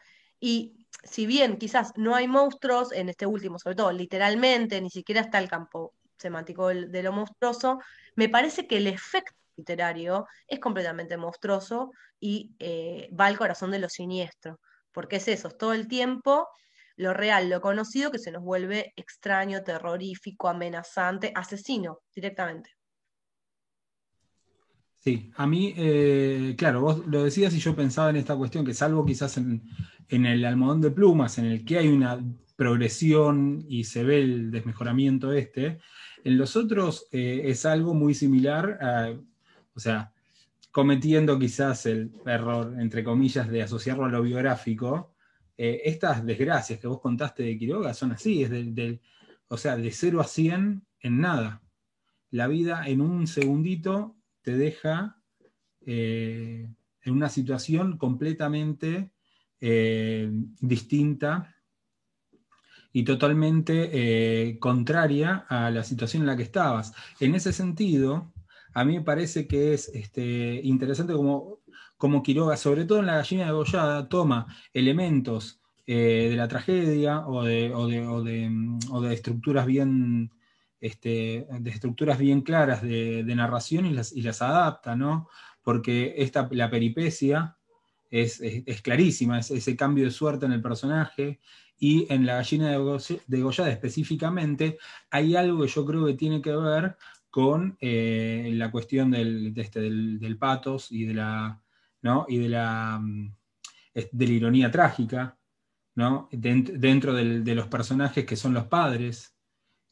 Y 0.40 0.86
si 1.02 1.26
bien 1.26 1.58
quizás 1.58 1.92
no 1.96 2.14
hay 2.14 2.28
monstruos 2.28 2.92
en 2.92 3.08
este 3.08 3.26
último, 3.26 3.58
sobre 3.58 3.76
todo 3.76 3.92
literalmente, 3.92 4.80
ni 4.80 4.90
siquiera 4.90 5.20
está 5.20 5.38
el 5.38 5.48
campo 5.48 5.94
semántico 6.16 6.68
de 6.68 7.02
lo 7.02 7.12
monstruoso, 7.12 7.80
me 8.16 8.28
parece 8.28 8.66
que 8.66 8.78
el 8.78 8.86
efecto 8.88 9.34
literario 9.56 10.26
es 10.46 10.60
completamente 10.60 11.16
monstruoso 11.16 11.90
y 12.20 12.54
eh, 12.58 13.08
va 13.18 13.26
al 13.26 13.38
corazón 13.38 13.70
de 13.70 13.78
lo 13.78 13.88
siniestro, 13.88 14.60
porque 14.92 15.16
es 15.16 15.28
eso, 15.28 15.50
todo 15.50 15.72
el 15.72 15.88
tiempo 15.88 16.48
lo 16.96 17.14
real, 17.14 17.48
lo 17.48 17.60
conocido 17.60 18.10
que 18.10 18.18
se 18.18 18.32
nos 18.32 18.42
vuelve 18.42 18.92
extraño, 18.96 19.62
terrorífico, 19.62 20.48
amenazante, 20.48 21.32
asesino 21.34 22.00
directamente. 22.12 22.77
Sí, 24.98 25.30
a 25.36 25.46
mí, 25.46 25.74
eh, 25.76 26.54
claro, 26.58 26.80
vos 26.80 27.06
lo 27.06 27.24
decías 27.24 27.54
y 27.54 27.60
yo 27.60 27.74
pensaba 27.74 28.10
en 28.10 28.16
esta 28.16 28.36
cuestión 28.36 28.64
que 28.64 28.74
salvo 28.74 29.06
quizás 29.06 29.36
en, 29.38 29.62
el 30.08 30.44
almohadón 30.44 30.80
de 30.80 30.90
plumas, 30.90 31.38
en 31.38 31.46
el 31.46 31.64
que 31.64 31.78
hay 31.78 31.88
una 31.88 32.18
progresión 32.56 33.64
y 33.68 33.84
se 33.84 34.02
ve 34.02 34.20
el 34.20 34.50
desmejoramiento 34.50 35.32
este, 35.32 35.78
en 36.24 36.36
los 36.36 36.56
otros 36.56 37.06
eh, 37.12 37.42
es 37.44 37.64
algo 37.64 37.94
muy 37.94 38.14
similar, 38.14 38.78
o 39.74 39.80
sea, 39.80 40.12
cometiendo 40.72 41.38
quizás 41.38 41.86
el 41.86 42.12
error, 42.26 42.74
entre 42.78 43.04
comillas, 43.04 43.48
de 43.48 43.62
asociarlo 43.62 44.04
a 44.04 44.08
lo 44.08 44.22
biográfico, 44.22 45.14
eh, 45.56 45.82
estas 45.84 46.24
desgracias 46.24 46.78
que 46.78 46.86
vos 46.86 47.00
contaste 47.00 47.42
de 47.42 47.58
Quiroga 47.58 47.92
son 47.92 48.12
así, 48.12 48.44
es 48.44 48.50
del, 48.50 49.00
o 49.48 49.56
sea, 49.56 49.76
de 49.76 49.90
0 49.90 50.20
a 50.20 50.24
100 50.24 50.86
en 51.00 51.20
nada. 51.20 51.62
La 52.30 52.46
vida 52.46 52.86
en 52.86 53.00
un 53.00 53.26
segundito 53.26 54.14
te 54.48 54.56
deja 54.56 55.20
eh, 55.84 56.72
en 57.02 57.12
una 57.12 57.28
situación 57.28 57.98
completamente 57.98 59.12
distinta 60.60 61.54
y 62.94 63.02
totalmente 63.02 63.90
eh, 63.92 64.58
contraria 64.58 65.44
a 65.50 65.70
la 65.70 65.84
situación 65.84 66.22
en 66.22 66.28
la 66.28 66.36
que 66.38 66.44
estabas. 66.44 66.94
En 67.20 67.34
ese 67.34 67.52
sentido, 67.52 68.32
a 68.72 68.86
mí 68.86 68.96
me 68.96 69.04
parece 69.04 69.46
que 69.46 69.74
es 69.74 69.90
este, 69.90 70.62
interesante 70.64 71.12
como, 71.12 71.60
como 71.98 72.22
Quiroga, 72.22 72.56
sobre 72.56 72.86
todo 72.86 73.00
en 73.00 73.06
la 73.06 73.16
gallina 73.16 73.44
de 73.44 73.52
Gollada, 73.52 74.08
toma 74.08 74.46
elementos 74.72 75.60
eh, 75.86 76.28
de 76.30 76.36
la 76.36 76.48
tragedia 76.48 77.26
o 77.26 77.44
de, 77.44 77.74
o 77.74 77.86
de, 77.86 78.06
o 78.06 78.22
de, 79.02 79.12
estructuras 79.12 79.66
bien... 79.66 80.30
Este, 80.80 81.46
de 81.50 81.70
estructuras 81.70 82.18
bien 82.18 82.42
claras 82.42 82.82
de, 82.82 83.24
narración 83.34 83.86
y 83.86 83.92
las, 83.92 84.42
adapta, 84.42 84.94
¿no? 84.94 85.28
Porque 85.62 86.14
esta, 86.18 86.48
la 86.52 86.70
peripecia 86.70 87.56
es, 88.10 88.40
clarísima, 88.82 89.40
es 89.40 89.50
ese 89.50 89.76
cambio 89.76 90.04
de 90.04 90.12
suerte 90.12 90.46
en 90.46 90.52
el 90.52 90.62
personaje, 90.62 91.40
y 91.80 92.12
en 92.12 92.26
la 92.26 92.36
gallina 92.36 92.70
de 92.70 93.40
Goyada 93.40 93.70
específicamente 93.70 94.78
hay 95.10 95.36
algo 95.36 95.62
que 95.62 95.68
yo 95.68 95.84
creo 95.86 96.06
que 96.06 96.14
tiene 96.14 96.42
que 96.42 96.54
ver 96.54 96.96
con 97.30 97.76
eh, 97.80 98.50
la 98.54 98.70
cuestión 98.70 99.12
del, 99.12 99.52
este, 99.56 99.80
del, 99.80 100.36
patos 100.38 100.90
y 100.90 101.04
de 101.04 101.14
la, 101.14 101.62
¿no? 102.02 102.26
y 102.28 102.38
de 102.38 102.48
la, 102.48 102.98
mm, 103.00 103.32
ironía 104.18 104.70
trágica 104.72 105.38
¿no? 105.94 106.28
dentro 106.32 107.14
de 107.14 107.54
los 107.54 107.68
personajes 107.68 108.24
que 108.24 108.36
son 108.36 108.54
los 108.54 108.64
padres 108.66 109.37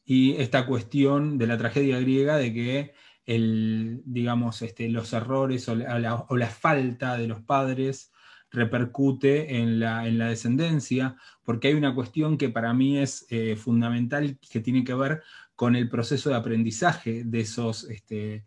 y 0.09 0.37
esta 0.37 0.65
cuestión 0.65 1.37
de 1.37 1.47
la 1.47 1.57
tragedia 1.57 1.99
griega 1.99 2.37
de 2.37 2.53
que 2.53 2.93
el, 3.25 4.01
digamos, 4.05 4.61
este, 4.61 4.87
los 4.87 5.11
errores 5.11 5.67
o 5.67 5.75
la, 5.75 6.47
falta 6.47 7.17
de 7.17 7.27
los 7.27 7.41
padres 7.41 8.13
repercute 8.49 9.57
en 9.57 9.81
la, 9.81 10.03
descendencia, 10.05 11.17
porque 11.43 11.67
hay 11.67 11.73
una 11.73 11.93
cuestión 11.93 12.37
que 12.37 12.47
para 12.47 12.73
mí 12.73 12.97
es 12.97 13.25
eh, 13.29 13.57
fundamental 13.57 14.39
que 14.49 14.61
tiene 14.61 14.85
que 14.85 14.93
ver 14.93 15.23
con 15.55 15.75
el 15.75 15.89
proceso 15.89 16.29
de 16.29 16.37
aprendizaje 16.37 17.25
de, 17.25 17.41
esos, 17.41 17.83
este, 17.89 18.45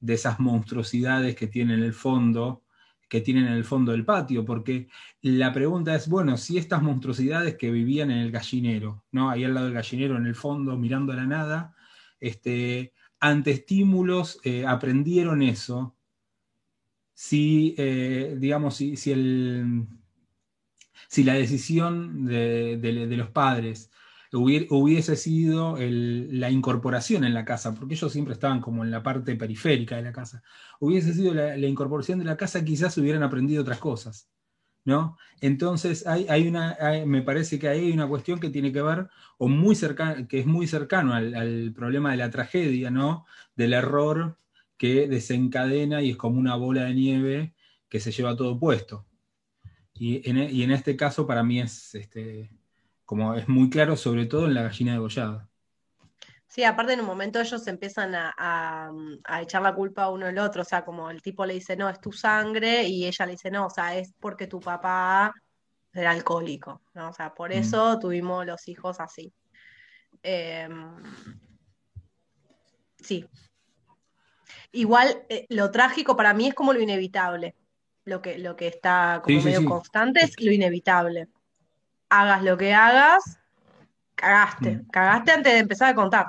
de 0.00 0.14
esas 0.14 0.40
monstruosidades 0.40 1.36
que 1.36 1.46
tienen 1.46 1.82
el 1.82 1.92
fondo 1.92 2.61
que 3.12 3.20
tienen 3.20 3.46
en 3.46 3.52
el 3.52 3.64
fondo 3.64 3.92
del 3.92 4.06
patio, 4.06 4.42
porque 4.42 4.88
la 5.20 5.52
pregunta 5.52 5.94
es, 5.94 6.08
bueno, 6.08 6.38
si 6.38 6.56
estas 6.56 6.80
monstruosidades 6.80 7.58
que 7.58 7.70
vivían 7.70 8.10
en 8.10 8.16
el 8.16 8.32
gallinero, 8.32 9.04
¿no? 9.12 9.28
ahí 9.28 9.44
al 9.44 9.52
lado 9.52 9.66
del 9.66 9.74
gallinero, 9.74 10.16
en 10.16 10.24
el 10.24 10.34
fondo, 10.34 10.78
mirando 10.78 11.12
a 11.12 11.16
la 11.16 11.26
nada, 11.26 11.76
este, 12.20 12.94
ante 13.20 13.50
estímulos 13.50 14.40
eh, 14.44 14.64
aprendieron 14.66 15.42
eso, 15.42 15.94
si, 17.12 17.74
eh, 17.76 18.34
digamos, 18.38 18.76
si, 18.76 18.96
si, 18.96 19.12
el, 19.12 19.86
si, 21.06 21.22
la 21.22 21.34
decisión 21.34 22.24
de, 22.24 22.78
de 22.78 23.16
los 23.18 23.28
padres 23.28 23.90
hubiese 24.32 25.16
sido 25.16 25.76
la 25.78 26.50
incorporación 26.50 27.24
en 27.24 27.34
la 27.34 27.44
casa, 27.44 27.74
porque 27.74 27.94
ellos 27.94 28.12
siempre 28.12 28.34
estaban 28.34 28.60
como 28.60 28.82
en 28.82 28.90
la 28.90 29.02
parte 29.02 29.36
periférica 29.36 29.96
de 29.96 30.02
la 30.02 30.12
casa, 30.12 30.42
hubiese 30.80 31.12
sido 31.12 31.34
la, 31.34 31.56
incorporación 31.58 32.18
de 32.18 32.24
la 32.24 32.36
casa, 32.36 32.64
quizás 32.64 32.96
hubieran 32.96 33.22
aprendido 33.22 33.62
otras 33.62 33.78
cosas. 33.78 34.28
¿No? 34.84 35.16
Entonces 35.40 36.08
hay, 36.08 36.26
hay 36.28 36.48
una, 36.48 36.76
me 37.06 37.22
parece 37.22 37.56
que 37.56 37.68
hay 37.68 37.92
una 37.92 38.08
cuestión 38.08 38.40
que 38.40 38.50
tiene 38.50 38.72
que 38.72 38.82
ver, 38.82 39.08
o 39.38 39.46
muy 39.46 39.76
cercano, 39.76 40.26
que 40.26 40.40
es 40.40 40.46
muy 40.46 40.66
cercano 40.66 41.14
al, 41.14 41.72
problema 41.72 42.10
de 42.10 42.16
la 42.16 42.30
tragedia, 42.30 42.90
¿no? 42.90 43.24
Del 43.54 43.74
error 43.74 44.38
que 44.76 45.06
desencadena 45.06 46.02
y 46.02 46.10
es 46.10 46.16
como 46.16 46.40
una 46.40 46.56
bola 46.56 46.84
de 46.84 46.94
nieve 46.94 47.54
que 47.88 48.00
se 48.00 48.10
lleva 48.10 48.34
todo 48.34 48.58
puesto. 48.58 49.06
Y 49.94 50.28
en, 50.28 50.38
y 50.38 50.64
en 50.64 50.72
este 50.72 50.96
caso 50.96 51.28
para 51.28 51.44
mí 51.44 51.60
es, 51.60 51.94
este, 51.94 52.50
como 53.04 53.34
es 53.34 53.48
muy 53.48 53.70
claro, 53.70 53.96
sobre 53.96 54.26
todo 54.26 54.46
en 54.46 54.54
la 54.54 54.62
gallina 54.62 54.92
degollada. 54.92 55.48
Sí, 56.52 56.64
aparte 56.64 56.92
en 56.92 57.00
un 57.00 57.06
momento 57.06 57.40
ellos 57.40 57.66
empiezan 57.66 58.14
a, 58.14 58.90
echar 59.40 59.62
la 59.62 59.74
culpa 59.74 60.02
a 60.02 60.10
uno 60.10 60.26
del 60.26 60.38
otro, 60.38 60.60
o 60.60 60.64
sea, 60.66 60.84
como 60.84 61.10
el 61.10 61.22
tipo 61.22 61.46
le 61.46 61.54
dice, 61.54 61.76
no, 61.76 61.88
es 61.88 61.98
tu 61.98 62.12
sangre, 62.12 62.84
y 62.84 63.06
ella 63.06 63.24
le 63.24 63.32
dice, 63.32 63.50
no, 63.50 63.66
o 63.66 63.70
sea, 63.70 63.96
es 63.96 64.12
porque 64.20 64.46
tu 64.46 64.60
papá 64.60 65.32
era 65.94 66.10
alcohólico, 66.10 66.82
¿no? 66.92 67.08
O 67.08 67.12
sea, 67.14 67.32
por 67.32 67.50
mm. 67.50 67.54
eso 67.54 67.98
tuvimos 67.98 68.44
los 68.44 68.68
hijos 68.68 69.00
así. 69.00 69.32
Em, 70.22 71.02
sí. 73.02 73.26
Igual, 74.72 75.24
eh, 75.30 75.46
lo 75.48 75.70
trágico 75.70 76.16
para 76.16 76.34
mí 76.34 76.48
es 76.48 76.54
como 76.54 76.74
lo 76.74 76.80
inevitable. 76.80 77.56
Lo 78.04 78.20
que, 78.20 78.38
lo 78.38 78.56
que 78.56 78.66
está 78.66 79.22
como 79.24 79.40
medio 79.40 79.64
constante 79.64 80.20
es 80.24 80.38
lo 80.38 80.52
inevitable 80.52 81.28
hagas 82.12 82.42
lo 82.42 82.58
que 82.58 82.74
hagas, 82.74 83.40
cagaste. 84.14 84.76
Mm. 84.76 84.88
Cagaste 84.88 85.32
antes 85.32 85.52
de 85.52 85.58
empezar 85.58 85.88
a 85.90 85.94
contar. 85.94 86.26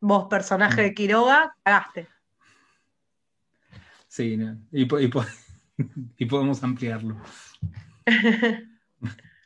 Vos, 0.00 0.26
personaje 0.28 0.82
de 0.82 0.90
mm. 0.90 0.94
Quiroga, 0.94 1.56
cagaste. 1.62 2.08
Sí, 4.06 4.38
y, 4.72 6.26
podemos 6.26 6.62
ampliarlo. 6.62 7.16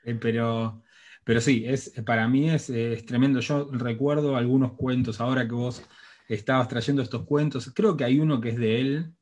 Eh, 0.04 0.14
pero, 0.14 0.84
pero 1.22 1.38
sí, 1.38 1.64
es, 1.66 1.92
para 2.06 2.26
mí 2.28 2.48
es, 2.48 2.72
tremendo. 3.04 3.40
Yo 3.40 3.68
recuerdo 3.72 4.36
algunos 4.36 4.72
cuentos, 4.72 5.20
ahora 5.20 5.46
que 5.46 5.52
vos 5.52 5.82
estabas 6.28 6.68
trayendo 6.68 7.02
estos 7.02 7.26
cuentos, 7.26 7.70
creo 7.74 7.94
que 7.94 8.04
hay 8.04 8.18
uno 8.18 8.40
que 8.40 8.50
es 8.50 8.56
de 8.56 8.80
él, 8.80 9.14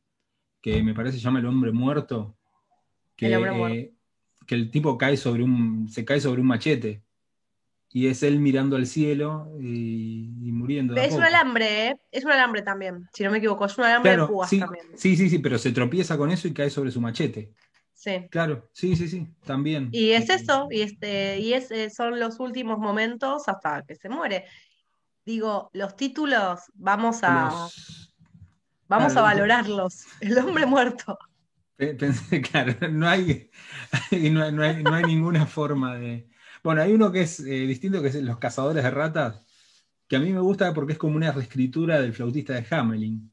que 0.61 0.85
me 0.85 0.95
parece 0.95 1.17
se 1.17 1.25
llama 1.25 1.41
El 1.41 1.47
hombre 1.47 1.73
muerto, 1.73 2.37
que, 3.17 3.27
el 3.27 3.35
hombre 3.35 3.53
muerto. 3.53 3.77
Eh, 3.77 3.96
que 4.47 4.55
el 4.55 4.71
tipo 4.71 4.97
cae 4.97 5.17
sobre 5.17 5.43
un, 5.43 5.89
se 5.89 6.05
cae 6.05 6.21
sobre 6.21 6.41
un 6.41 6.47
machete. 6.47 7.03
Y 7.93 8.09
es 8.09 8.23
él 8.23 8.41
mirando 8.41 8.77
al 8.77 8.87
cielo 8.87 9.51
y, 9.59 10.29
muriendo. 10.53 10.95
es 10.97 11.15
un 11.15 11.23
alambre, 11.23 11.89
¿eh? 11.89 11.97
Es 12.11 12.25
un 12.25 12.33
alambre 12.33 12.63
también, 12.63 13.09
si 13.15 13.25
no 13.25 13.31
me 13.31 13.39
equivoco. 13.39 13.65
Es 13.65 13.79
un 13.79 13.85
alambre 13.85 14.17
de 14.17 14.27
púas 14.27 14.51
sí, 14.51 14.59
también. 14.59 14.85
Sí, 14.97 15.17
sí, 15.17 15.31
sí, 15.31 15.39
pero 15.39 15.57
se 15.57 15.73
tropieza 15.73 16.19
con 16.19 16.31
eso 16.31 16.47
y 16.47 16.53
cae 16.53 16.69
sobre 16.69 16.91
su 16.91 17.01
machete. 17.01 17.53
Sí. 17.95 18.27
Claro, 18.31 18.69
sí, 18.73 18.97
sí, 18.97 19.09
sí, 19.09 19.27
también. 19.45 19.89
Y 19.93 20.11
es 20.11 20.29
eso, 20.29 20.69
y 20.71 20.83
este, 20.83 21.39
y 21.39 21.55
es, 21.55 21.71
eh, 21.71 21.89
son 21.89 22.21
los 22.21 22.39
últimos 22.41 22.79
momentos 22.79 23.49
hasta 23.49 23.83
que 23.83 23.95
se 23.95 24.09
muere. 24.11 24.45
Digo, 25.25 25.71
los 25.73 25.97
títulos, 25.97 26.61
vamos 26.75 27.21
a. 27.23 27.69
Vamos 28.89 29.17
a 29.17 29.23
valorarlos. 29.23 30.07
El 30.21 30.39
hombre 30.39 30.67
muerto. 30.67 31.19
Claro, 32.51 32.89
no 32.91 33.07
hay, 33.07 33.51
no, 34.31 34.63
hay, 34.63 35.05
ninguna 35.05 35.47
forma 35.47 35.97
de... 35.97 36.29
Bueno, 36.63 36.83
hay 36.83 36.93
uno 36.93 37.13
que 37.13 37.23
es 37.23 37.41
eh, 37.41 37.67
distinto, 37.67 38.01
que 38.03 38.09
es 38.09 38.15
Los 38.17 38.39
Cazadores 38.39 38.83
de 38.83 38.91
Ratas, 38.91 39.47
que 40.09 40.17
a 40.17 40.21
mí 40.21 40.33
me 40.33 40.41
gusta 40.41 40.73
porque 40.73 40.95
es 40.95 40.99
como 40.99 41.17
una 41.17 41.33
reescritura 41.33 42.01
del 42.01 42.15
flautista 42.15 42.55
de 42.55 42.67
Hamelin, 42.71 43.31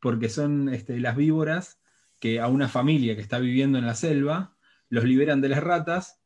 porque 0.00 0.28
son 0.28 0.68
este, 0.68 0.98
las 1.00 1.16
víboras 1.16 1.80
que 2.20 2.40
a 2.40 2.48
una 2.48 2.68
familia 2.68 3.14
que 3.14 3.22
está 3.22 3.38
viviendo 3.38 3.78
en 3.78 3.86
la 3.86 3.94
selva 3.94 4.56
los 4.88 5.04
liberan 5.04 5.40
de 5.40 5.48
las 5.50 5.62
ratas 5.62 6.20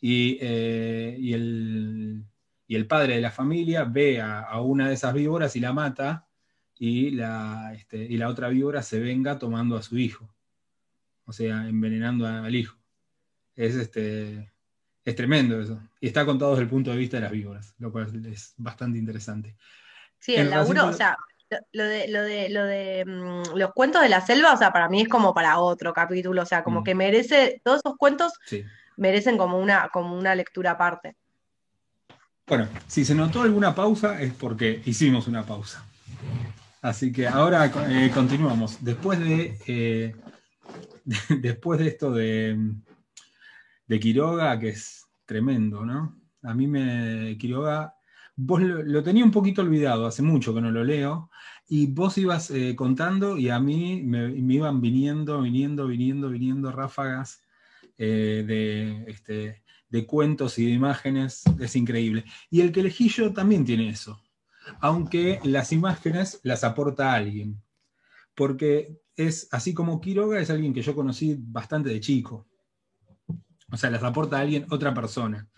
y, 0.00 0.38
eh, 0.40 1.16
y, 1.18 1.34
el, 1.34 2.86
padre 2.88 3.16
de 3.16 3.20
la 3.20 3.30
familia 3.30 3.84
ve 3.84 4.20
a, 4.20 4.60
una 4.60 4.88
de 4.88 4.94
esas 4.94 5.14
víboras 5.14 5.54
y 5.56 5.60
la 5.60 5.72
mata 5.72 6.28
y 6.78 7.10
la, 7.10 7.74
este, 7.74 7.98
y 7.98 8.16
la 8.16 8.28
otra 8.28 8.48
víbora 8.48 8.82
se 8.82 9.00
venga 9.00 9.38
tomando 9.38 9.76
a 9.76 9.82
su 9.82 9.98
hijo 9.98 10.34
o 11.30 11.32
sea, 11.32 11.68
envenenando 11.68 12.26
al 12.26 12.52
hijo. 12.52 12.76
Es, 13.54 13.76
este, 13.76 14.52
es 15.04 15.14
tremendo 15.14 15.60
eso. 15.60 15.80
Y 16.00 16.08
está 16.08 16.26
contado 16.26 16.50
desde 16.50 16.64
el 16.64 16.68
punto 16.68 16.90
de 16.90 16.96
vista 16.96 17.18
de 17.18 17.22
las 17.22 17.30
víboras, 17.30 17.72
lo 17.78 17.92
cual 17.92 18.26
es 18.26 18.54
bastante 18.56 18.98
interesante. 18.98 19.54
Sí, 20.18 20.34
el 20.34 20.50
laburo, 20.50 20.86
o 20.86 20.92
sea, 20.92 21.16
lo 21.70 21.84
de, 21.84 22.08
lo 22.08 22.22
de, 22.22 22.48
lo 22.50 22.64
de 22.64 23.04
mm, 23.06 23.56
los 23.56 23.72
cuentos 23.72 24.02
de 24.02 24.08
la 24.08 24.20
selva, 24.20 24.52
o 24.52 24.56
sea, 24.56 24.72
para 24.72 24.88
mí 24.88 25.02
es 25.02 25.08
como 25.08 25.32
para 25.32 25.60
otro 25.60 25.92
capítulo, 25.92 26.42
o 26.42 26.46
sea, 26.46 26.64
como 26.64 26.80
mm. 26.80 26.84
que 26.84 26.94
merece, 26.96 27.60
todos 27.64 27.80
esos 27.84 27.96
cuentos 27.96 28.32
merecen 28.96 29.38
como 29.38 29.56
una, 29.56 29.88
como 29.92 30.18
una 30.18 30.34
lectura 30.34 30.72
aparte. 30.72 31.14
Bueno, 32.44 32.66
si 32.88 33.04
se 33.04 33.14
notó 33.14 33.42
alguna 33.42 33.72
pausa 33.72 34.20
es 34.20 34.32
porque 34.34 34.82
hicimos 34.84 35.28
una 35.28 35.46
pausa. 35.46 35.84
Así 36.82 37.12
que 37.12 37.28
ahora 37.28 37.70
eh, 37.88 38.10
continuamos. 38.12 38.82
Después 38.82 39.20
de 39.20 39.56
eh, 39.68 40.16
después 41.40 41.80
de 41.80 41.88
esto 41.88 42.12
de, 42.12 42.74
de 43.86 44.00
Quiroga, 44.00 44.58
que 44.58 44.70
es 44.70 45.06
tremendo, 45.26 45.84
¿no? 45.84 46.16
A 46.42 46.54
mí 46.54 46.66
me, 46.66 47.36
Quiroga, 47.38 47.94
vos 48.36 48.62
lo, 48.62 49.02
tenía 49.02 49.24
un 49.24 49.30
poquito 49.30 49.62
olvidado, 49.62 50.06
hace 50.06 50.22
mucho 50.22 50.54
que 50.54 50.60
no 50.60 50.70
lo 50.70 50.84
leo, 50.84 51.30
y 51.68 51.86
vos 51.86 52.16
ibas 52.18 52.50
eh, 52.50 52.74
contando 52.74 53.36
y 53.36 53.48
a 53.48 53.60
mí 53.60 54.02
me, 54.02 54.30
iban 54.32 54.80
viniendo, 54.80 55.40
viniendo, 55.42 55.86
viniendo, 55.86 56.28
viniendo 56.30 56.72
ráfagas 56.72 57.42
eh, 57.98 58.44
de, 58.46 59.04
este, 59.10 59.62
de 59.88 60.06
cuentos 60.06 60.58
y 60.58 60.66
de 60.66 60.72
imágenes, 60.72 61.44
es 61.60 61.76
increíble. 61.76 62.24
Y 62.50 62.62
el 62.62 62.72
que 62.72 62.80
elegí 62.80 63.08
yo 63.08 63.32
también 63.32 63.64
tiene 63.64 63.90
eso, 63.90 64.22
aunque 64.80 65.40
las 65.44 65.72
imágenes 65.72 66.40
las 66.42 66.64
aporta 66.64 67.12
alguien, 67.12 67.62
porque 68.34 68.98
es, 69.26 69.48
así 69.52 69.74
como 69.74 70.00
Quiroga, 70.00 70.40
es 70.40 70.50
alguien 70.50 70.74
que 70.74 70.82
yo 70.82 70.94
conocí 70.94 71.36
bastante 71.38 71.88
de 71.88 72.00
chico. 72.00 72.46
O 73.72 73.76
sea, 73.76 73.90
les 73.90 74.02
aporta 74.02 74.38
a 74.38 74.40
alguien 74.40 74.66
otra 74.70 74.92
persona. 74.94 75.48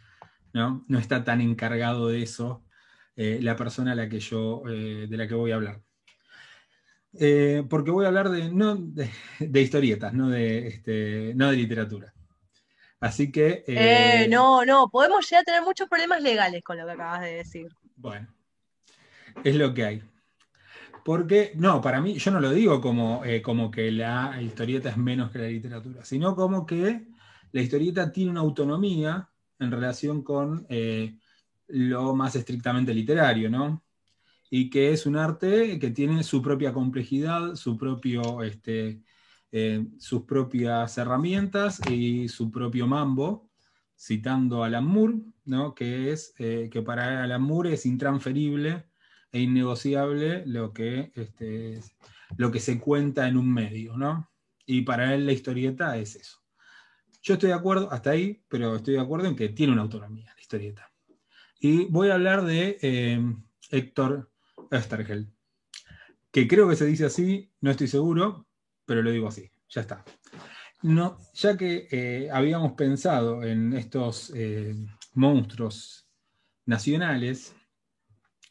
¿no? 0.53 0.85
no 0.89 0.99
está 0.99 1.25
tan 1.25 1.41
encargado 1.41 2.09
de 2.09 2.23
eso 2.23 2.65
eh, 3.17 3.39
la 3.43 3.57
persona 3.57 3.93
a 3.93 3.95
la 3.95 4.09
que 4.09 4.21
yo, 4.21 4.63
eh, 4.69 5.07
de 5.09 5.17
la 5.17 5.27
que 5.27 5.35
voy 5.35 5.53
a 5.53 5.57
hablar. 5.57 5.81
Eh, 7.19 7.63
porque 7.69 7.91
voy 7.91 8.05
a 8.05 8.09
hablar 8.09 8.31
de, 8.31 8.51
no, 8.51 8.77
de, 8.77 9.61
historietas, 9.61 10.15
no 10.15 10.29
de, 10.31 10.67
este, 10.69 11.33
no 11.35 11.51
de 11.51 11.57
literatura. 11.57 12.15
Así 13.01 13.33
que... 13.33 13.65
no, 14.31 14.65
no, 14.65 14.89
podemos 14.89 15.29
llegar 15.29 15.43
a 15.43 15.45
tener 15.45 15.63
muchos 15.63 15.89
problemas 15.89 16.23
legales 16.23 16.63
con 16.63 16.79
lo 16.79 16.87
que 16.87 16.93
acabas 16.93 17.23
de 17.23 17.35
decir. 17.35 17.69
Bueno, 17.97 18.33
es 19.43 19.57
lo 19.57 19.75
que 19.75 19.85
hay. 19.85 20.12
Porque, 21.05 21.53
no, 21.57 21.80
para 21.80 22.00
mí, 22.00 22.14
yo 22.14 22.30
no 22.30 22.40
lo 22.40 22.50
digo 22.53 22.80
como, 22.80 23.24
eh, 23.24 23.42
como 23.42 23.70
que 23.70 23.90
la 23.90 24.40
historieta 24.40 24.90
es 24.90 24.96
menos 24.96 25.30
que 25.30 25.38
la 25.38 25.48
literatura, 25.48 26.05
sino 26.05 26.36
como 26.36 26.64
que 26.64 27.09
la 27.50 27.61
historieta 27.61 28.12
tiene 28.12 28.30
una 28.30 28.40
autonomía 28.40 29.28
en 29.59 29.70
relación 29.70 30.22
con 30.22 30.66
eh, 30.68 31.18
lo 31.68 32.14
más 32.14 32.36
estrictamente 32.36 32.94
literario, 32.94 33.50
¿no? 33.50 33.84
Y 34.50 34.70
que 34.70 34.92
es 34.92 35.07
un 35.07 35.16
arte 35.16 35.78
que 35.78 35.90
tiene 35.90 36.22
su 36.22 36.40
propia 36.42 36.72
complejidad, 36.72 37.57
su 37.57 37.76
propio, 37.76 38.42
este, 38.42 39.03
eh, 39.50 39.86
sus 39.98 40.22
propias 40.22 40.96
herramientas 40.98 41.80
y 41.90 42.28
su 42.28 42.50
propio 42.53 42.86
mambo, 42.86 43.50
citando 43.98 44.62
a 44.62 44.66
Alan 44.66 44.84
Moore, 44.84 45.20
¿no? 45.44 45.74
que 45.74 46.12
es 46.12 46.34
que 46.36 46.82
para 46.84 47.22
Alan 47.22 47.42
Moore 47.42 47.74
es 47.74 47.86
intransferible 47.86 48.91
e 49.33 49.41
innegociable 49.41 50.45
lo 50.47 50.72
que, 50.72 51.11
este, 51.14 51.80
lo 52.37 52.51
que 52.53 52.61
se 52.61 52.78
cuenta 52.78 53.26
en 53.26 53.37
un 53.37 53.53
medio, 53.53 53.97
¿no? 53.97 54.30
Y 54.66 54.83
para 54.83 55.14
él 55.14 55.26
la 55.26 55.33
historieta 55.33 55.97
es 55.97 56.16
eso. 56.16 56.39
Yo 57.22 57.35
estoy 57.35 57.49
de 57.49 57.55
acuerdo, 57.55 57.91
hasta 57.91 58.11
ahí, 58.11 58.43
pero 58.49 58.76
estoy 58.76 58.95
de 58.95 59.01
acuerdo 59.01 59.28
en 59.28 59.37
que 59.37 59.49
tiene 59.49 59.72
una 59.72 59.83
autonomía 59.83 60.33
la 60.35 60.41
historieta. 60.41 60.93
Y 61.59 61.87
voy 61.87 62.11
a 62.11 62.14
hablar 62.14 62.45
de 62.45 62.78
eh, 62.83 63.20
Héctor 63.70 64.30
Estergel, 64.70 65.33
que 66.30 66.49
creo 66.49 66.68
que 66.68 66.76
se 66.76 66.87
dice 66.87 67.05
así, 67.05 67.53
no 67.61 67.70
estoy 67.70 67.87
seguro, 67.87 68.47
pero 68.85 69.03
lo 69.03 69.11
digo 69.11 69.28
así, 69.28 69.51
ya 69.68 69.83
está. 69.83 70.05
No, 70.83 71.16
ya 71.35 71.57
que 71.57 71.87
eh, 71.93 72.28
habíamos 72.33 72.72
pensado 72.72 73.45
en 73.45 73.72
estos 73.74 74.33
eh, 74.35 74.74
monstruos 75.14 76.09
nacionales, 76.66 77.55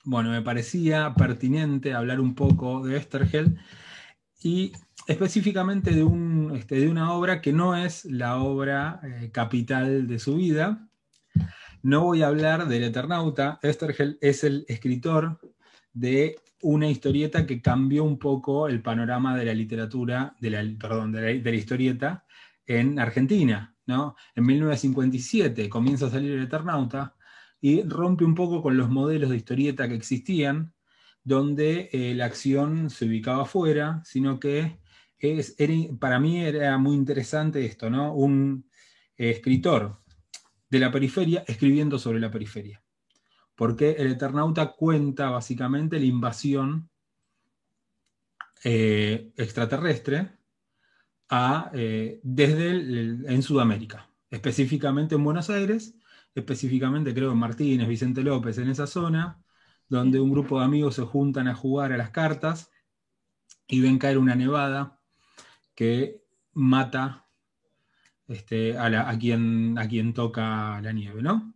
bueno, 0.04 0.32
me 0.32 0.42
parecía 0.42 1.14
pertinente 1.16 1.94
hablar 1.94 2.20
un 2.20 2.36
poco 2.36 2.86
de 2.86 2.98
Estergel 2.98 3.60
y 4.44 4.72
específicamente 5.08 5.92
de, 5.92 6.04
un, 6.04 6.54
este, 6.56 6.76
de 6.76 6.90
una 6.90 7.14
obra 7.14 7.42
que 7.42 7.54
no 7.54 7.76
es 7.76 8.06
la 8.06 8.38
obra 8.38 9.00
eh, 9.04 9.30
capital 9.32 10.08
de 10.08 10.20
su 10.20 10.36
vida. 10.36 10.88
No 11.84 12.04
voy 12.04 12.24
a 12.24 12.28
hablar 12.28 12.68
del 12.68 12.84
Eternauta. 12.84 13.60
Estergel 13.62 14.18
es 14.22 14.44
el 14.44 14.66
escritor 14.68 15.40
de 15.94 16.38
una 16.62 16.88
historieta 16.88 17.46
que 17.46 17.62
cambió 17.62 18.04
un 18.04 18.20
poco 18.20 18.68
el 18.68 18.82
panorama 18.82 19.36
de 19.36 19.46
la 19.46 19.54
literatura, 19.54 20.36
de 20.40 20.50
la, 20.52 20.64
perdón, 20.80 21.12
de 21.12 21.42
la, 21.42 21.52
historieta 21.52 22.26
en 22.66 23.00
Argentina. 23.00 23.76
¿no? 23.88 24.16
En 24.36 24.46
1957 24.46 25.70
comienza 25.70 26.08
a 26.08 26.12
salir 26.12 26.34
el 26.34 26.44
Eternauta 26.44 27.16
y 27.62 27.84
rompe 27.84 28.26
un 28.26 28.36
poco 28.36 28.62
con 28.62 28.76
los 28.76 28.90
modelos 28.90 29.30
de 29.30 29.38
historieta 29.38 29.88
que 29.88 29.96
existían, 29.96 30.74
donde 31.24 31.90
eh, 31.94 32.14
la 32.16 32.26
acción 32.26 32.90
se 32.90 33.06
ubicaba 33.06 33.44
afuera, 33.44 34.02
sino 34.04 34.40
que 34.40 34.80
es, 35.20 35.56
para 36.00 36.20
mí 36.20 36.44
era 36.44 36.78
muy 36.80 36.96
interesante 36.96 37.64
esto, 37.64 37.90
¿no? 37.90 38.14
Un 38.16 38.68
escritor 39.16 40.02
de 40.70 40.80
la 40.80 40.92
periferia 40.92 41.44
escribiendo 41.48 42.00
sobre 42.00 42.20
la 42.20 42.32
periferia 42.32 42.82
porque 43.62 43.92
el 43.92 44.14
Eternauta 44.14 44.72
cuenta 44.72 45.30
básicamente 45.30 46.00
la 46.00 46.06
invasión 46.06 46.90
eh, 48.64 49.32
extraterrestre 49.38 50.32
eh, 51.74 52.20
desde 52.24 52.72
en 53.32 53.44
Sudamérica, 53.44 54.10
específicamente 54.32 55.14
en 55.14 55.24
Buenos 55.24 55.52
Aires, 55.52 55.94
específicamente 56.34 57.14
creo 57.14 57.32
en 57.32 57.38
Martínez, 57.38 57.88
Vicente 57.88 58.24
López, 58.24 58.58
en 58.58 58.70
esa 58.70 58.88
zona, 58.88 59.42
donde 59.88 60.20
un 60.20 60.32
grupo 60.32 60.60
de 60.60 60.66
amigos 60.66 60.96
se 60.96 61.04
juntan 61.04 61.48
a 61.48 61.56
jugar 61.56 61.92
a 61.92 61.98
las 61.98 62.12
cartas 62.12 62.72
y 63.68 63.82
ven 63.82 64.00
caer 64.00 64.18
una 64.18 64.36
nevada 64.36 65.00
que 65.76 66.22
mata 66.54 67.28
este, 68.28 68.78
a, 68.78 69.18
quien, 69.20 69.78
a 69.78 69.88
quien 69.88 70.14
toca 70.14 70.80
la 70.82 70.92
nieve, 70.94 71.22
¿no? 71.22 71.54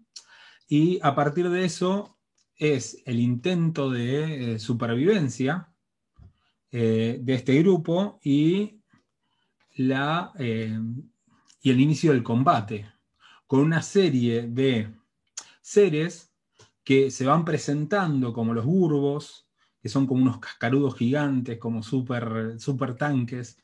Y 0.67 0.99
a 1.01 1.15
partir 1.15 1.49
de 1.49 1.63
eso 1.63 2.17
es 2.57 3.01
el 3.05 3.19
intento 3.19 3.89
de 3.89 4.55
eh, 4.55 4.59
supervivencia 4.59 5.73
eh, 6.71 7.19
de 7.21 7.34
este 7.34 7.57
grupo 7.61 8.19
y, 8.23 8.82
la, 9.76 10.32
eh, 10.39 10.78
y 11.61 11.69
el 11.69 11.80
inicio 11.80 12.11
del 12.11 12.23
combate, 12.23 12.91
con 13.47 13.59
una 13.59 13.81
serie 13.81 14.43
de 14.43 14.89
seres 15.61 16.31
que 16.83 17.11
se 17.11 17.25
van 17.25 17.45
presentando 17.45 18.33
como 18.33 18.53
los 18.53 18.65
burbos, 18.65 19.47
que 19.81 19.89
son 19.89 20.07
como 20.07 20.21
unos 20.21 20.39
cascarudos 20.39 20.95
gigantes, 20.95 21.57
como 21.57 21.83
super, 21.83 22.59
super 22.59 22.95
tanques, 22.95 23.57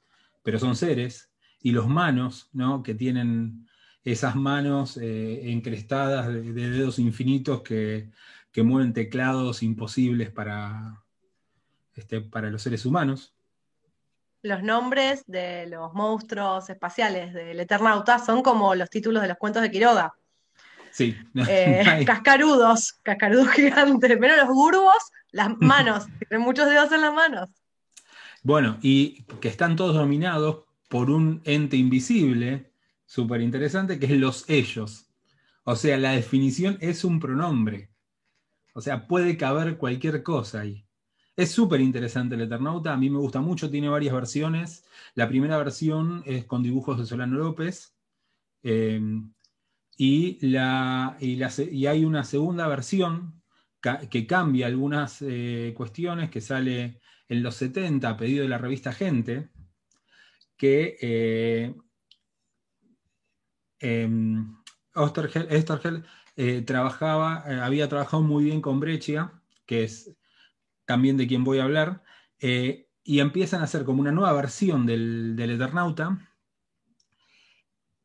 pero 0.44 0.60
son 0.60 0.76
seres, 0.76 1.32
y 1.62 1.72
los 1.72 1.88
manos, 1.88 2.50
¿no? 2.54 2.84
que 2.84 2.96
tienen 2.96 3.68
esas 4.04 4.36
manos 4.36 4.98
eh, 4.98 5.52
encrestadas 5.52 6.28
de, 6.28 6.52
dedos 6.54 7.00
infinitos 7.00 7.62
que, 7.62 8.10
mueven 8.64 8.94
teclados 8.94 9.64
imposibles 9.64 10.30
para, 10.30 11.04
este, 11.96 12.22
para 12.22 12.50
los 12.50 12.62
seres 12.62 12.86
humanos. 12.86 13.34
Los 14.44 14.64
nombres 14.64 15.24
de 15.28 15.68
los 15.68 15.94
monstruos 15.94 16.70
espaciales 16.70 17.34
del 17.34 17.60
Eternauta 17.60 18.18
son 18.18 18.42
como 18.42 18.74
los 18.74 18.90
títulos 18.90 19.22
de 19.22 19.30
los 19.30 19.38
cuentos 19.38 19.62
de 19.62 19.70
Quiroga. 19.70 20.14
Sí. 20.92 21.16
Eh, 21.48 22.04
cascarudos, 22.06 22.94
cascarudos 23.04 23.50
gigantes. 23.54 24.18
Pero 24.20 24.36
los 24.36 24.48
gurbos, 24.48 25.12
las 25.32 25.56
manos, 25.60 26.08
tienen 26.30 26.46
muchos 26.46 26.70
dedos 26.70 26.92
en 26.92 27.02
las 27.02 27.14
manos. 27.14 27.50
Bueno, 28.44 28.78
y 28.82 29.24
que 29.40 29.48
están 29.48 29.76
todos 29.76 29.96
dominados 29.96 30.64
por 30.90 31.10
un 31.10 31.42
ente 31.46 31.78
invisible 31.78 32.72
súper 33.06 33.42
interesante, 33.42 34.00
que 34.00 34.08
es 34.08 34.12
los 34.14 34.50
ellos. 34.50 35.06
O 35.64 35.76
sea, 35.76 35.98
la 35.98 36.12
definición 36.12 36.78
es 36.82 37.04
un 37.04 37.20
pronombre. 37.20 37.92
O 38.74 38.82
sea, 38.82 39.08
puede 39.08 39.38
caber 39.38 39.78
cualquier 39.78 40.24
cosa 40.24 40.62
ahí. 40.62 40.86
Es 41.36 41.52
súper 41.52 41.82
interesante 41.82 42.36
el 42.36 42.42
Eternauta, 42.42 42.94
a 42.94 42.98
mí 42.98 43.10
me 43.10 43.20
gusta 43.20 43.42
mucho, 43.42 43.70
tiene 43.70 43.90
varias 43.90 44.14
versiones. 44.14 44.86
La 45.16 45.28
primera 45.28 45.58
versión 45.58 46.24
es 46.26 46.46
con 46.46 46.62
dibujos 46.62 46.98
de 46.98 47.06
Solano 47.06 47.38
López. 47.38 47.96
Em, 48.64 49.34
y, 49.98 50.38
la, 50.48 51.18
y, 51.20 51.86
hay 51.86 52.06
una 52.06 52.24
segunda 52.24 52.68
versión 52.68 53.42
que 54.10 54.28
cambia 54.28 54.68
algunas 54.68 55.22
eh, 55.22 55.74
cuestiones, 55.76 56.30
que 56.30 56.42
sale 56.42 57.00
en 57.28 57.44
los 57.44 57.56
70 57.56 58.10
a 58.10 58.18
pedido 58.18 58.44
de 58.44 58.50
la 58.50 58.58
revista 58.58 58.94
Gente, 58.94 59.50
que 60.58 60.98
eh, 61.02 61.74
Ostergel, 64.94 66.04
eh, 66.36 66.62
trabajaba, 66.62 67.44
eh, 67.48 67.60
había 67.60 67.90
trabajado 67.90 68.24
muy 68.24 68.46
bien 68.46 68.62
con 68.62 68.80
Breccia, 68.80 69.42
que 69.66 69.84
es 69.84 70.16
también 70.86 71.18
de 71.18 71.28
quien 71.28 71.44
voy 71.44 71.60
a 71.60 71.64
hablar, 71.64 72.04
eh, 72.40 72.88
y 73.04 73.20
empiezan 73.20 73.62
a 73.62 73.66
hacer 73.66 73.84
como 73.84 74.02
una 74.02 74.12
nueva 74.12 74.34
versión 74.34 74.86
del, 74.86 75.38
Eternauta, 75.40 76.20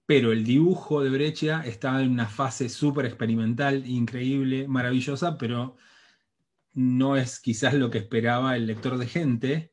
pero 0.06 0.32
el 0.32 0.44
dibujo 0.44 1.02
de 1.02 1.10
Breccia 1.10 1.62
estaba 1.64 2.02
en 2.02 2.12
una 2.12 2.26
fase 2.26 2.68
súper 2.68 3.06
experimental, 3.06 3.86
increíble, 3.86 4.68
maravillosa, 4.68 5.36
pero 5.36 5.76
no 6.74 7.16
es 7.16 7.40
quizás 7.40 7.74
lo 7.74 7.90
que 7.90 7.98
esperaba 7.98 8.56
el 8.56 8.66
lector 8.66 8.98
de 8.98 9.06
gente, 9.06 9.72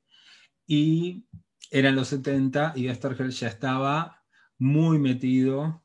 y 0.65 1.25
eran 1.71 1.95
los 1.95 2.09
70 2.09 2.73
y 2.75 2.87
Ostergel 2.89 3.31
ya 3.31 3.47
estaba 3.47 4.23
muy 4.57 4.99
metido 4.99 5.83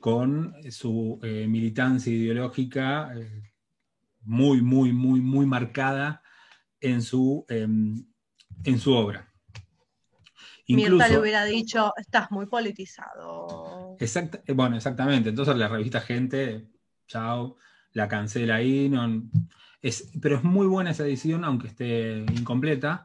con 0.00 0.54
su 0.70 1.20
eh, 1.22 1.46
militancia 1.48 2.12
ideológica 2.12 3.12
eh, 3.14 3.52
muy, 4.22 4.60
muy, 4.62 4.92
muy, 4.92 5.20
muy 5.20 5.46
marcada 5.46 6.19
en 6.80 7.02
su, 7.02 7.44
em, 7.48 8.04
en 8.64 8.78
su 8.78 8.92
obra. 8.92 9.30
Mirta 10.68 11.08
le 11.08 11.18
hubiera 11.18 11.44
dicho, 11.44 11.92
estás 11.96 12.30
muy 12.30 12.46
politizado. 12.46 13.96
Eh, 13.98 14.52
bueno, 14.52 14.76
exactamente. 14.76 15.30
Entonces 15.30 15.56
la 15.56 15.68
revista 15.68 16.00
Gente, 16.00 16.68
chao, 17.06 17.56
la 17.92 18.08
cancela 18.08 18.56
ahí. 18.56 18.88
No, 18.88 19.22
es, 19.82 20.10
pero 20.20 20.36
es 20.36 20.44
muy 20.44 20.66
buena 20.66 20.90
esa 20.90 21.04
edición, 21.04 21.44
aunque 21.44 21.68
esté 21.68 22.18
incompleta. 22.36 23.04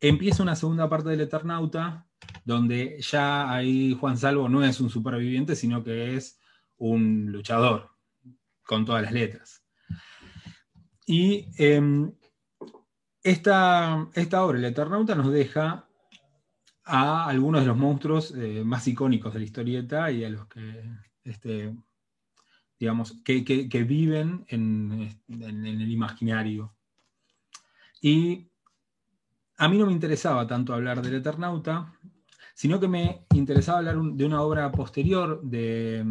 Empieza 0.00 0.42
una 0.42 0.56
segunda 0.56 0.88
parte 0.88 1.10
del 1.10 1.20
Eternauta, 1.20 2.06
donde 2.44 3.00
ya 3.00 3.52
ahí 3.52 3.96
Juan 3.98 4.16
Salvo 4.18 4.48
no 4.48 4.64
es 4.64 4.80
un 4.80 4.90
superviviente, 4.90 5.56
sino 5.56 5.82
que 5.82 6.16
es 6.16 6.40
un 6.76 7.30
luchador, 7.30 7.90
con 8.64 8.84
todas 8.84 9.02
las 9.02 9.12
letras. 9.12 9.64
Y 11.06 11.48
em, 11.56 12.12
esta, 13.30 14.08
esta, 14.14 14.44
obra, 14.44 14.58
El 14.58 14.64
Eternauta, 14.64 15.14
nos 15.14 15.32
deja 15.32 15.86
a 16.84 17.26
algunos 17.26 17.60
de 17.60 17.66
los 17.66 17.76
monstruos 17.76 18.34
eh, 18.34 18.62
más 18.64 18.86
icónicos 18.88 19.32
de 19.32 19.40
la 19.40 19.44
historieta 19.44 20.10
y 20.10 20.24
a 20.24 20.30
los 20.30 20.46
que, 20.46 20.82
este, 21.24 21.74
digamos, 22.78 23.20
que, 23.24 23.42
viven 23.86 24.44
en, 24.48 25.20
en 25.28 25.66
el 25.66 25.90
imaginario. 25.90 26.74
Y 28.00 28.48
a 29.58 29.68
mí 29.68 29.76
no 29.76 29.86
me 29.86 29.92
interesaba 29.92 30.46
tanto 30.46 30.72
hablar 30.72 31.02
del 31.02 31.16
Eternauta, 31.16 31.92
sino 32.54 32.80
que 32.80 32.88
me 32.88 33.26
interesaba 33.34 33.78
hablar 33.78 33.96
de 34.00 34.24
una 34.24 34.42
obra 34.42 34.72
posterior, 34.72 35.42
de, 35.42 36.04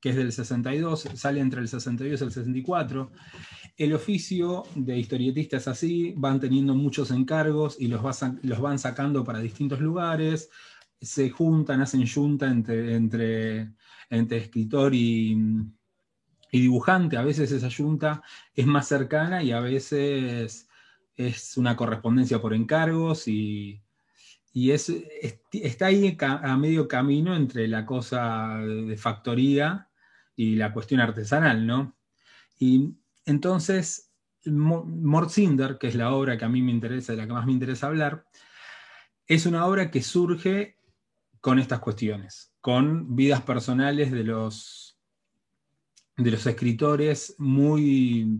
que 0.00 0.10
es 0.10 0.16
del 0.16 0.32
62, 0.32 1.08
sale 1.14 1.40
entre 1.40 1.60
el 1.60 1.68
62 1.68 2.20
y 2.20 2.24
el 2.24 2.32
64. 2.32 3.10
El 3.76 3.92
oficio 3.92 4.64
de 4.74 4.96
historietista 4.98 5.56
es 5.56 5.66
así, 5.66 6.14
van 6.16 6.38
teniendo 6.38 6.74
muchos 6.74 7.10
encargos 7.10 7.76
y 7.80 7.88
los, 7.88 8.02
van 8.02 8.78
sacando 8.78 9.24
para 9.24 9.40
distintos 9.40 9.80
lugares, 9.80 10.50
se 11.00 11.30
juntan, 11.30 11.80
hacen 11.80 12.06
junta 12.06 12.48
entre, 12.48 12.94
entre, 12.94 13.72
entre 14.10 14.38
escritor 14.38 14.94
y, 14.94 15.36
y 16.52 16.60
dibujante, 16.60 17.16
a 17.16 17.22
veces 17.22 17.50
esa 17.50 17.68
junta 17.68 18.22
es 18.54 18.64
más 18.64 18.86
cercana 18.86 19.42
y 19.42 19.50
a 19.50 19.58
veces 19.58 20.68
es 21.16 21.56
una 21.56 21.76
correspondencia 21.76 22.40
por 22.40 22.54
encargos 22.54 23.26
y, 23.26 23.82
es, 24.54 24.88
está 25.50 25.86
ahí 25.86 26.16
a 26.20 26.56
medio 26.56 26.86
camino 26.86 27.34
entre 27.34 27.66
la 27.66 27.84
cosa 27.84 28.58
de 28.58 28.96
factoría 28.96 29.88
y 30.36 30.54
la 30.54 30.72
cuestión 30.72 31.00
artesanal, 31.00 31.66
¿no? 31.66 31.96
Y 32.60 32.94
entonces, 33.24 34.12
Mortzinder, 34.46 35.78
que 35.78 35.88
es 35.88 35.94
la 35.94 36.12
obra 36.12 36.36
que 36.36 36.44
a 36.44 36.48
mí 36.48 36.62
me 36.62 36.72
interesa, 36.72 37.12
de 37.12 37.18
la 37.18 37.26
que 37.26 37.32
más 37.32 37.46
me 37.46 37.52
interesa 37.52 37.86
hablar, 37.86 38.26
es 39.26 39.46
una 39.46 39.66
obra 39.66 39.90
que 39.90 40.02
surge 40.02 40.78
con 41.40 41.58
estas 41.58 41.80
cuestiones, 41.80 42.54
con 42.60 43.16
vidas 43.16 43.42
personales 43.42 44.10
de 44.10 44.24
los, 44.24 44.98
de 46.16 46.30
los 46.30 46.46
escritores 46.46 47.34
muy, 47.38 48.38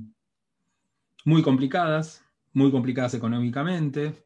muy 1.24 1.42
complicadas, 1.42 2.22
muy 2.52 2.70
complicadas 2.70 3.14
económicamente, 3.14 4.24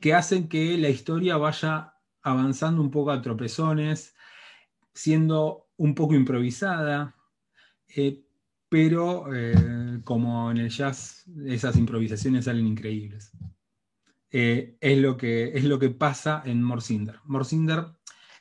que 0.00 0.14
hacen 0.14 0.48
que 0.48 0.76
la 0.78 0.88
historia 0.88 1.36
vaya 1.36 1.94
avanzando 2.22 2.82
un 2.82 2.90
poco 2.90 3.10
a 3.10 3.22
tropezones, 3.22 4.14
siendo 4.92 5.68
un 5.76 5.94
poco 5.94 6.14
improvisada, 6.14 7.16
eh, 7.88 8.24
pero 8.72 9.26
eh, 9.34 10.00
como 10.02 10.50
en 10.50 10.56
el 10.56 10.70
jazz, 10.70 11.26
esas 11.44 11.76
improvisaciones 11.76 12.46
salen 12.46 12.66
increíbles. 12.66 13.30
Eh, 14.30 14.78
es, 14.80 14.96
lo 14.96 15.18
que, 15.18 15.52
es 15.54 15.64
lo 15.64 15.78
que 15.78 15.90
pasa 15.90 16.42
en 16.46 16.62
Morsinder. 16.62 17.16
Morsinder 17.24 17.84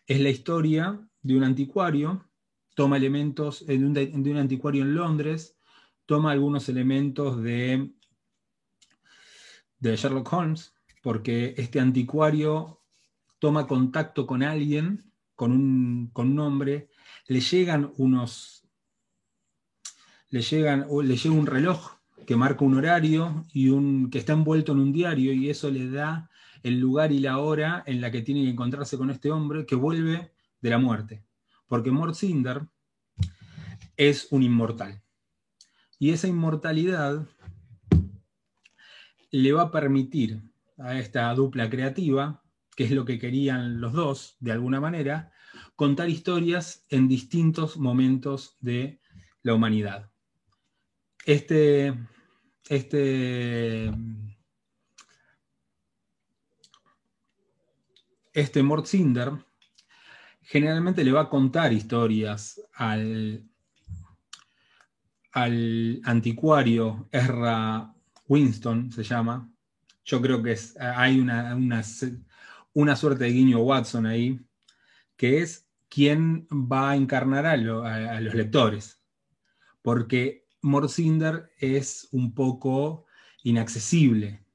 es 0.08 0.22
la 0.22 0.30
historia 0.30 1.06
de 1.22 1.36
un 1.36 1.44
anticuario, 1.44 2.30
toma 2.76 2.96
elementos 2.96 3.66
de 3.68 3.76
un, 3.76 3.94
de 3.94 4.32
un 4.32 4.38
anticuario 4.38 4.84
en 4.84 4.96
Londres, 4.96 5.58
toma 6.06 6.32
algunos 6.32 6.70
elementos 6.70 7.44
de, 7.44 7.92
de 9.80 9.96
Sherlock 9.98 10.32
Holmes, 10.32 10.74
porque 11.04 11.56
este 11.58 11.82
anticuario 11.82 12.80
toma 13.38 13.68
contacto 13.68 14.26
con 14.26 14.44
alguien, 14.44 15.12
con 15.36 15.52
un, 15.52 16.10
con 16.14 16.32
un 16.32 16.40
hombre, 16.40 16.88
le 17.28 17.42
llegan 17.42 17.92
unos 17.98 18.61
le, 20.32 20.42
llegan, 20.42 20.88
le 21.04 21.18
llega 21.18 21.36
un 21.36 21.46
reloj 21.46 21.92
que 22.26 22.36
marca 22.36 22.64
un 22.64 22.76
horario 22.76 23.46
y 23.54 23.70
un, 23.70 24.10
que 24.10 24.18
está 24.18 24.34
envuelto 24.34 24.72
en 24.72 24.80
un 24.80 24.94
diario 24.94 25.34
y 25.34 25.50
eso 25.50 25.70
le 25.70 25.90
da 25.90 26.30
el 26.64 26.80
lugar 26.80 27.12
y 27.12 27.20
la 27.20 27.40
hora 27.40 27.84
en 27.86 28.00
la 28.00 28.12
que 28.12 28.22
tiene 28.22 28.44
que 28.44 28.50
encontrarse 28.50 28.98
con 28.98 29.10
este 29.10 29.30
hombre 29.32 29.66
que 29.66 29.76
vuelve 29.76 30.32
de 30.62 30.70
la 30.70 30.78
muerte. 30.78 31.26
Porque 31.68 31.92
Mortzinder 31.92 32.68
es 33.98 34.28
un 34.32 34.44
inmortal. 34.44 35.02
Y 36.00 36.12
esa 36.12 36.28
inmortalidad 36.28 37.28
le 39.32 39.54
va 39.54 39.64
a 39.64 39.72
permitir 39.72 40.42
a 40.78 40.98
esta 40.98 41.34
dupla 41.34 41.70
creativa, 41.70 42.42
que 42.76 42.86
es 42.86 42.92
lo 42.92 43.04
que 43.04 43.20
querían 43.20 43.82
los 43.82 43.94
dos, 43.94 44.38
de 44.40 44.54
alguna 44.54 44.80
manera, 44.80 45.32
contar 45.76 46.10
historias 46.10 46.86
en 46.90 47.08
distintos 47.08 47.78
momentos 47.78 48.58
de 48.62 49.02
la 49.44 49.54
humanidad 49.54 50.11
este, 51.32 51.94
este, 52.68 53.92
este 58.34 58.64
Mortzinder 58.64 59.32
generalmente 60.42 61.04
le 61.04 61.12
va 61.12 61.22
a 61.22 61.30
contar 61.30 61.72
historias 61.72 62.62
al, 62.74 63.48
al 65.32 66.02
anticuario 66.04 67.08
Ezra 67.12 67.94
Winston, 68.28 68.92
se 68.92 69.04
llama. 69.04 69.50
Yo 70.04 70.22
creo 70.22 70.44
que 70.44 70.54
es, 70.54 70.76
hay 70.80 71.20
una, 71.20 71.56
una, 72.74 72.96
suerte 72.96 73.26
de 73.26 73.32
guiño 73.32 73.60
Watson 73.60 74.06
ahí, 74.06 74.40
que 75.16 75.42
es 75.42 75.70
quien 75.88 76.48
va 76.52 76.92
a 76.92 76.96
encarnar 76.96 77.46
a 77.46 77.56
los 77.56 78.34
lectores. 78.34 79.02
Porque 79.82 80.41
Morsinder 80.62 81.52
es 81.58 82.08
un 82.12 82.34
poco 82.34 83.06
inaccesible. 83.44 84.46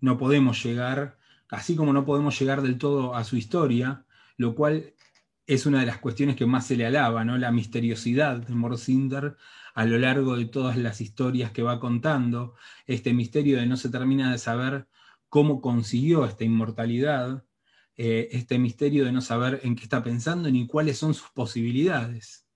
No 0.00 0.16
podemos 0.18 0.62
llegar, 0.62 1.18
así 1.48 1.76
como 1.76 1.92
no 1.92 2.04
podemos 2.04 2.38
llegar 2.38 2.62
del 2.62 2.78
todo 2.78 3.14
a 3.14 3.24
su 3.24 3.36
historia, 3.36 4.04
lo 4.36 4.54
cual 4.54 4.94
es 5.46 5.66
una 5.66 5.80
de 5.80 5.86
las 5.86 5.98
cuestiones 5.98 6.36
que 6.36 6.46
más 6.46 6.66
se 6.66 6.76
le 6.76 6.86
alaba, 6.86 7.24
¿no? 7.24 7.38
La 7.38 7.50
misteriosidad 7.50 8.36
de 8.36 8.54
Morsinder 8.54 9.36
a 9.74 9.84
lo 9.84 9.98
largo 9.98 10.36
de 10.36 10.46
todas 10.46 10.76
las 10.76 11.00
historias 11.00 11.52
que 11.52 11.62
va 11.62 11.78
contando, 11.78 12.54
este 12.86 13.12
misterio 13.14 13.58
de 13.58 13.66
no 13.66 13.76
se 13.76 13.88
termina 13.88 14.32
de 14.32 14.38
saber 14.38 14.88
cómo 15.28 15.60
consiguió 15.60 16.24
esta 16.24 16.44
inmortalidad, 16.44 17.44
eh, 17.96 18.28
este 18.32 18.58
misterio 18.58 19.04
de 19.04 19.12
no 19.12 19.20
saber 19.20 19.60
en 19.62 19.76
qué 19.76 19.84
está 19.84 20.02
pensando 20.02 20.50
ni 20.50 20.66
cuáles 20.66 20.98
son 20.98 21.14
sus 21.14 21.28
posibilidades. 21.30 22.47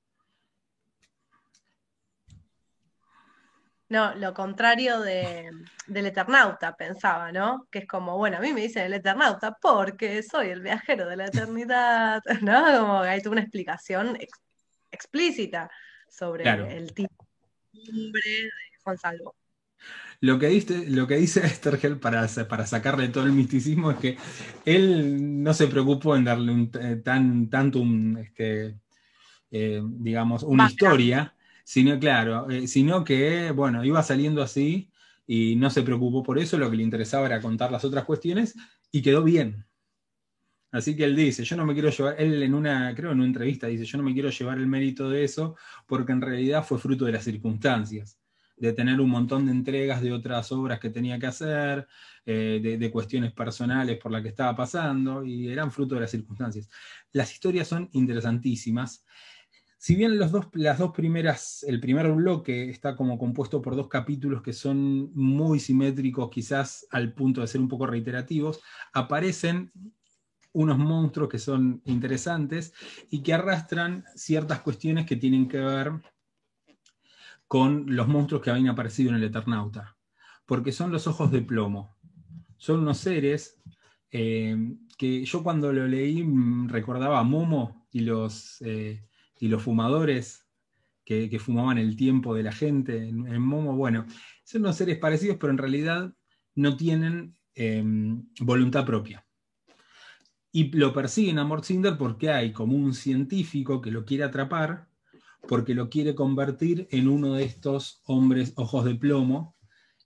No, 3.93 4.15
lo 4.15 4.33
contrario 4.33 5.01
del 5.03 5.67
Eternauta, 6.07 6.75
pensaba, 6.75 7.31
¿no? 7.31 7.69
Que 7.71 7.81
es 7.81 7.87
como, 7.87 8.17
bueno, 8.17 8.39
a 8.39 8.41
mí 8.41 8.55
me 8.55 8.63
dicen 8.63 8.85
el 8.87 8.95
Eternauta 8.95 9.59
porque 9.61 10.23
soy 10.23 10.49
el 10.49 10.63
viajero 10.63 11.07
de 11.07 11.17
la 11.17 11.27
eternidad, 11.27 12.23
¿no? 12.41 12.65
Como 12.79 13.01
hay 13.01 13.21
toda 13.21 13.33
una 13.33 13.43
explicación 13.43 14.17
explícita 14.91 15.71
sobre 16.09 16.75
el 16.75 16.95
tipo 16.95 17.29
de 17.75 18.51
Juan 18.83 18.97
Salvo. 18.97 19.35
Lo 20.21 20.39
que, 20.39 20.47
dice, 20.47 20.89
lo 20.89 21.07
que 21.07 21.17
dice 21.17 21.41
Estergel 21.47 21.99
para, 21.99 22.27
para 22.49 22.67
sacarle 22.67 23.09
todo 23.09 23.27
el 23.27 23.33
misticismo 23.33 23.91
es 23.91 23.99
que 23.99 24.17
él 24.65 25.43
no 25.43 25.53
se 25.53 25.67
preocupó 25.67 26.17
en 26.17 26.25
darle 26.25 26.51
un, 26.51 26.71
eh, 26.81 26.97
tan, 27.05 27.51
tanto 27.51 27.81
un, 27.81 28.17
este, 28.17 28.79
eh, 29.51 29.83
digamos, 29.85 30.45
una 30.45 30.67
historia, 30.67 31.35
sino, 31.73 31.99
claro, 31.99 32.51
eh, 32.51 32.69
sino 32.69 33.03
que, 33.03 33.51
bueno, 33.51 33.83
iba 33.83 34.03
saliendo 34.03 34.43
así 34.43 34.91
y 35.27 35.57
no 35.57 35.71
se 35.71 35.83
preocupó 35.83 36.23
por 36.23 36.39
eso, 36.39 36.59
lo 36.59 36.71
que 36.71 36.77
le 36.77 36.83
interesaba 36.83 37.25
era 37.25 37.41
contar 37.41 37.73
las 37.73 37.83
otras 37.83 38.05
cuestiones 38.05 38.55
y 38.91 39.01
quedó 39.01 39.25
bien. 39.25 39.65
Así 40.71 40.95
que 40.95 41.05
él 41.05 41.17
dice, 41.17 41.45
yo 41.45 41.57
no 41.57 41.65
me 41.65 41.73
quiero 41.73 41.89
llevar, 41.89 42.17
él 42.19 42.43
en 42.43 42.53
una, 42.53 42.95
creo 42.95 43.13
en 43.13 43.21
una 43.21 43.27
entrevista 43.27 43.69
dice, 43.69 43.87
yo 43.87 43.97
no 43.97 44.05
me 44.05 44.13
quiero 44.13 44.29
llevar 44.29 44.59
el 44.59 44.67
mérito 44.67 45.09
de 45.09 45.25
eso 45.25 45.57
porque 45.87 46.13
en 46.13 46.21
realidad 46.21 46.63
fue 46.63 46.79
fruto 46.79 47.07
de 47.07 47.13
las 47.13 47.25
circunstancias, 47.25 48.19
de 48.55 48.75
tener 48.75 49.01
un 49.01 49.09
montón 49.09 49.47
de 49.47 49.53
entregas 49.53 50.03
de 50.03 50.13
otras 50.13 50.53
obras 50.53 50.79
que 50.79 50.91
tenía 50.91 51.19
que 51.19 51.29
hacer, 51.29 51.89
eh, 52.27 52.61
de, 52.63 52.77
de, 52.77 52.91
cuestiones 52.91 53.33
personales 53.33 53.97
por 53.97 54.13
las 54.13 54.21
que 54.21 54.29
estaba 54.29 54.55
pasando 54.55 55.25
y 55.25 55.49
eran 55.49 55.73
fruto 55.73 55.95
de 55.95 56.03
las 56.03 56.11
circunstancias. 56.11 56.69
Las 57.13 57.33
historias 57.33 57.67
son 57.67 57.89
interesantísimas 57.93 59.07
si 59.83 59.97
bien 59.97 60.17
los 60.17 60.31
dos, 60.31 60.47
las 60.53 60.79
dos 60.79 60.93
primeras, 60.93 61.65
el 61.65 61.81
primer 61.81 62.09
bloque 62.13 62.71
está 62.71 62.95
como 62.95 63.19
compuesto 63.19 63.61
por 63.61 63.75
dos 63.75 63.89
capítulos 63.89 64.41
que 64.41 64.53
son 64.53 65.13
muy 65.13 65.59
simétricos, 65.59 66.31
quizás 66.31 66.87
al 66.93 67.13
punto 67.15 67.41
de 67.41 67.49
ser 67.49 67.61
un 67.61 67.67
poco 67.67 67.85
reiterativos, 67.89 68.61
aparecen 68.93 69.73
unos 70.53 70.79
monstruos 70.79 71.29
que 71.29 71.41
son 71.41 71.83
interesantes 71.85 72.73
y 73.11 73.25
que 73.25 73.35
arrastran 73.35 74.05
ciertas 74.15 74.61
cuestiones 74.61 75.05
que 75.05 75.17
tienen 75.17 75.49
que 75.49 75.59
ver 75.59 75.91
con 77.49 77.85
los 77.89 78.07
monstruos 78.07 78.41
que 78.41 78.51
habían 78.51 78.69
aparecido 78.69 79.11
en 79.11 79.17
el 79.17 79.25
Eternauta, 79.25 79.97
porque 80.47 80.71
son 80.71 80.93
los 80.93 81.09
ojos 81.09 81.33
de 81.33 81.43
plomo. 81.43 81.97
Son 82.57 82.79
unos 82.79 82.99
seres 82.99 83.61
eh, 84.13 84.57
que 84.97 85.25
yo 85.25 85.43
cuando 85.43 85.73
lo 85.73 85.89
leí 85.89 86.23
mm, 86.23 86.69
recordaba 86.69 87.19
a 87.19 87.25
Momo 87.25 87.89
y 87.91 88.03
los... 88.03 88.63
Eh, 88.63 89.09
y 89.43 89.49
los 89.49 89.61
fumadores 89.61 90.47
que, 91.05 91.37
fumaban 91.41 91.77
el 91.77 91.97
tiempo 91.97 92.33
de 92.33 92.45
la 92.45 92.53
gente 92.53 93.09
en, 93.09 93.43
Momo, 93.43 93.75
bueno, 93.75 94.07
son 94.45 94.63
unos 94.63 94.77
seres 94.77 94.99
parecidos, 94.99 95.37
pero 95.41 95.51
en 95.51 95.59
realidad 95.59 96.15
no 96.55 96.77
tienen 96.77 97.37
em, 97.57 98.23
voluntad 98.39 98.87
propia. 98.87 99.27
Y 100.53 100.71
lo 100.77 100.93
persiguen 100.93 101.41
a 101.41 101.45
Mortzinder 101.45 101.99
porque 101.99 102.31
hay 102.31 102.53
como 102.53 102.77
un 102.77 102.95
científico 102.95 103.81
que 103.81 103.91
lo 103.91 104.05
quiere 104.05 104.23
atrapar, 104.23 104.87
porque 105.49 105.75
lo 105.75 105.91
quiere 105.91 106.15
convertir 106.15 106.87
en 106.93 107.09
uno 107.09 107.35
de 107.35 107.43
estos 107.43 108.01
hombres 108.05 108.53
ojos 108.55 108.85
de 108.85 108.95
plomo, 108.95 109.57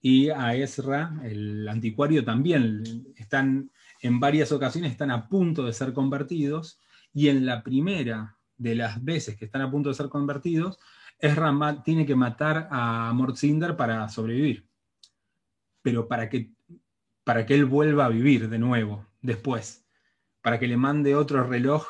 y 0.00 0.30
a 0.30 0.54
Ezra, 0.54 1.20
el 1.24 1.68
anticuario, 1.68 2.24
también 2.24 3.12
están 3.16 3.70
en 4.00 4.18
varias 4.18 4.50
ocasiones 4.50 4.92
están 4.92 5.10
a 5.10 5.28
punto 5.28 5.66
de 5.66 5.74
ser 5.74 5.92
convertidos, 5.92 6.80
y 7.12 7.28
en 7.28 7.44
la 7.44 7.62
primera 7.62 8.35
de 8.58 8.74
las 8.74 9.04
veces 9.04 9.36
que 9.36 9.44
están 9.44 9.62
a 9.62 9.70
punto 9.70 9.88
de 9.88 9.94
ser 9.94 10.08
convertidos, 10.08 10.78
Ezra 11.18 11.82
tiene 11.84 12.06
que 12.06 12.14
matar 12.14 12.68
a 12.70 13.12
Mortzinder 13.14 13.76
para 13.76 14.08
sobrevivir. 14.08 14.66
Pero 15.82 16.08
para 16.08 16.28
que, 16.28 16.52
para 17.24 17.46
que 17.46 17.54
él 17.54 17.64
vuelva 17.64 18.06
a 18.06 18.10
vivir 18.10 18.48
de 18.48 18.58
nuevo, 18.58 19.06
después. 19.22 19.86
Para 20.42 20.58
que 20.58 20.66
le 20.66 20.76
mande 20.76 21.14
otro 21.14 21.44
reloj 21.44 21.86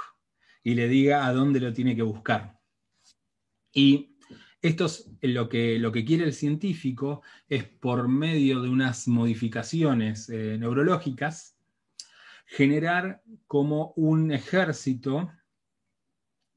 y 0.63 0.75
le 0.75 0.89
diga 0.89 1.27
a 1.27 1.33
dónde 1.33 1.61
lo 1.61 1.73
tiene 1.73 1.97
que 1.97 2.03
buscar. 2.03 2.59
Y 3.73 4.17
Esto 4.63 4.87
es 4.87 5.09
lo 5.21 5.49
que, 5.49 5.79
lo 5.79 5.93
que 5.93 6.05
quiere 6.05 6.25
el 6.25 6.33
científico 6.33 7.23
es 7.49 7.65
por 7.65 8.09
medio 8.09 8.63
de 8.63 8.69
unas 8.69 9.07
modificaciones 9.07 10.29
eh, 10.29 10.57
neurológicas 10.59 11.57
generar 12.47 13.23
como 13.47 13.93
un 13.97 14.33
ejército 14.33 15.31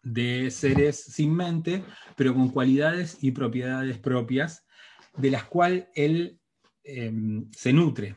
de 0.01 0.49
seres 0.51 1.03
sin 1.03 1.33
mente, 1.33 1.83
pero 2.15 2.33
con 2.33 2.49
cualidades 2.49 3.17
y 3.21 3.31
propiedades 3.31 3.97
propias, 3.97 4.65
de 5.17 5.31
las 5.31 5.43
cuales 5.43 5.87
él 5.95 6.39
em, 6.83 7.49
se 7.51 7.73
nutre, 7.73 8.15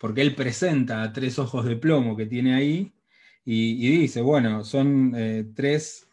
porque 0.00 0.22
él 0.22 0.34
presenta 0.34 1.02
a 1.02 1.12
tres 1.12 1.38
ojos 1.38 1.64
de 1.64 1.76
plomo 1.76 2.16
que 2.16 2.26
tiene 2.26 2.54
ahí 2.54 2.92
y, 3.44 3.98
dice, 3.98 4.20
bueno, 4.20 4.64
son 4.64 5.12
eh, 5.16 5.44
tres, 5.54 6.08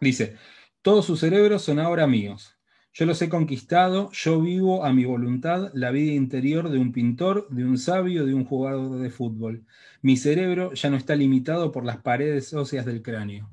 dice, 0.00 0.36
todos 0.82 1.06
sus 1.06 1.20
cerebros 1.20 1.62
son 1.62 1.78
ahora 1.78 2.06
míos. 2.06 2.51
Yo 2.94 3.06
los 3.06 3.22
he 3.22 3.30
conquistado, 3.30 4.10
yo 4.12 4.40
vivo 4.40 4.84
a 4.84 4.92
mi 4.92 5.06
voluntad 5.06 5.70
la 5.72 5.90
vida 5.90 6.12
interior 6.12 6.68
de 6.68 6.78
un 6.78 6.92
pintor, 6.92 7.48
de 7.48 7.64
un 7.64 7.78
sabio, 7.78 8.26
de 8.26 8.34
un 8.34 8.44
jugador 8.44 8.98
de 8.98 9.08
fútbol. 9.08 9.64
Mi 10.02 10.18
cerebro 10.18 10.74
ya 10.74 10.90
no 10.90 10.96
está 10.96 11.16
limitado 11.16 11.72
por 11.72 11.86
las 11.86 11.98
paredes 11.98 12.52
óseas 12.52 12.84
del 12.84 13.00
cráneo. 13.00 13.50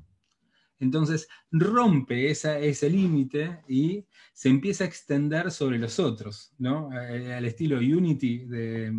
Entonces 0.78 1.28
rompe 1.50 2.30
ese 2.30 2.90
límite 2.90 3.60
y 3.68 4.04
se 4.32 4.48
empieza 4.48 4.84
a 4.84 4.86
extender 4.86 5.50
sobre 5.50 5.78
los 5.78 5.98
otros, 5.98 6.52
¿no? 6.58 6.90
Al 6.90 7.44
estilo 7.44 7.78
Unity 7.78 8.44
de 8.46 8.92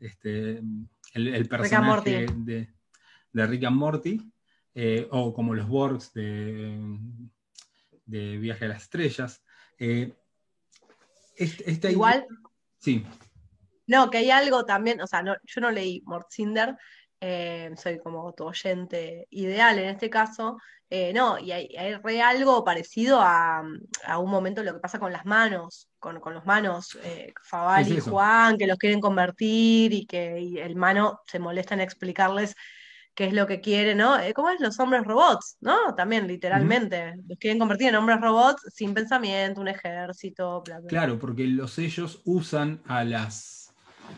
este, 0.00 0.62
el, 1.14 1.48
personaje 1.48 2.26
de, 2.36 2.68
de, 3.32 3.46
Rick 3.46 3.64
and 3.64 3.76
Morty, 3.76 4.20
eh, 4.74 5.06
o 5.10 5.32
como 5.32 5.54
los 5.54 5.68
Borgs 5.68 6.12
de, 6.12 6.78
de 8.04 8.36
Viaje 8.38 8.64
a 8.64 8.68
las 8.68 8.82
Estrellas. 8.82 9.42
Eh, 9.78 10.12
Igual. 11.88 12.26
Sí. 12.78 13.04
No, 13.86 14.10
que 14.10 14.18
hay 14.18 14.30
algo 14.30 14.64
también, 14.64 15.00
o 15.00 15.06
sea, 15.06 15.22
yo 15.24 15.60
no 15.60 15.70
leí 15.70 16.02
Mortzinder, 16.06 16.76
eh, 17.20 17.70
soy 17.76 17.98
como 17.98 18.32
tu 18.32 18.44
oyente 18.44 19.26
ideal 19.30 19.78
en 19.78 19.88
este 19.90 20.08
caso, 20.08 20.58
eh, 20.88 21.12
no, 21.12 21.38
y 21.38 21.52
hay, 21.52 21.74
hay 21.76 22.20
algo 22.20 22.64
parecido 22.64 23.20
a, 23.20 23.62
un 23.62 24.30
momento 24.30 24.62
lo 24.62 24.74
que 24.74 24.80
pasa 24.80 24.98
con 24.98 25.12
las 25.12 25.26
manos, 25.26 25.90
con, 25.98 26.20
con 26.20 26.34
los 26.34 26.46
manos, 26.46 26.98
Fabal 27.42 27.88
y 27.88 28.00
Juan, 28.00 28.56
que 28.56 28.66
los 28.66 28.78
quieren 28.78 29.00
convertir 29.00 29.92
y 29.92 30.06
que 30.06 30.62
el 30.62 30.76
mano 30.76 31.20
se 31.26 31.38
molesta 31.38 31.74
en 31.74 31.80
explicarles 31.80 32.54
qué 33.14 33.26
es 33.26 33.32
lo 33.32 33.46
que 33.46 33.60
quiere, 33.60 33.94
¿no? 33.94 34.18
Eh, 34.18 34.34
¿Cómo 34.34 34.50
es 34.50 34.60
los 34.60 34.78
hombres 34.80 35.04
robots, 35.04 35.56
¿no? 35.60 35.94
También, 35.96 36.26
literalmente. 36.26 37.14
Los 37.28 37.38
quieren 37.38 37.58
convertir 37.58 37.88
en 37.88 37.96
hombres 37.96 38.20
robots 38.20 38.62
sin 38.72 38.92
pensamiento, 38.92 39.60
un 39.60 39.68
ejército, 39.68 40.62
bla, 40.62 40.80
bla. 40.80 40.88
Claro, 40.88 41.18
porque 41.18 41.46
los 41.46 41.72
sellos 41.72 42.20
usan 42.24 42.80
a 42.86 43.04
las, 43.04 43.72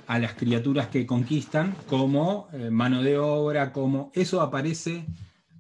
a 0.07 0.19
las 0.19 0.35
criaturas 0.35 0.89
que 0.89 1.07
conquistan 1.07 1.77
como 1.87 2.49
eh, 2.53 2.71
mano 2.71 3.03
de 3.03 3.19
obra, 3.19 3.73
como. 3.73 4.11
Eso 4.15 4.41
aparece. 4.41 5.07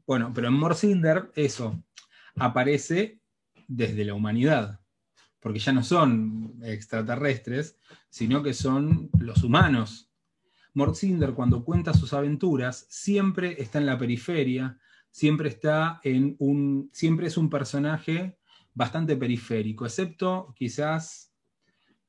Bueno, 0.07 0.33
pero 0.35 0.49
en 0.49 0.55
Morcinder, 0.55 1.31
eso 1.35 1.83
aparece 2.37 3.21
desde 3.69 4.05
la 4.05 4.15
humanidad. 4.15 4.81
Porque 5.41 5.59
ya 5.59 5.73
no 5.73 5.83
son 5.83 6.55
extraterrestres, 6.63 7.77
sino 8.09 8.43
que 8.43 8.55
son 8.55 9.11
los 9.19 9.45
humanos 9.45 10.06
Mortzinder 10.77 11.33
cuando 11.33 11.65
cuenta 11.65 11.95
sus 11.95 12.13
aventuras 12.13 12.87
siempre 12.91 13.57
está 13.63 13.79
en 13.79 13.87
la 13.87 13.99
periferia, 13.99 14.79
siempre 15.11 15.49
está 15.49 16.01
en 16.05 16.37
un, 16.39 16.91
siempre 16.93 17.29
es 17.29 17.39
un 17.39 17.49
personaje 17.49 18.37
bastante 18.75 19.17
periférico, 19.17 19.87
excepto 19.87 20.53
quizás 20.55 21.33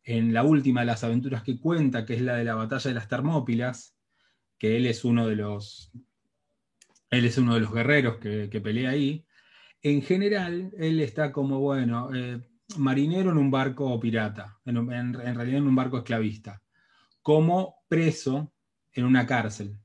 en 0.04 0.34
la 0.34 0.44
última 0.44 0.82
de 0.82 0.88
las 0.88 1.06
aventuras 1.06 1.44
que 1.44 1.58
cuenta, 1.62 2.06
que 2.06 2.16
es 2.16 2.22
la 2.22 2.36
de 2.36 2.44
la 2.44 2.56
batalla 2.56 2.90
de 2.90 2.96
las 2.96 3.08
Termópilas, 3.08 3.96
que 4.58 4.76
él 4.76 4.86
es 4.86 5.06
uno 5.06 5.26
de 5.28 5.38
los, 5.38 5.94
él 7.10 7.24
es 7.24 7.38
uno 7.38 7.54
de 7.54 7.62
los 7.62 7.74
guerreros 7.74 8.18
que, 8.18 8.62
pelea 8.62 8.90
ahí. 8.90 9.26
En 9.82 10.02
general, 10.02 10.74
él 10.78 11.00
está 11.00 11.32
como, 11.32 11.62
bueno, 11.62 12.14
eh, 12.14 12.46
marinero 12.76 13.32
en 13.32 13.38
un 13.38 13.50
barco 13.50 13.98
pirata, 13.98 14.60
en 14.66 15.14
realidad 15.14 15.60
en 15.60 15.68
un 15.68 15.76
barco 15.76 16.00
esclavista, 16.00 16.62
como 17.22 17.86
preso 17.88 18.52
en 18.98 19.06
una 19.06 19.26
cárcel. 19.26 19.80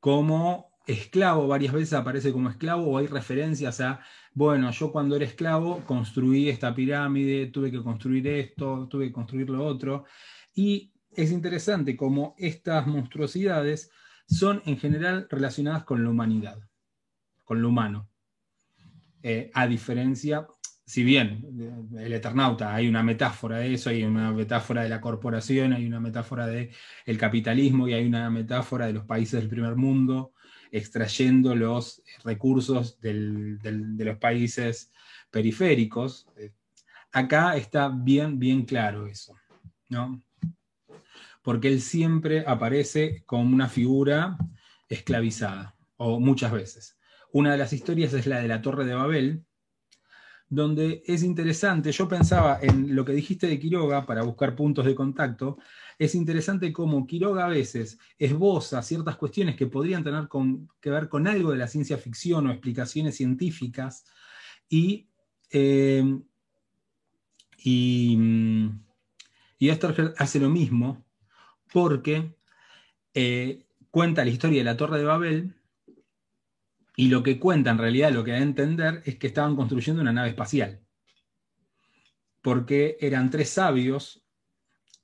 Como 0.00 0.70
esclavo, 0.86 1.46
varias 1.46 1.72
veces 1.72 1.92
aparece 1.92 2.32
como 2.32 2.50
esclavo 2.50 2.84
o 2.84 2.98
hay 2.98 3.06
referencias 3.06 3.80
a, 3.80 4.00
bueno, 4.32 4.70
yo 4.72 4.90
cuando 4.90 5.16
era 5.16 5.24
esclavo 5.24 5.84
construí 5.84 6.48
esta 6.48 6.74
pirámide, 6.74 7.46
tuve 7.46 7.70
que 7.70 7.82
construir 7.82 8.26
esto, 8.26 8.88
tuve 8.88 9.06
que 9.06 9.12
construir 9.12 9.48
lo 9.48 9.64
otro. 9.64 10.04
Y 10.54 10.92
es 11.12 11.30
interesante 11.30 11.96
como 11.96 12.34
estas 12.38 12.86
monstruosidades 12.86 13.90
son 14.26 14.62
en 14.66 14.78
general 14.78 15.26
relacionadas 15.30 15.84
con 15.84 16.02
la 16.02 16.10
humanidad, 16.10 16.58
con 17.44 17.62
lo 17.62 17.68
humano. 17.68 18.08
Eh, 19.22 19.50
a 19.54 19.66
diferencia, 19.66 20.46
si 20.90 21.04
bien 21.04 21.88
el 21.96 22.12
Eternauta 22.12 22.74
hay 22.74 22.88
una 22.88 23.04
metáfora 23.04 23.58
de 23.58 23.74
eso, 23.74 23.90
hay 23.90 24.02
una 24.02 24.32
metáfora 24.32 24.82
de 24.82 24.88
la 24.88 25.00
corporación, 25.00 25.72
hay 25.72 25.86
una 25.86 26.00
metáfora 26.00 26.48
del 26.48 26.70
el 27.06 27.16
capitalismo 27.16 27.86
y 27.86 27.92
hay 27.92 28.04
una 28.04 28.28
metáfora 28.28 28.88
de 28.88 28.94
los 28.94 29.04
países 29.04 29.38
del 29.38 29.48
primer 29.48 29.76
mundo 29.76 30.32
extrayendo 30.72 31.54
los 31.54 32.02
recursos 32.24 33.00
de 33.00 33.14
los 33.98 34.18
países 34.18 34.90
periféricos. 35.30 36.26
Acá 37.12 37.56
está 37.56 37.88
bien, 37.88 38.40
bien 38.40 38.64
claro 38.64 39.06
eso, 39.06 39.36
¿no? 39.90 40.20
Porque 41.40 41.68
él 41.68 41.82
siempre 41.82 42.42
aparece 42.44 43.22
como 43.26 43.54
una 43.54 43.68
figura 43.68 44.36
esclavizada, 44.88 45.76
o 45.98 46.18
muchas 46.18 46.50
veces. 46.50 46.98
Una 47.30 47.52
de 47.52 47.58
las 47.58 47.72
historias 47.72 48.12
es 48.12 48.26
la 48.26 48.40
de 48.40 48.48
la 48.48 48.60
Torre 48.60 48.84
de 48.84 48.94
Babel, 48.94 49.44
donde 50.50 51.04
es 51.06 51.22
interesante, 51.22 51.92
yo 51.92 52.08
pensaba 52.08 52.58
en 52.60 52.94
lo 52.96 53.04
que 53.04 53.12
dijiste 53.12 53.46
de 53.46 53.60
Quiroga 53.60 54.04
para 54.04 54.24
buscar 54.24 54.56
puntos 54.56 54.84
de 54.84 54.96
contacto, 54.96 55.58
es 55.96 56.16
interesante 56.16 56.72
cómo 56.72 57.06
Quiroga 57.06 57.46
a 57.46 57.48
veces 57.48 58.00
esboza 58.18 58.82
ciertas 58.82 59.16
cuestiones 59.16 59.54
que 59.54 59.68
podrían 59.68 60.02
tener 60.02 60.28
que 60.80 60.90
ver 60.90 61.08
con 61.08 61.28
algo 61.28 61.52
de 61.52 61.58
la 61.58 61.68
ciencia 61.68 61.98
ficción 61.98 62.48
o 62.48 62.50
explicaciones 62.50 63.16
científicas 63.16 64.04
y, 64.68 65.08
eh, 65.52 66.18
y, 67.58 68.18
hace 70.18 70.40
lo 70.40 70.50
mismo 70.50 71.04
porque 71.72 72.34
eh, 73.14 73.66
cuenta 73.90 74.24
la 74.24 74.30
historia 74.30 74.58
de 74.58 74.64
la 74.64 74.76
Torre 74.76 74.98
de 74.98 75.04
Babel 75.04 75.59
y 76.96 77.08
lo 77.08 77.22
que 77.22 77.38
cuenta 77.38 77.70
en 77.70 77.78
realidad, 77.78 78.12
lo 78.12 78.24
que 78.24 78.32
da 78.32 78.38
a 78.38 78.42
entender, 78.42 79.02
es 79.04 79.16
que 79.16 79.28
estaban 79.28 79.56
construyendo 79.56 80.02
una 80.02 80.12
nave 80.12 80.30
espacial. 80.30 80.80
Porque 82.42 82.96
eran 83.00 83.30
tres 83.30 83.50
sabios 83.50 84.24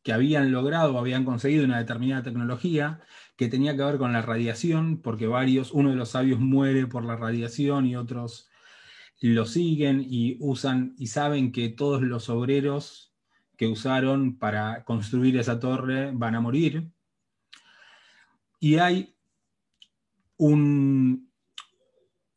que 0.02 0.12
habían 0.12 0.52
logrado 0.52 0.98
habían 0.98 1.24
conseguido 1.24 1.64
una 1.64 1.78
determinada 1.78 2.22
tecnología 2.22 3.00
que 3.36 3.48
tenía 3.48 3.76
que 3.76 3.82
ver 3.82 3.98
con 3.98 4.12
la 4.12 4.22
radiación, 4.22 5.02
porque 5.02 5.26
varios, 5.26 5.72
uno 5.72 5.90
de 5.90 5.96
los 5.96 6.10
sabios 6.10 6.38
muere 6.38 6.86
por 6.86 7.04
la 7.04 7.16
radiación 7.16 7.86
y 7.86 7.96
otros 7.96 8.48
lo 9.20 9.46
siguen 9.46 10.04
y 10.08 10.36
usan 10.40 10.94
y 10.98 11.08
saben 11.08 11.50
que 11.50 11.70
todos 11.70 12.02
los 12.02 12.28
obreros 12.28 13.14
que 13.56 13.66
usaron 13.66 14.38
para 14.38 14.84
construir 14.84 15.36
esa 15.38 15.58
torre 15.58 16.12
van 16.12 16.34
a 16.34 16.40
morir. 16.40 16.90
Y 18.60 18.76
hay 18.76 19.16
un, 20.36 20.95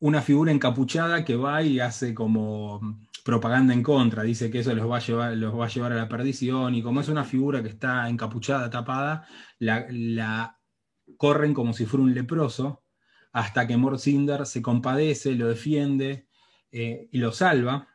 una 0.00 0.22
figura 0.22 0.50
encapuchada 0.50 1.24
que 1.24 1.36
va 1.36 1.62
y 1.62 1.78
hace 1.78 2.14
como 2.14 2.98
propaganda 3.24 3.74
en 3.74 3.82
contra, 3.82 4.22
dice 4.22 4.50
que 4.50 4.60
eso 4.60 4.74
los 4.74 4.90
va 4.90 4.96
a 4.96 5.00
llevar, 5.00 5.36
los 5.36 5.54
va 5.58 5.66
a, 5.66 5.68
llevar 5.68 5.92
a 5.92 5.96
la 5.96 6.08
perdición, 6.08 6.74
y 6.74 6.82
como 6.82 7.00
es 7.00 7.08
una 7.08 7.24
figura 7.24 7.62
que 7.62 7.68
está 7.68 8.08
encapuchada, 8.08 8.70
tapada, 8.70 9.26
la, 9.58 10.58
corren 11.16 11.52
como 11.52 11.74
si 11.74 11.84
fuera 11.84 12.04
un 12.04 12.14
leproso, 12.14 12.82
hasta 13.32 13.66
que 13.66 13.76
Morcinder 13.76 14.46
se 14.46 14.62
compadece, 14.62 15.34
lo 15.34 15.48
defiende 15.48 16.26
eh, 16.72 17.08
y 17.12 17.18
lo 17.18 17.32
salva, 17.32 17.88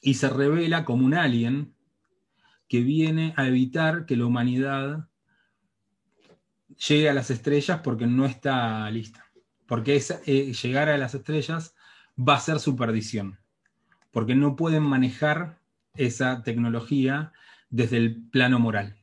y 0.00 0.14
se 0.14 0.30
revela 0.30 0.84
como 0.84 1.04
un 1.04 1.14
alien 1.14 1.74
que 2.68 2.80
viene 2.80 3.34
a 3.36 3.46
evitar 3.46 4.06
que 4.06 4.16
la 4.16 4.26
humanidad 4.26 5.08
llegue 6.88 7.10
a 7.10 7.14
las 7.14 7.30
estrellas 7.30 7.80
porque 7.84 8.06
no 8.06 8.24
está 8.26 8.90
lista 8.90 9.25
porque 9.66 10.00
eh, 10.26 10.52
llegar 10.52 10.88
a 10.88 10.98
las 10.98 11.14
estrellas 11.14 11.74
va 12.18 12.36
a 12.36 12.40
ser 12.40 12.60
su 12.60 12.76
perdición, 12.76 13.38
porque 14.10 14.34
no 14.34 14.56
pueden 14.56 14.82
manejar 14.82 15.58
esa 15.94 16.42
tecnología 16.42 17.32
desde 17.70 17.96
el 17.98 18.28
plano 18.30 18.58
moral. 18.58 18.96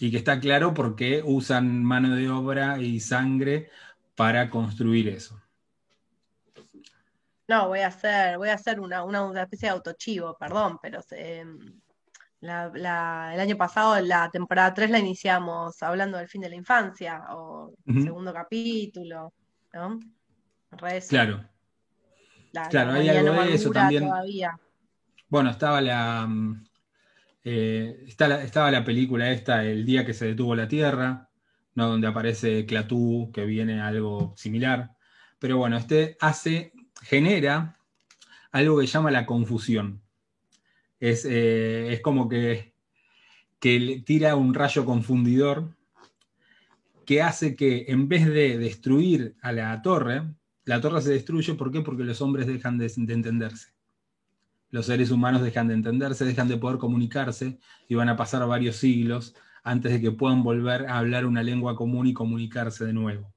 Y 0.00 0.10
que 0.10 0.16
está 0.16 0.40
claro 0.40 0.74
porque 0.74 1.22
usan 1.24 1.84
mano 1.84 2.16
de 2.16 2.28
obra 2.28 2.80
y 2.80 2.98
sangre 3.00 3.70
para 4.16 4.50
construir 4.50 5.08
eso. 5.08 5.40
No, 7.46 7.68
voy 7.68 7.80
a 7.80 7.88
hacer, 7.88 8.38
voy 8.38 8.48
a 8.48 8.54
hacer 8.54 8.80
una, 8.80 9.42
especie 9.42 9.68
de 9.68 9.74
autochivo, 9.74 10.36
perdón, 10.38 10.78
pero 10.80 11.00
em, 11.10 11.80
la, 12.44 13.30
el 13.32 13.40
año 13.40 13.56
pasado, 13.56 13.98
la 14.00 14.30
temporada 14.30 14.74
3 14.74 14.90
la 14.90 14.98
iniciamos 14.98 15.82
hablando 15.82 16.18
del 16.18 16.28
fin 16.28 16.42
de 16.42 16.50
la 16.50 16.56
infancia, 16.56 17.22
o 17.30 17.74
segundo 17.86 18.32
capítulo, 18.32 19.32
¿no? 19.72 19.98
Claro. 21.08 21.44
claro, 22.70 22.92
hay 22.92 23.08
algo 23.08 23.42
de 23.42 23.54
eso 23.54 23.70
también. 23.70 24.08
Bueno, 25.28 25.50
estaba 25.50 25.80
la, 25.80 26.26
mm, 26.28 26.66
eh, 27.44 28.04
estaba 28.06 28.70
la 28.70 28.84
película 28.84 29.30
esta, 29.30 29.64
El 29.64 29.84
día 29.84 30.04
que 30.04 30.14
se 30.14 30.26
detuvo 30.26 30.54
la 30.54 30.68
Tierra, 30.68 31.28
¿no? 31.74 31.88
donde 31.88 32.06
aparece 32.06 32.66
Clatú, 32.66 33.30
que 33.32 33.44
viene 33.46 33.80
algo 33.80 34.34
similar. 34.36 34.90
Pero 35.38 35.56
bueno, 35.56 35.76
este 35.76 36.16
hace 36.20 36.72
genera 37.02 37.78
algo 38.52 38.78
que 38.78 38.86
llama 38.86 39.10
la 39.10 39.26
confusión. 39.26 40.03
Es, 41.06 41.26
eh, 41.28 42.00
como 42.02 42.30
que, 42.30 42.72
que 43.58 44.02
tira 44.06 44.36
un 44.36 44.54
rayo 44.54 44.86
confundidor 44.86 45.76
que 47.04 47.20
hace 47.20 47.56
que 47.56 47.84
en 47.88 48.08
vez 48.08 48.24
de 48.24 48.56
destruir 48.56 49.36
a 49.42 49.52
la 49.52 49.82
torre, 49.82 50.22
la 50.64 50.80
torre 50.80 51.02
se 51.02 51.10
destruye, 51.10 51.52
¿por 51.56 51.70
qué? 51.70 51.82
Porque 51.82 52.04
los 52.04 52.22
hombres 52.22 52.46
dejan 52.46 52.78
de, 52.78 52.90
entenderse. 52.96 53.74
Los 54.70 54.86
seres 54.86 55.10
humanos 55.10 55.42
dejan 55.42 55.68
de 55.68 55.74
entenderse, 55.74 56.24
dejan 56.24 56.48
de 56.48 56.56
poder 56.56 56.78
comunicarse 56.78 57.58
y 57.86 57.96
van 57.96 58.08
a 58.08 58.16
pasar 58.16 58.46
varios 58.48 58.76
siglos 58.76 59.34
antes 59.62 59.92
de 59.92 60.00
que 60.00 60.10
puedan 60.10 60.42
volver 60.42 60.86
a 60.86 60.96
hablar 60.96 61.26
una 61.26 61.42
lengua 61.42 61.76
común 61.76 62.06
y 62.06 62.14
comunicarse 62.14 62.86
de 62.86 62.94
nuevo. 62.94 63.30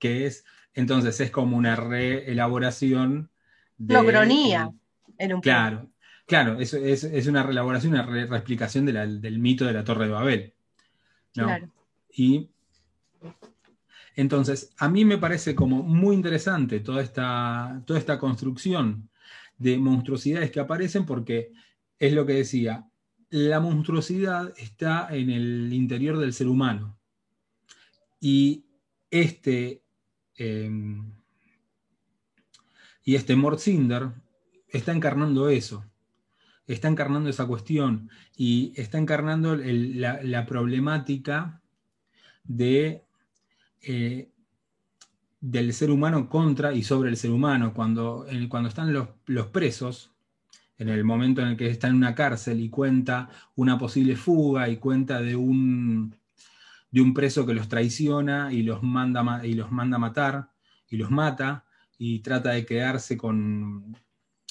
Que 0.00 0.26
es 0.26 0.44
entonces 0.74 1.20
es 1.20 1.30
como 1.30 1.56
una 1.56 1.76
reelaboración. 1.76 3.30
De, 3.78 3.94
Logronía. 3.94 4.72
En 5.18 5.34
un 5.34 5.40
claro, 5.40 5.88
claro, 6.26 6.60
es, 6.60 6.74
es, 6.74 7.26
una 7.26 7.42
reelaboración, 7.42 7.94
una 7.94 8.04
reexplicación 8.04 8.86
del 8.86 9.38
mito 9.38 9.64
de 9.64 9.72
la 9.72 9.84
Torre 9.84 10.06
de 10.06 10.12
Babel. 10.12 10.54
Claro. 11.32 11.70
Y 12.12 12.50
entonces, 14.14 14.72
a 14.78 14.88
mí 14.88 15.04
me 15.04 15.18
parece 15.18 15.54
como 15.54 15.82
muy 15.82 16.14
interesante 16.14 16.80
toda 16.80 17.02
esta, 17.02 17.82
toda 17.86 17.98
esta 17.98 18.18
construcción 18.18 19.10
de 19.58 19.78
monstruosidades 19.78 20.50
que 20.50 20.60
aparecen 20.60 21.06
porque 21.06 21.52
es 21.98 22.12
lo 22.12 22.26
que 22.26 22.34
decía, 22.34 22.86
la 23.30 23.60
monstruosidad 23.60 24.52
está 24.56 25.08
en 25.10 25.30
el 25.30 25.72
interior 25.72 26.18
del 26.18 26.32
ser 26.32 26.48
humano. 26.48 26.98
Y 28.20 28.64
este 29.10 29.82
Em, 30.36 31.12
y 33.04 33.14
este 33.14 33.36
Mort 33.36 33.58
Cinder 33.58 34.10
está 34.68 34.92
encarnando 34.92 35.48
eso, 35.48 35.84
está 36.66 36.88
encarnando 36.88 37.30
esa 37.30 37.46
cuestión 37.46 38.10
y 38.36 38.72
está 38.76 38.98
encarnando 38.98 39.56
la, 39.56 40.46
problemática 40.46 41.62
de, 42.44 43.04
eh, 43.82 44.30
del 45.40 45.72
ser 45.72 45.90
humano 45.90 46.28
contra 46.28 46.72
y 46.72 46.82
sobre 46.82 47.10
el 47.10 47.16
ser 47.16 47.30
humano. 47.30 47.72
Cuando, 47.72 48.26
cuando 48.48 48.68
están 48.68 48.92
los, 48.92 49.46
presos, 49.48 50.12
en 50.78 50.88
el 50.88 51.04
momento 51.04 51.40
en 51.40 51.48
el 51.48 51.56
que 51.56 51.70
está 51.70 51.88
en 51.88 51.94
una 51.94 52.14
cárcel 52.14 52.60
y 52.60 52.68
cuenta 52.68 53.30
una 53.54 53.78
posible 53.78 54.16
fuga 54.16 54.68
y 54.68 54.76
cuenta 54.76 55.20
de 55.20 55.36
un, 55.36 56.16
de 56.90 57.00
un 57.00 57.14
preso 57.14 57.46
que 57.46 57.54
los 57.54 57.68
traiciona 57.68 58.52
y 58.52 58.62
los 58.62 58.82
manda, 58.82 59.46
y 59.46 59.54
los 59.54 59.70
manda 59.70 59.96
a 59.96 60.00
matar 60.00 60.50
y 60.88 60.96
los 60.96 61.10
mata 61.10 61.64
y 61.98 62.18
trata 62.20 62.50
de 62.50 62.66
quedarse 62.66 63.16
con, 63.16 63.96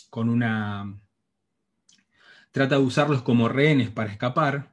con 0.09 0.29
una... 0.29 0.97
trata 2.55 2.77
de 2.77 2.83
usarlos 2.85 3.21
como 3.21 3.49
rehenes 3.49 3.89
para 3.89 4.09
escapar, 4.09 4.71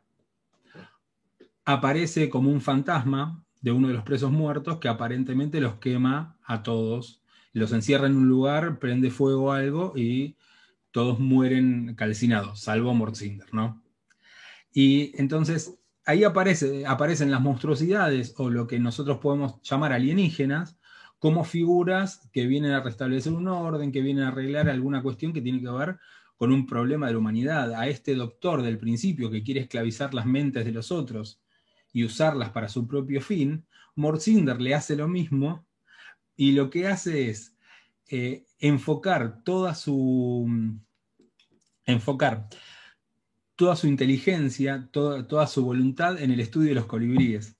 aparece 1.64 2.30
como 2.30 2.48
un 2.48 2.60
fantasma 2.60 3.44
de 3.60 3.72
uno 3.72 3.88
de 3.88 3.94
los 3.94 4.04
presos 4.04 4.30
muertos 4.30 4.78
que 4.78 4.86
aparentemente 4.86 5.60
los 5.60 5.80
quema 5.80 6.36
a 6.44 6.62
todos, 6.62 7.24
los 7.52 7.72
encierra 7.72 8.06
en 8.06 8.14
un 8.14 8.28
lugar, 8.28 8.78
prende 8.78 9.10
fuego 9.10 9.50
algo 9.50 9.94
y 9.96 10.36
todos 10.92 11.18
mueren 11.18 11.96
calcinados, 11.96 12.60
salvo 12.60 12.94
Mortzinder, 12.94 13.52
¿no? 13.52 13.82
Y 14.72 15.20
entonces 15.20 15.76
ahí 16.04 16.22
aparece, 16.22 16.86
aparecen 16.86 17.32
las 17.32 17.40
monstruosidades 17.40 18.32
o 18.36 18.48
lo 18.48 18.68
que 18.68 18.78
nosotros 18.78 19.18
podemos 19.18 19.60
llamar 19.62 19.92
alienígenas 19.92 20.78
como 21.18 21.42
figuras 21.42 22.30
que 22.32 22.46
vienen 22.46 22.70
a 22.70 22.80
restablecer 22.80 23.32
un 23.32 23.48
orden, 23.48 23.90
que 23.90 24.02
vienen 24.02 24.22
a 24.22 24.28
arreglar 24.28 24.68
alguna 24.68 25.02
cuestión 25.02 25.32
que 25.32 25.42
tiene 25.42 25.60
que 25.60 25.68
ver 25.68 25.98
con 26.42 26.50
un 26.50 26.66
problema 26.66 27.06
de 27.06 27.12
la 27.12 27.20
humanidad. 27.20 27.72
A 27.74 27.86
este 27.86 28.16
doctor 28.16 28.62
del 28.62 28.76
principio 28.76 29.30
que 29.30 29.44
quiere 29.44 29.60
esclavizar 29.60 30.12
las 30.12 30.26
mentes 30.26 30.64
de 30.64 30.72
los 30.72 30.90
otros 30.90 31.40
y 31.92 32.02
usarlas 32.02 32.50
para 32.50 32.68
su 32.68 32.88
propio 32.88 33.20
fin, 33.20 33.64
Morzinder 33.94 34.60
le 34.60 34.74
hace 34.74 34.96
lo 34.96 35.06
mismo 35.06 35.64
y 36.34 36.50
lo 36.50 36.68
que 36.68 36.88
hace 36.88 37.30
es 37.30 37.54
eh, 38.08 38.44
enfocar 38.58 39.44
toda 39.44 39.76
su 39.76 40.50
enfocar 41.86 42.48
toda 43.54 43.76
su 43.76 43.86
inteligencia, 43.86 44.88
toda, 44.90 45.46
su 45.46 45.64
voluntad 45.64 46.20
en 46.20 46.32
el 46.32 46.40
estudio 46.40 46.70
de 46.70 46.74
los 46.74 46.86
colibríes. 46.86 47.56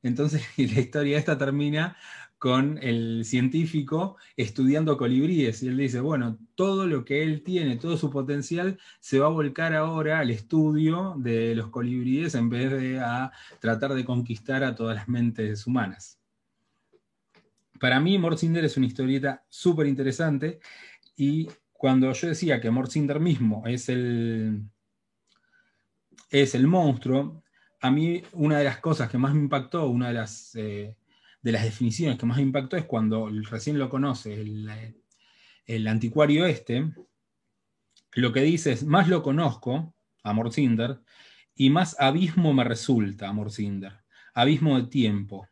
Entonces, 0.00 0.44
la 0.56 0.80
historia 0.80 1.18
esta 1.18 1.36
termina 1.36 1.96
con 2.42 2.80
el 2.82 3.24
científico 3.24 4.16
estudiando 4.36 4.96
colibríes 4.96 5.62
y 5.62 5.68
él 5.68 5.76
dice, 5.76 6.00
bueno, 6.00 6.40
todo 6.56 6.88
lo 6.88 7.04
que 7.04 7.22
él 7.22 7.44
tiene, 7.44 7.76
todo 7.76 7.96
su 7.96 8.10
potencial 8.10 8.80
se 8.98 9.20
va 9.20 9.26
a 9.26 9.30
volcar 9.30 9.76
ahora 9.76 10.18
al 10.18 10.30
estudio 10.30 11.14
de 11.18 11.54
los 11.54 11.68
colibríes 11.68 12.34
en 12.34 12.48
vez 12.50 12.72
de 12.72 12.98
a 12.98 13.30
tratar 13.60 13.94
de 13.94 14.04
conquistar 14.04 14.64
a 14.64 14.74
todas 14.74 14.96
las 14.96 15.08
mentes 15.08 15.68
humanas. 15.68 16.18
Para 17.78 18.00
mí, 18.00 18.18
Morcinder 18.18 18.64
es 18.64 18.76
una 18.76 18.86
historieta 18.86 19.44
súper 19.48 19.86
interesante 19.86 20.58
y 21.14 21.48
cuando 21.72 22.12
yo 22.12 22.26
decía 22.26 22.60
que 22.60 22.72
Morcinder 22.72 23.20
mismo 23.20 23.62
es 23.68 23.88
el, 23.88 24.64
es 26.28 26.56
el 26.56 26.66
monstruo, 26.66 27.44
a 27.80 27.92
mí 27.92 28.20
una 28.32 28.58
de 28.58 28.64
las 28.64 28.78
cosas 28.78 29.08
que 29.08 29.18
más 29.18 29.32
me 29.32 29.42
impactó, 29.42 29.86
una 29.86 30.08
de 30.08 30.14
las, 30.14 30.56
eh, 30.56 30.96
de 31.42 31.52
las 31.52 31.64
definiciones 31.64 32.18
que 32.18 32.26
más 32.26 32.38
impactó 32.38 32.76
es 32.76 32.84
cuando 32.84 33.28
recién 33.50 33.78
lo 33.78 33.88
conoce 33.88 34.40
el, 35.66 35.88
anticuario 35.88 36.46
este, 36.46 36.92
lo 38.12 38.32
que 38.32 38.42
dice 38.42 38.72
es, 38.72 38.84
más 38.84 39.08
lo 39.08 39.22
conozco, 39.22 39.94
Amor 40.22 40.52
Cinder, 40.52 41.00
y 41.54 41.70
más 41.70 41.96
abismo 41.98 42.54
me 42.54 42.64
resulta, 42.64 43.28
Amor 43.28 43.50
Cinder, 43.50 43.92
abismo 44.34 44.80
de 44.80 44.88
tiempo, 44.88 45.48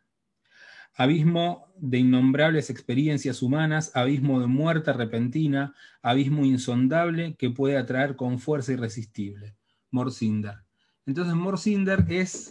abismo 0.95 1.67
de 1.77 1.99
innombrables 1.99 2.69
experiencias 2.69 3.41
humanas, 3.41 3.91
abismo 3.95 4.39
de 4.39 4.47
muerte 4.47 4.93
repentina, 4.93 5.75
abismo 6.01 6.45
insondable 6.45 7.35
que 7.35 7.49
puede 7.49 7.77
atraer 7.77 8.15
con 8.15 8.39
fuerza 8.39 8.73
irresistible. 8.73 9.55
Morcinder. 9.91 10.55
Entonces 11.05 11.35
Morcinder 11.35 12.05
es 12.07 12.49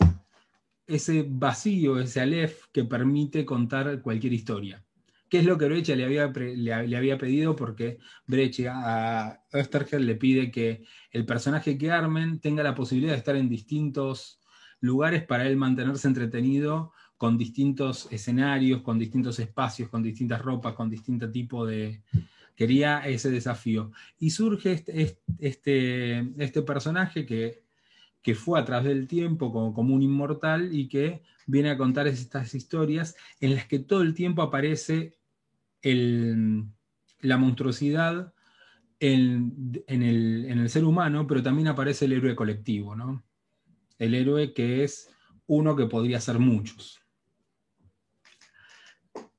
ese 0.90 1.24
vacío, 1.28 1.98
ese 1.98 2.20
Aleph 2.20 2.64
que 2.72 2.84
permite 2.84 3.44
contar 3.44 4.02
cualquier 4.02 4.32
historia. 4.32 4.84
¿Qué 5.28 5.38
es 5.38 5.44
lo 5.44 5.56
que 5.56 5.66
Breche 5.66 5.94
le 5.94 6.04
había, 6.04 6.26
le, 6.26 6.96
había 6.96 7.16
pedido? 7.16 7.54
Porque 7.54 7.98
Breche 8.26 8.68
a 8.68 9.40
Österger 9.52 10.00
le 10.00 10.16
pide 10.16 10.50
que 10.50 10.82
el 11.12 11.24
personaje 11.24 11.78
que 11.78 11.92
armen 11.92 12.40
tenga 12.40 12.64
la 12.64 12.74
posibilidad 12.74 13.12
de 13.12 13.18
estar 13.18 13.36
en 13.36 13.48
distintos 13.48 14.40
lugares 14.80 15.24
para 15.24 15.46
él 15.46 15.56
mantenerse 15.56 16.08
entretenido 16.08 16.92
con 17.16 17.38
distintos 17.38 18.08
escenarios, 18.10 18.82
con 18.82 18.98
distintos 18.98 19.38
espacios, 19.38 19.88
con 19.88 20.02
distintas 20.02 20.42
ropas, 20.42 20.74
con 20.74 20.90
distinto 20.90 21.30
tipo 21.30 21.64
de... 21.64 22.02
Quería 22.56 22.98
ese 23.06 23.30
desafío. 23.30 23.92
Y 24.18 24.30
surge 24.30 24.72
este, 24.72 25.16
este, 25.38 26.32
este 26.38 26.62
personaje 26.62 27.24
que 27.24 27.62
que 28.22 28.34
fue 28.34 28.60
a 28.60 28.64
través 28.64 28.88
del 28.88 29.06
tiempo 29.06 29.52
como, 29.52 29.94
un 29.94 30.02
inmortal 30.02 30.74
y 30.74 30.88
que 30.88 31.22
viene 31.46 31.70
a 31.70 31.78
contar 31.78 32.06
estas 32.06 32.54
historias 32.54 33.16
en 33.40 33.54
las 33.54 33.66
que 33.66 33.78
todo 33.78 34.02
el 34.02 34.14
tiempo 34.14 34.42
aparece 34.42 35.14
la 35.82 37.36
monstruosidad 37.38 38.34
en, 38.98 39.82
el, 39.86 40.68
ser 40.68 40.84
humano, 40.84 41.26
pero 41.26 41.42
también 41.42 41.68
aparece 41.68 42.04
el 42.04 42.12
héroe 42.12 42.36
colectivo, 42.36 42.94
¿no? 42.94 43.24
El 43.98 44.14
héroe 44.14 44.52
que 44.52 44.84
es 44.84 45.10
uno 45.46 45.74
que 45.74 45.86
podría 45.86 46.20
ser 46.20 46.38
muchos. 46.38 47.00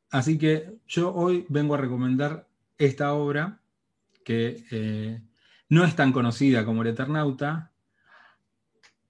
Así 0.10 0.38
que 0.38 0.80
yo 0.88 1.14
hoy 1.14 1.46
vengo 1.48 1.76
a 1.76 1.78
recomendar 1.78 2.50
esta 2.78 3.14
obra 3.14 3.62
que 4.26 4.66
eh, 4.72 5.22
no 5.70 5.86
es 5.86 5.96
tan 5.96 6.12
conocida 6.12 6.66
como 6.66 6.82
El 6.82 6.90
Eternauta, 6.90 7.71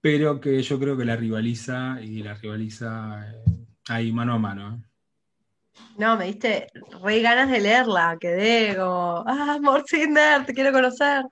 pero 0.02 0.40
que 0.40 0.60
yo 0.60 0.78
creo 0.80 0.96
que 0.96 1.04
la 1.04 1.16
rivaliza 1.16 1.98
y 2.02 2.24
la 2.24 2.34
rivaliza 2.34 3.24
eh, 3.24 3.44
ahí 3.88 4.12
mano 4.12 4.34
a 4.34 4.38
mano. 4.38 4.74
¿eh? 4.74 5.80
No, 5.96 6.16
me 6.16 6.26
diste 6.26 6.66
re 7.02 7.22
ganas 7.22 7.50
de 7.50 7.60
leerla, 7.60 8.18
quedé 8.20 8.76
como, 8.76 9.24
ah, 9.26 9.58
Morcinder, 9.62 10.44
te 10.44 10.52
quiero 10.52 10.72
conocer. 10.72 11.24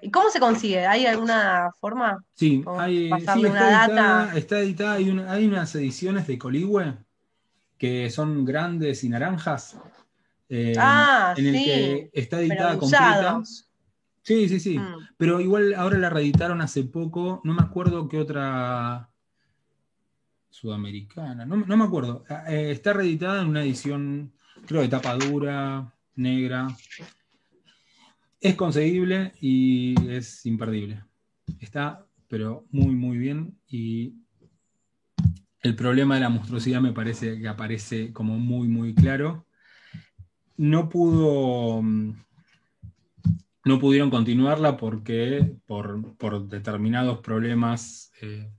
¿Y 0.00 0.10
cómo 0.10 0.30
se 0.30 0.40
consigue? 0.40 0.86
¿Hay 0.86 1.06
alguna 1.06 1.70
forma? 1.80 2.22
Sí, 2.34 2.64
hay, 2.78 3.10
está, 3.12 3.34
editada, 3.34 4.36
está, 4.36 4.58
editada, 4.58 4.94
hay, 4.94 5.46
unas 5.46 5.74
ediciones 5.74 6.26
de 6.26 6.38
Coligüe 6.38 6.94
que 7.78 8.10
son 8.10 8.44
grandes 8.44 9.04
y 9.04 9.08
naranjas. 9.08 9.76
Eh, 10.48 10.74
ah, 10.78 11.34
en 11.36 11.46
el 11.46 11.54
que 11.54 12.10
está 12.12 12.40
editada 12.40 12.78
completa. 12.78 13.42
Sí, 14.22 14.48
sí, 14.48 14.60
sí. 14.60 14.78
Mm. 14.78 15.08
Pero 15.16 15.40
igual 15.40 15.74
ahora 15.74 15.98
la 15.98 16.10
reeditaron 16.10 16.60
hace 16.60 16.84
poco. 16.84 17.40
No 17.44 17.54
me 17.54 17.62
acuerdo 17.62 18.08
qué 18.08 18.18
otra 18.18 19.10
sudamericana. 20.50 21.44
No, 21.44 21.56
me 21.56 21.84
acuerdo. 21.84 22.24
Ah, 22.28 22.44
eh, 22.48 22.70
está 22.70 22.92
reeditada 22.92 23.42
en 23.42 23.48
una 23.48 23.62
edición, 23.62 24.32
creo, 24.66 24.82
de 24.82 24.88
tapa 24.88 25.16
dura, 25.16 25.92
negra. 26.14 26.68
Es 28.40 28.54
conseguible 28.54 29.32
y 29.40 29.94
es 30.10 30.46
imperdible. 30.46 31.02
Está, 31.60 32.06
pero 32.28 32.66
muy, 32.70 32.94
muy 32.94 33.18
bien. 33.18 33.58
Y 33.68 34.14
el 35.60 35.74
problema 35.74 36.14
de 36.14 36.20
la 36.20 36.28
monstruosidad 36.28 36.80
me 36.80 36.92
parece 36.92 37.40
que 37.40 37.48
aparece 37.48 38.12
como 38.12 38.38
muy, 38.38 38.68
muy 38.68 38.94
claro. 38.94 39.46
No 40.56 40.88
pudo. 40.88 41.82
No 43.64 43.78
pudieron 43.78 44.10
continuarla 44.10 44.76
porque 44.76 45.54
por, 45.66 46.48
determinados 46.48 47.20
problemas 47.20 48.12
eh, 48.20 48.50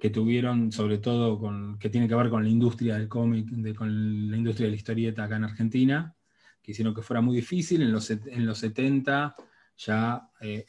que 0.00 0.10
tuvieron, 0.10 0.70
sobre 0.72 0.98
todo 0.98 1.40
que 1.78 1.88
tiene 1.88 2.08
que 2.08 2.14
ver 2.14 2.28
con 2.28 2.42
la 2.42 2.50
industria 2.50 2.96
del 2.98 3.08
cómic, 3.08 3.48
con 3.74 4.30
la 4.30 4.36
industria 4.36 4.66
de 4.66 4.70
la 4.70 4.76
historieta 4.76 5.24
acá 5.24 5.36
en 5.36 5.44
Argentina, 5.44 6.14
que 6.62 6.72
hicieron 6.72 6.94
que 6.94 7.02
fuera 7.02 7.20
muy 7.20 7.36
difícil. 7.36 7.82
En 7.82 7.92
los, 7.92 8.10
en 8.10 8.44
los 8.44 8.58
70 8.58 9.34
ya 9.78 10.30
eh, 10.40 10.66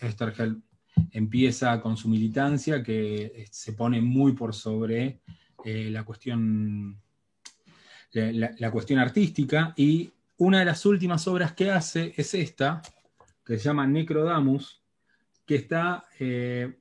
empieza 1.11 1.81
con 1.81 1.97
su 1.97 2.07
militancia, 2.07 2.83
que 2.83 3.25
eh, 3.25 3.47
se 3.51 3.73
pone 3.73 4.01
muy 4.01 4.33
por 4.33 4.53
sobre 4.53 5.21
eh, 5.63 5.89
la, 5.89 6.03
cuestión, 6.03 7.01
la, 8.11 8.71
cuestión 8.71 8.99
artística. 8.99 9.73
Y 9.75 10.11
una 10.37 10.59
de 10.59 10.65
las 10.65 10.85
últimas 10.85 11.27
obras 11.27 11.53
que 11.53 11.71
hace 11.71 12.13
es 12.15 12.33
esta, 12.33 12.81
que 13.47 13.57
se 13.57 13.63
llama 13.63 13.87
Necrodamus, 13.87 14.83
que 15.45 15.55
está 15.55 16.05
eh, 16.19 16.77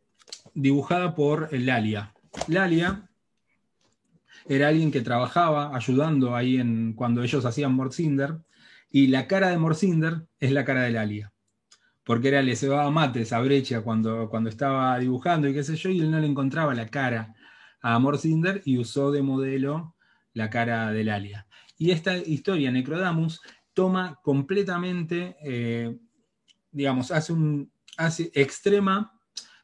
dibujada 0.52 1.14
por 1.14 1.52
Lalia. 1.52 2.12
Lalia 2.48 3.08
era 4.48 4.68
alguien 4.68 4.90
que 4.90 5.00
trabajaba 5.00 5.74
ayudando 5.76 6.34
ahí 6.34 6.58
en, 6.58 6.92
cuando 6.94 7.22
ellos 7.22 7.44
hacían 7.44 7.74
Morcinder, 7.74 8.38
y 8.90 9.08
la 9.08 9.26
cara 9.26 9.48
de 9.48 9.58
Morcinder 9.58 10.26
es 10.40 10.52
la 10.52 10.64
cara 10.64 10.82
de 10.82 10.90
Lalia. 10.90 11.32
Porque 12.04 12.28
era, 12.28 12.42
le 12.42 12.56
cebaba 12.56 12.90
mate 12.90 13.22
esa 13.22 13.40
brecha 13.40 13.82
cuando, 13.82 14.28
cuando 14.28 14.48
estaba 14.48 14.98
dibujando 14.98 15.48
y 15.48 15.54
qué 15.54 15.62
sé 15.62 15.76
yo, 15.76 15.90
y 15.90 16.00
él 16.00 16.10
no 16.10 16.18
le 16.18 16.26
encontraba 16.26 16.74
la 16.74 16.88
cara 16.88 17.34
a 17.80 17.98
Morcinder 17.98 18.62
y 18.64 18.78
usó 18.78 19.12
de 19.12 19.22
modelo 19.22 19.94
la 20.32 20.50
cara 20.50 20.90
de 20.90 21.04
Lalia. 21.04 21.46
Y 21.78 21.90
esta 21.90 22.16
historia, 22.16 22.70
Necrodamus, 22.70 23.40
toma 23.74 24.18
completamente, 24.22 25.36
eh, 25.42 25.96
digamos, 26.76 27.10
hace 27.10 27.32
un, 27.32 27.72
hace 27.96 28.30
extrema 28.34 29.12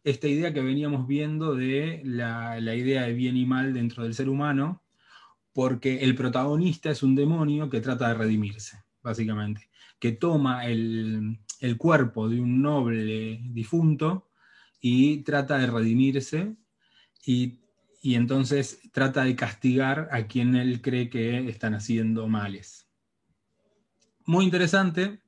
esta 0.02 0.26
idea 0.26 0.52
que 0.52 0.62
veníamos 0.62 1.06
viendo 1.06 1.54
de 1.54 2.00
la, 2.04 2.60
la, 2.60 2.74
idea 2.74 3.02
de 3.02 3.12
bien 3.12 3.36
y 3.36 3.46
mal 3.46 3.72
dentro 3.72 4.02
del 4.02 4.14
ser 4.14 4.28
humano, 4.28 4.82
porque 5.52 6.00
el 6.00 6.14
protagonista 6.14 6.90
es 6.90 7.02
un 7.02 7.14
demonio 7.14 7.68
que 7.70 7.80
trata 7.80 8.08
de 8.08 8.14
redimirse 8.14 8.82
básicamente, 9.02 9.68
que 9.98 10.12
toma 10.12 10.66
el, 10.66 11.38
cuerpo 11.78 12.28
de 12.28 12.40
un 12.40 12.60
noble 12.60 13.40
difunto 13.50 14.30
y 14.80 15.18
trata 15.18 15.58
de 15.58 15.66
redimirse 15.66 16.56
y, 17.24 17.58
entonces 18.02 18.80
trata 18.92 19.22
de 19.22 19.36
castigar 19.36 20.08
a 20.10 20.26
quien 20.26 20.56
él 20.56 20.82
cree 20.82 21.08
que 21.08 21.48
están 21.48 21.74
haciendo 21.74 22.26
males. 22.26 22.88
Muy 24.24 24.44
interesante. 24.44 25.21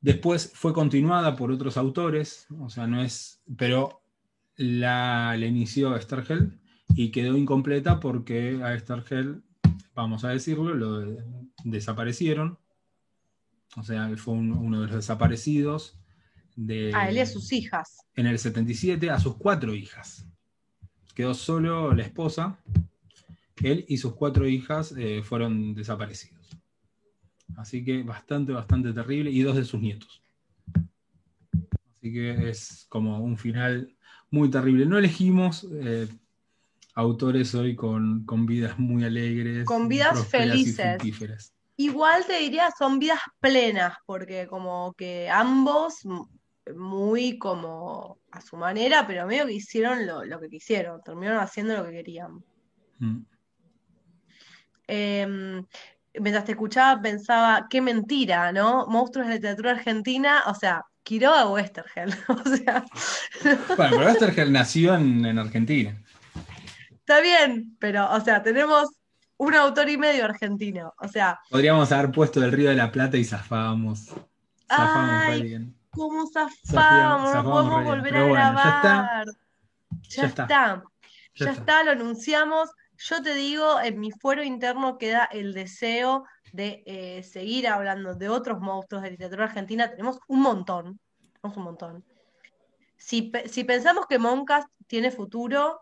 Después 0.00 0.50
fue 0.54 0.72
continuada 0.72 1.36
por 1.36 1.50
otros 1.50 1.76
autores, 1.76 2.46
o 2.58 2.70
sea, 2.70 2.86
no 2.86 3.02
es, 3.02 3.42
pero 3.56 4.02
la, 4.56 5.36
la 5.36 5.46
inició 5.46 6.00
Stargell 6.00 6.58
y 6.94 7.10
quedó 7.10 7.36
incompleta 7.36 8.00
porque 8.00 8.60
a 8.62 8.78
Stargell 8.78 9.42
vamos 9.94 10.24
a 10.24 10.30
decirlo, 10.30 10.74
lo 10.74 11.16
desaparecieron. 11.64 12.58
O 13.76 13.82
sea, 13.82 14.10
fue 14.16 14.34
uno 14.34 14.80
de 14.80 14.86
los 14.86 14.96
desaparecidos. 14.96 15.98
De, 16.56 16.92
a 16.94 17.08
él 17.08 17.16
y 17.16 17.20
a 17.20 17.26
sus 17.26 17.52
hijas. 17.52 17.98
En 18.16 18.26
el 18.26 18.38
77, 18.38 19.10
a 19.10 19.20
sus 19.20 19.36
cuatro 19.36 19.74
hijas. 19.74 20.26
Quedó 21.14 21.34
solo 21.34 21.94
la 21.94 22.02
esposa. 22.02 22.58
Él 23.62 23.84
y 23.88 23.98
sus 23.98 24.14
cuatro 24.14 24.48
hijas 24.48 24.94
eh, 24.96 25.22
fueron 25.22 25.74
desaparecidos. 25.74 26.39
Así 27.56 27.84
que 27.84 28.02
bastante, 28.02 28.52
bastante 28.52 28.92
terrible. 28.92 29.30
Y 29.30 29.42
dos 29.42 29.56
de 29.56 29.64
sus 29.64 29.80
nietos. 29.80 30.22
Así 31.92 32.12
que 32.12 32.48
es 32.48 32.86
como 32.88 33.18
un 33.18 33.36
final 33.36 33.94
muy 34.30 34.50
terrible. 34.50 34.86
No 34.86 34.98
elegimos 34.98 35.66
eh, 35.70 36.08
autores 36.94 37.54
hoy 37.54 37.76
con, 37.76 38.24
vidas 38.46 38.78
muy 38.78 39.04
alegres. 39.04 39.64
Con 39.66 39.88
vidas 39.88 40.26
felices. 40.26 41.52
Igual 41.76 42.26
te 42.26 42.38
diría, 42.38 42.70
son 42.78 42.98
vidas 42.98 43.20
plenas, 43.40 43.94
porque 44.04 44.46
como 44.46 44.92
que 44.94 45.30
ambos 45.30 46.06
muy 46.76 47.38
como 47.38 48.18
a 48.30 48.40
su 48.40 48.56
manera, 48.56 49.06
pero 49.06 49.26
medio 49.26 49.46
que 49.46 49.54
hicieron 49.54 50.06
lo, 50.06 50.40
que 50.40 50.48
quisieron, 50.48 51.02
terminaron 51.02 51.40
haciendo 51.40 51.76
lo 51.76 51.84
que 51.84 51.92
querían. 51.92 52.44
Mm. 52.98 53.24
Em, 54.86 55.66
mientras 56.14 56.44
te 56.44 56.52
escuchaba 56.52 57.00
pensaba, 57.00 57.66
qué 57.68 57.80
mentira, 57.80 58.52
¿no? 58.52 58.86
Monstruos 58.86 59.26
de 59.26 59.30
la 59.30 59.36
literatura 59.36 59.70
argentina, 59.72 60.42
o 60.46 60.54
sea, 60.54 60.84
Quiroga 61.02 61.46
o 61.46 61.54
Westergel. 61.54 62.14
o 62.28 62.56
sea, 62.56 62.84
bueno, 63.76 63.96
pero 63.96 64.06
Westergel 64.06 64.52
nació 64.52 64.94
en 64.94 65.38
Argentina. 65.38 66.00
Está 66.90 67.20
bien, 67.20 67.76
pero, 67.80 68.08
o 68.12 68.20
sea, 68.20 68.42
tenemos 68.42 68.88
un 69.40 69.54
autor 69.54 69.88
y 69.88 69.96
medio 69.96 70.26
argentino. 70.26 70.94
O 70.98 71.08
sea. 71.08 71.40
Podríamos 71.48 71.90
haber 71.92 72.12
puesto 72.12 72.40
del 72.40 72.52
Río 72.52 72.68
de 72.68 72.76
la 72.76 72.92
Plata 72.92 73.16
y 73.16 73.24
zafábamos. 73.24 74.12
Zafábamos 74.68 75.42
bien. 75.42 75.74
¿Cómo 75.90 76.26
zafábamos? 76.30 77.34
no 77.34 77.42
podemos 77.44 77.84
volver 77.84 78.16
a 78.16 78.24
grabar. 78.26 79.26
Ya 80.10 80.26
está. 80.26 80.82
Ya, 81.34 81.50
está. 81.50 81.82
lo 81.82 81.92
anunciamos. 81.92 82.68
Yo 83.02 83.22
te 83.22 83.34
digo, 83.34 83.80
en 83.80 83.98
mi 83.98 84.10
fuero 84.10 84.42
interno 84.42 84.98
queda 84.98 85.24
el 85.32 85.54
deseo 85.54 86.24
de 86.52 86.82
eh, 86.84 87.22
seguir 87.22 87.66
hablando 87.66 88.14
de 88.14 88.28
otros 88.28 88.60
monstruos 88.60 89.02
de 89.02 89.12
literatura 89.12 89.46
argentina. 89.46 89.90
Tenemos 89.90 90.18
un 90.28 90.42
montón. 90.42 91.00
Tenemos 91.40 91.56
un 91.56 91.64
montón. 91.64 92.04
Si, 92.98 93.32
si 93.46 93.64
pensamos 93.64 94.04
que 94.06 94.18
Moncas 94.18 94.66
tiene 94.86 95.10
futuro, 95.10 95.80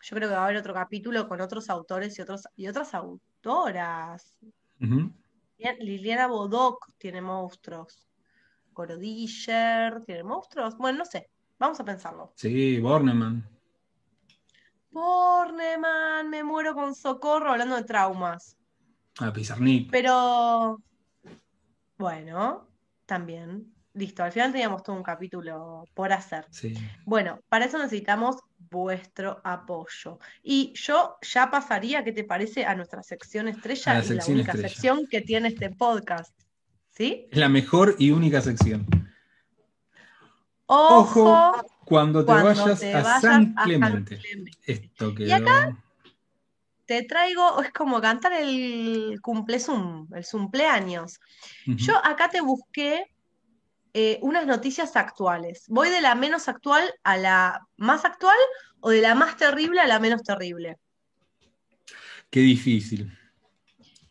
yo 0.00 0.16
creo 0.16 0.28
que 0.28 0.36
va 0.36 0.42
a 0.42 0.44
haber 0.44 0.58
otro 0.58 0.72
capítulo 0.72 1.26
con 1.26 1.40
otros 1.40 1.68
autores 1.68 2.16
y, 2.16 2.22
otros, 2.22 2.44
y 2.54 2.68
otras 2.68 2.94
autoras. 2.94 4.38
Liliana 5.80 6.28
Bodoc 6.28 6.92
tiene 6.96 7.20
monstruos. 7.22 8.06
Corodiller 8.72 10.04
tiene 10.04 10.22
monstruos. 10.22 10.76
Bueno, 10.76 10.98
no 10.98 11.04
sé. 11.04 11.28
Vamos 11.58 11.80
a 11.80 11.84
pensarlo. 11.84 12.32
Sí, 12.36 12.78
Borneman. 12.78 13.55
Borneman, 14.96 16.30
me 16.30 16.42
muero 16.42 16.72
con 16.72 16.94
socorro 16.94 17.50
hablando 17.50 17.76
de 17.76 17.84
traumas. 17.84 18.56
A 19.18 19.30
Pizarnik. 19.30 19.90
Pero, 19.90 20.80
bueno, 21.98 22.66
también. 23.04 23.74
Listo, 23.92 24.24
al 24.24 24.32
final 24.32 24.52
teníamos 24.52 24.82
todo 24.82 24.96
un 24.96 25.02
capítulo 25.02 25.84
por 25.92 26.14
hacer. 26.14 26.46
Sí. 26.50 26.74
Bueno, 27.04 27.40
para 27.50 27.66
eso 27.66 27.76
necesitamos 27.76 28.36
vuestro 28.70 29.42
apoyo. 29.44 30.18
Y 30.42 30.72
yo 30.74 31.18
ya 31.20 31.50
pasaría, 31.50 32.02
¿qué 32.02 32.12
te 32.12 32.24
parece? 32.24 32.64
A 32.64 32.74
nuestra 32.74 33.02
sección 33.02 33.48
estrella, 33.48 34.00
la, 34.00 34.14
la 34.14 34.24
única 34.26 34.52
sección 34.54 35.06
que 35.06 35.20
tiene 35.20 35.48
este 35.48 35.68
podcast. 35.70 36.34
¿Sí? 36.90 37.28
Es 37.30 37.38
la 37.38 37.50
mejor 37.50 37.96
y 37.98 38.12
única 38.12 38.40
sección. 38.40 38.86
Ojo, 40.66 41.52
cuando 41.86 42.24
te 42.24 42.32
vayas, 42.32 42.82
a, 42.82 43.20
San 43.20 43.54
Clemente. 43.54 44.20
Esto 44.66 45.14
Y 45.16 45.30
acá 45.30 45.78
te 46.84 47.04
traigo, 47.04 47.62
es 47.62 47.72
como 47.72 48.00
cantar 48.00 48.32
el 48.32 49.20
cumple 49.22 49.56
el 49.56 50.26
cumpleaños. 50.30 51.20
Yo 51.64 51.96
acá 52.04 52.28
te 52.28 52.40
busqué 52.40 53.04
eh, 53.94 54.18
unas 54.20 54.46
noticias 54.46 54.96
actuales. 54.96 55.64
¿Voy 55.68 55.88
de 55.90 56.00
la 56.00 56.16
menos 56.16 56.48
actual 56.48 56.92
a 57.04 57.16
la 57.16 57.66
más 57.76 58.04
actual 58.04 58.36
o 58.80 58.90
de 58.90 59.00
la 59.00 59.14
más 59.14 59.36
terrible 59.36 59.80
a 59.80 59.86
la 59.86 60.00
menos 60.00 60.22
terrible? 60.22 60.78
Qué 62.30 62.40
difícil. 62.40 63.16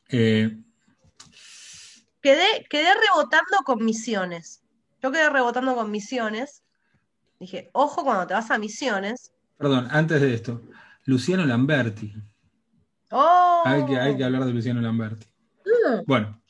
Eh, 0.07 0.57
quedé, 2.22 2.65
quedé 2.69 2.93
rebotando 2.93 3.57
con 3.65 3.84
misiones. 3.84 4.61
Yo 5.03 5.11
quedé 5.11 5.30
rebotando 5.30 5.76
con 5.76 5.91
misiones. 5.91 6.64
Dije, 7.40 7.70
ojo 7.74 8.03
cuando 8.03 8.28
te 8.28 8.34
vas 8.34 8.49
a 8.52 8.57
misiones. 8.57 9.32
Perdón, 9.57 9.88
antes 9.91 10.22
de 10.22 10.34
esto, 10.34 10.62
Luciano 11.03 11.45
Lamberti. 11.45 12.14
Oh. 13.12 13.64
Hay, 13.66 13.86
que, 13.86 13.99
hay 13.99 14.18
que 14.18 14.24
hablar 14.24 14.45
de 14.45 14.53
Luciano 14.53 14.82
Lamberti. 14.82 15.28
Mm. 15.66 16.03
Bueno. 16.06 16.41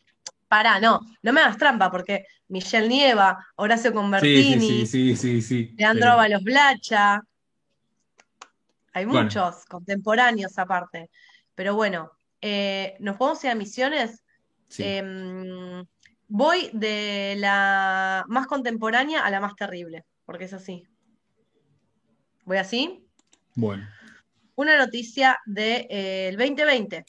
Pará, 0.48 0.80
no, 0.80 1.02
no 1.22 1.34
me 1.34 1.42
hagas 1.42 1.58
trampa, 1.58 1.90
porque 1.92 2.26
Michelle 2.48 2.88
Nieva, 2.88 3.46
Horacio 3.56 3.94
Convertini, 3.94 4.86
sí, 4.86 4.86
sí, 4.86 5.16
sí, 5.16 5.42
sí, 5.42 5.76
Leandro 5.78 6.12
Avalos 6.12 6.44
Blacha. 6.44 7.22
Hay 8.94 9.06
muchos 9.06 9.66
contemporáneos 9.66 10.58
aparte. 10.58 11.10
Pero 11.56 11.76
bueno, 11.76 12.12
eh, 12.42 12.96
¿nos 13.00 13.18
podemos 13.18 13.44
ir 13.44 13.50
a 13.50 13.56
misiones? 13.56 14.24
Em, 14.78 15.86
voy 16.28 16.70
de 16.74 17.36
la 17.38 18.24
más 18.28 18.48
contemporánea 18.48 19.26
a 19.26 19.32
la 19.32 19.40
más 19.40 19.56
terrible, 19.56 20.06
porque 20.26 20.46
es 20.46 20.54
así. 20.54 20.88
¿Voy 22.46 22.58
así? 22.58 23.08
Bueno. 23.56 23.88
Una 24.56 24.78
noticia 24.78 25.40
del 25.46 25.88
de, 25.88 26.36
2020. 26.38 26.98
Eh, 26.98 27.04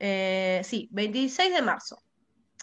eh, 0.00 0.60
sí, 0.64 0.88
26 0.90 1.54
de 1.54 1.62
marzo 1.62 2.02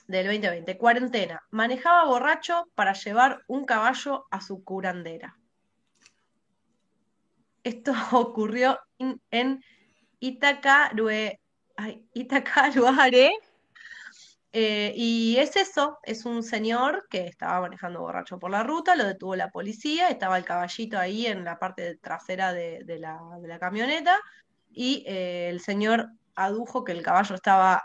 del 0.07 0.25
2020. 0.25 0.77
Cuarentena. 0.77 1.41
Manejaba 1.51 2.05
borracho 2.05 2.65
para 2.75 2.93
llevar 2.93 3.43
un 3.47 3.65
caballo 3.65 4.25
a 4.31 4.41
su 4.41 4.63
curandera. 4.63 5.37
Esto 7.63 7.93
ocurrió 8.11 8.79
en 8.97 9.63
Itacarue, 10.19 11.39
Itacaruare. 12.13 13.31
Eh, 14.51 14.93
y 14.95 15.37
es 15.37 15.55
eso, 15.55 15.99
es 16.03 16.25
un 16.25 16.41
señor 16.41 17.05
que 17.09 17.27
estaba 17.27 17.61
manejando 17.61 18.01
borracho 18.01 18.39
por 18.39 18.49
la 18.49 18.63
ruta, 18.63 18.95
lo 18.95 19.05
detuvo 19.05 19.35
la 19.35 19.51
policía, 19.51 20.09
estaba 20.09 20.37
el 20.37 20.43
caballito 20.43 20.97
ahí 20.97 21.27
en 21.27 21.43
la 21.43 21.59
parte 21.59 21.97
trasera 21.97 22.51
de, 22.51 22.83
la, 22.97 23.59
camioneta 23.59 24.17
y 24.71 25.03
eh, 25.07 25.49
el 25.49 25.59
señor 25.59 26.09
adujo 26.33 26.83
que 26.83 26.93
el 26.93 27.03
caballo 27.03 27.35
estaba 27.35 27.83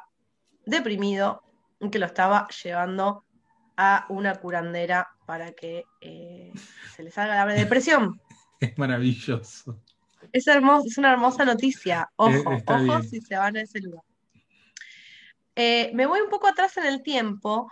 deprimido, 0.64 1.42
y 1.80 1.90
que 1.90 1.98
lo 1.98 2.06
estaba 2.06 2.48
llevando 2.62 3.24
a 3.76 4.06
una 4.08 4.36
curandera 4.36 5.08
para 5.26 5.52
que 5.52 5.84
eh, 6.00 6.52
se 6.94 7.02
le 7.02 7.10
salga 7.10 7.44
la 7.44 7.54
depresión. 7.54 8.20
Es 8.60 8.78
maravilloso. 8.78 9.78
Es, 10.32 10.46
hermoso, 10.46 10.86
es 10.86 10.96
una 10.96 11.12
hermosa 11.12 11.44
noticia. 11.44 12.08
Ojo, 12.16 12.56
ojo 12.66 13.02
si 13.02 13.20
se 13.20 13.36
van 13.36 13.56
a 13.56 13.60
ese 13.60 13.80
lugar. 13.80 14.02
Eh, 15.56 15.90
me 15.94 16.06
voy 16.06 16.20
un 16.20 16.30
poco 16.30 16.46
atrás 16.46 16.76
en 16.76 16.86
el 16.86 17.02
tiempo. 17.02 17.70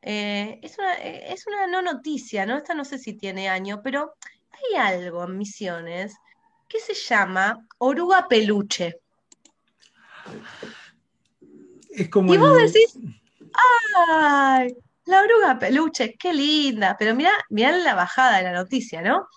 Eh, 0.00 0.58
es, 0.62 0.78
una, 0.78 0.94
es 0.94 1.46
una 1.46 1.66
no 1.66 1.80
noticia, 1.82 2.44
¿no? 2.44 2.56
Esta 2.56 2.74
no 2.74 2.84
sé 2.84 2.98
si 2.98 3.14
tiene 3.14 3.48
año, 3.48 3.80
pero 3.82 4.14
hay 4.50 4.78
algo 4.78 5.24
en 5.24 5.38
Misiones 5.38 6.16
que 6.68 6.80
se 6.80 6.94
llama 6.94 7.66
oruga 7.78 8.26
peluche. 8.28 8.96
Es 11.90 12.08
como. 12.08 12.32
Y 12.34 12.38
vos 12.38 12.56
decís, 12.56 12.98
¡ay! 13.98 14.74
La 15.04 15.20
oruga 15.20 15.58
peluche, 15.58 16.14
qué 16.18 16.32
linda. 16.32 16.96
Pero 16.98 17.14
mira, 17.14 17.32
mira 17.50 17.72
la 17.72 17.94
bajada 17.94 18.38
de 18.38 18.44
la 18.44 18.52
noticia, 18.52 19.02
¿no? 19.02 19.28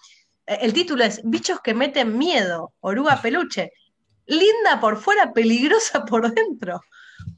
Eh, 0.48 0.60
el 0.62 0.74
título 0.74 1.04
es 1.04 1.22
Bichos 1.24 1.60
que 1.62 1.74
meten 1.74 2.18
miedo, 2.18 2.74
oruga 2.80 3.22
peluche. 3.22 3.72
Linda 4.28 4.80
por 4.80 4.98
fuera, 4.98 5.34
peligrosa 5.34 6.06
por 6.06 6.34
dentro. 6.34 6.82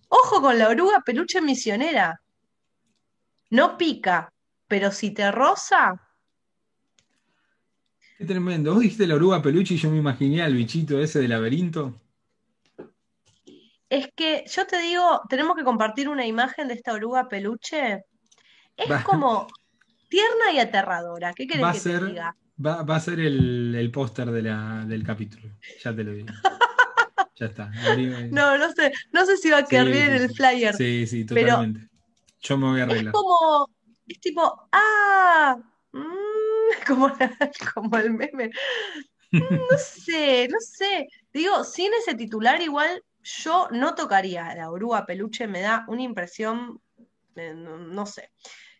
Ojo 0.10 0.42
con 0.42 0.58
la 0.58 0.70
oruga 0.70 1.02
peluche 1.06 1.42
misionera. 1.42 2.22
No 3.50 3.78
pica, 3.78 4.32
pero 4.68 4.92
si 4.92 5.12
te 5.12 5.32
roza. 5.32 6.02
Qué 8.18 8.26
tremendo. 8.26 8.74
Vos 8.74 8.82
dijiste 8.82 9.08
la 9.08 9.16
oruga 9.16 9.42
peluche 9.42 9.76
y 9.76 9.78
yo 9.78 9.92
me 9.92 9.98
imaginé 9.98 10.42
al 10.42 10.54
bichito 10.54 11.00
ese 11.00 11.20
del 11.20 11.30
laberinto. 11.30 12.02
Es 13.90 14.10
que 14.16 14.44
yo 14.48 14.66
te 14.66 14.82
digo, 14.82 15.22
tenemos 15.30 15.56
que 15.56 15.64
compartir 15.64 16.10
una 16.10 16.26
imagen 16.26 16.68
de 16.68 16.74
esta 16.74 16.94
oruga 16.94 17.30
peluche. 17.30 18.04
Es 18.76 19.04
como 19.04 19.48
tierna 20.10 20.52
y 20.54 20.60
aterradora. 20.60 21.34
¿Qué 21.34 21.48
querés 21.48 21.84
que 21.84 21.90
te 21.90 22.06
diga? 22.06 22.36
Va, 22.66 22.96
a 22.96 23.00
ser 23.00 23.20
el, 23.20 23.90
póster 23.94 24.32
de 24.32 24.42
del 24.88 25.04
capítulo. 25.04 25.48
Ya 25.84 25.96
te 25.96 26.04
lo 26.04 26.12
digo. 26.12 26.28
ya 27.40 27.46
está. 27.46 27.72
No, 28.32 28.58
no 28.58 28.72
sé, 28.72 28.92
no 29.12 29.26
sé 29.26 29.38
si 29.38 29.50
va 29.50 29.60
a 29.60 29.66
quedar 29.66 29.88
bien 29.88 30.14
el 30.14 30.30
flyer. 30.30 30.76
Sí, 30.76 31.06
sí, 31.08 31.26
totalmente. 31.26 31.88
Yo 32.42 32.58
me 32.58 32.68
voy 32.68 32.80
a 32.80 32.84
arreglar. 32.84 33.08
Es 33.08 33.12
como, 33.12 33.70
es 34.08 34.20
tipo, 34.20 34.70
ah, 34.72 35.58
mm", 35.92 35.98
como, 36.88 37.12
como 37.74 37.98
el 37.98 38.12
meme. 38.12 38.52
Mm, 39.32 39.40
no 39.42 39.78
sé, 39.78 40.48
no 40.50 40.58
sé. 40.60 41.08
Digo, 41.34 41.64
sin 41.64 41.92
ese 41.94 42.16
titular 42.16 42.62
igual 42.62 43.04
yo 43.22 43.68
no 43.72 43.94
tocaría 43.94 44.56
la 44.56 44.72
oruga 44.72 45.06
peluche, 45.06 45.48
me 45.48 45.62
da 45.62 45.86
una 45.90 46.02
impresión, 46.02 46.82
eh, 47.36 47.54
no, 47.54 48.06
sé. 48.06 48.32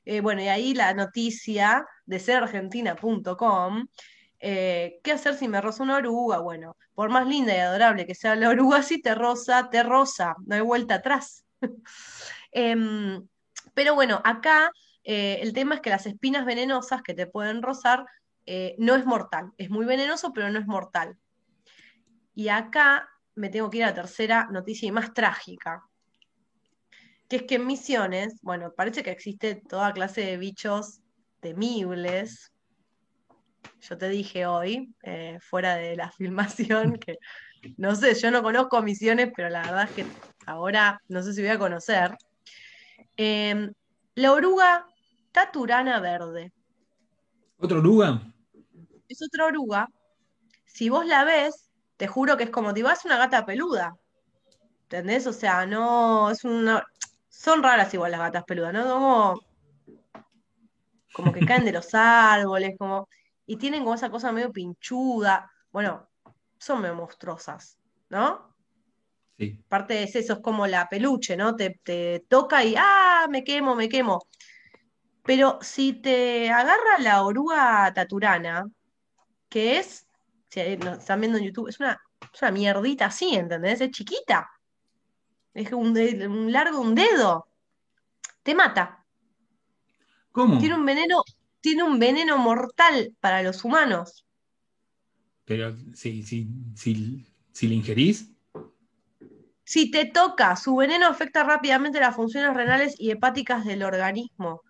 Eh, 0.06 0.22
bueno, 0.22 0.42
y 0.42 0.48
ahí 0.48 0.74
la 0.74 0.94
noticia 0.94 1.86
de 2.06 2.20
serargentina.com. 2.20 3.88
Eh, 4.40 5.00
¿Qué 5.04 5.12
hacer 5.12 5.36
si 5.36 5.48
me 5.48 5.62
roza 5.62 5.84
una 5.84 5.98
oruga? 5.98 6.40
Bueno, 6.40 6.78
por 6.94 7.10
más 7.10 7.28
linda 7.28 7.56
y 7.56 7.60
adorable 7.60 8.06
que 8.06 8.16
sea 8.16 8.36
la 8.36 8.50
oruga, 8.50 8.84
si 8.84 9.02
te 9.02 9.16
roza, 9.16 9.70
te 9.70 9.84
roza, 9.84 10.36
no 10.46 10.56
hay 10.56 10.62
vuelta 10.62 10.96
atrás. 10.96 11.46
Em, 12.52 13.28
pero 13.74 13.94
bueno, 13.94 14.22
acá 14.24 14.72
el 15.04 15.54
tema 15.54 15.76
es 15.76 15.82
que 15.82 15.90
las 15.90 16.06
espinas 16.06 16.46
venenosas 16.46 17.02
que 17.02 17.14
te 17.14 17.28
pueden 17.28 17.62
rozar 17.62 18.06
no 18.78 18.96
es 18.96 19.06
mortal, 19.06 19.52
es 19.58 19.70
muy 19.70 19.86
venenoso, 19.86 20.32
pero 20.34 20.50
no 20.50 20.58
es 20.60 20.66
mortal. 20.66 21.18
Y 22.34 22.50
acá 22.50 23.10
me 23.36 23.50
tengo 23.50 23.70
que 23.70 23.78
ir 23.78 23.84
a 23.84 23.88
la 23.88 23.94
tercera 23.94 24.48
noticia 24.52 24.88
y 24.88 24.92
más 24.92 25.14
trágica, 25.14 25.84
que 27.28 27.38
es 27.38 27.44
que 27.44 27.56
en 27.56 27.68
Misiones, 27.68 28.40
bueno, 28.42 28.74
parece 28.76 29.04
que 29.04 29.12
existe 29.12 29.56
toda 29.56 29.94
clase 29.94 30.22
de 30.22 30.38
bichos 30.38 31.02
temibles. 31.40 32.52
Yo 33.82 33.98
te 33.98 34.10
dije 34.10 34.46
hoy, 34.46 34.94
eh, 35.04 35.40
fuera 35.42 35.76
de 35.76 35.96
la 35.96 36.12
filmación, 36.18 36.98
que 36.98 37.18
no 37.78 37.96
sé, 37.96 38.14
yo 38.16 38.32
no 38.32 38.44
conozco 38.44 38.82
Misiones, 38.82 39.32
pero 39.36 39.50
la 39.50 39.62
verdad 39.62 39.84
es 39.84 39.92
que 39.92 40.06
ahora 40.46 41.02
no 41.08 41.22
sé 41.24 41.34
si 41.34 41.42
voy 41.42 41.52
a 41.52 41.60
conocer. 41.60 42.16
Em, 43.16 43.74
la 44.16 44.32
oruga 44.32 44.88
taturana 45.32 46.00
verde. 46.00 46.52
¿Otra 47.58 47.78
oruga? 47.78 48.22
Es 49.08 49.22
otra 49.22 49.46
oruga. 49.46 49.88
Si 50.66 50.90
vos 50.90 51.06
la 51.06 51.24
ves, 51.24 51.70
te 51.98 52.08
juro 52.08 52.38
que 52.38 52.46
es 52.46 52.50
como, 52.50 52.74
te 52.74 52.84
vas 52.84 53.06
una 53.06 53.18
gata 53.18 53.46
peluda. 53.46 53.96
¿Entendés? 54.84 55.28
O 55.28 55.34
sea, 55.34 55.66
no, 55.66 56.30
es 56.30 56.44
una... 56.44 56.86
Son 57.30 57.62
raras 57.62 57.94
igual 57.94 58.12
las 58.12 58.22
gatas 58.22 58.44
peludas, 58.46 58.74
¿no? 58.74 58.88
Como, 58.88 59.42
como 61.14 61.32
que 61.34 61.46
caen 61.46 61.66
de 61.66 61.72
los 61.72 61.94
árboles, 61.94 62.76
como... 62.78 63.08
Y 63.48 63.58
tienen 63.58 63.82
como 63.82 63.96
esa 63.96 64.12
cosa 64.12 64.32
medio 64.32 64.52
pinchuda. 64.52 65.52
Bueno, 65.72 66.08
son 66.60 66.82
medio 66.82 66.94
monstruosas, 66.94 67.80
¿no? 68.10 68.56
Sí. 69.40 69.64
Parte 69.68 69.96
de 69.96 70.04
eso, 70.04 70.20
es 70.20 70.40
como 70.40 70.68
la 70.68 70.88
peluche, 70.88 71.36
¿no? 71.36 71.56
Te, 71.56 71.80
te 71.84 72.26
toca 72.28 72.64
y, 72.64 72.76
ah, 72.78 73.26
me 73.30 73.44
quemo, 73.44 73.74
me 73.74 73.90
quemo. 73.90 74.28
Pero 75.24 75.58
si 75.62 75.94
te 75.94 76.52
agarra 76.52 77.00
la 77.00 77.24
oruga 77.24 77.92
taturana, 77.94 78.66
que 79.50 79.80
es 79.80 80.08
si 80.50 80.60
están 80.62 81.20
viendo 81.20 81.38
en 81.38 81.46
YouTube, 81.46 81.70
es 81.70 81.80
una, 81.80 82.00
mierdita 82.52 83.08
así, 83.08 83.36
¿entendés? 83.36 83.82
Es 83.82 83.92
chiquita. 83.92 84.50
Es 85.54 85.72
un, 85.72 85.98
un 85.98 86.52
largo 86.52 86.80
un 86.80 86.96
dedo. 86.96 87.48
Te 88.44 88.56
mata. 88.56 89.06
¿Cómo? 90.32 90.60
Tiene 90.60 90.76
un 90.76 90.86
veneno, 90.86 91.24
tiene 91.68 91.84
un 91.84 92.00
veneno 92.00 92.38
mortal 92.38 93.14
para 93.20 93.44
los 93.44 93.66
humanos. 93.66 94.26
Pero 95.44 95.76
si, 95.94 96.24
si, 96.24 96.48
si, 96.78 97.26
si 97.52 97.68
le 97.68 97.76
ingerís. 97.76 98.32
Si 99.66 99.92
te 99.92 100.06
toca, 100.06 100.56
su 100.56 100.78
veneno 100.78 101.08
afecta 101.08 101.44
rápidamente 101.44 102.00
las 102.00 102.16
funciones 102.16 102.54
renales 102.54 102.96
y 102.98 103.12
hepáticas 103.12 103.66
del 103.66 103.84
organismo. 103.84 104.62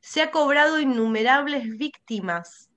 Se 0.00 0.22
ha 0.22 0.32
cobrado 0.32 0.80
innumerables 0.80 1.78
víctimas. 1.78 2.68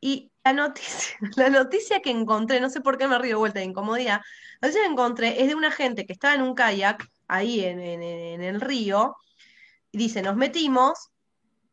Y 0.00 0.32
la 0.42 0.54
noticia, 0.54 1.18
la 1.36 1.50
noticia 1.50 2.00
que 2.00 2.10
encontré, 2.10 2.62
no 2.62 2.70
sé 2.70 2.80
por 2.80 2.96
qué 2.96 3.08
me 3.08 3.18
río 3.18 3.32
de 3.32 3.40
vuelta 3.40 3.58
de 3.58 3.66
incomodidad, 3.66 4.22
la 4.62 4.68
noticia 4.68 4.86
que 4.86 4.92
encontré 4.92 5.42
es 5.42 5.48
de 5.48 5.54
una 5.54 5.70
gente 5.70 6.06
que 6.06 6.14
estaba 6.14 6.34
en 6.34 6.40
un 6.40 6.54
kayak 6.54 7.06
ahí 7.28 7.62
en, 7.62 7.78
el 7.82 8.58
río, 8.58 9.16
y 9.92 9.98
dice, 9.98 10.22
nos 10.22 10.36
metimos, 10.36 11.10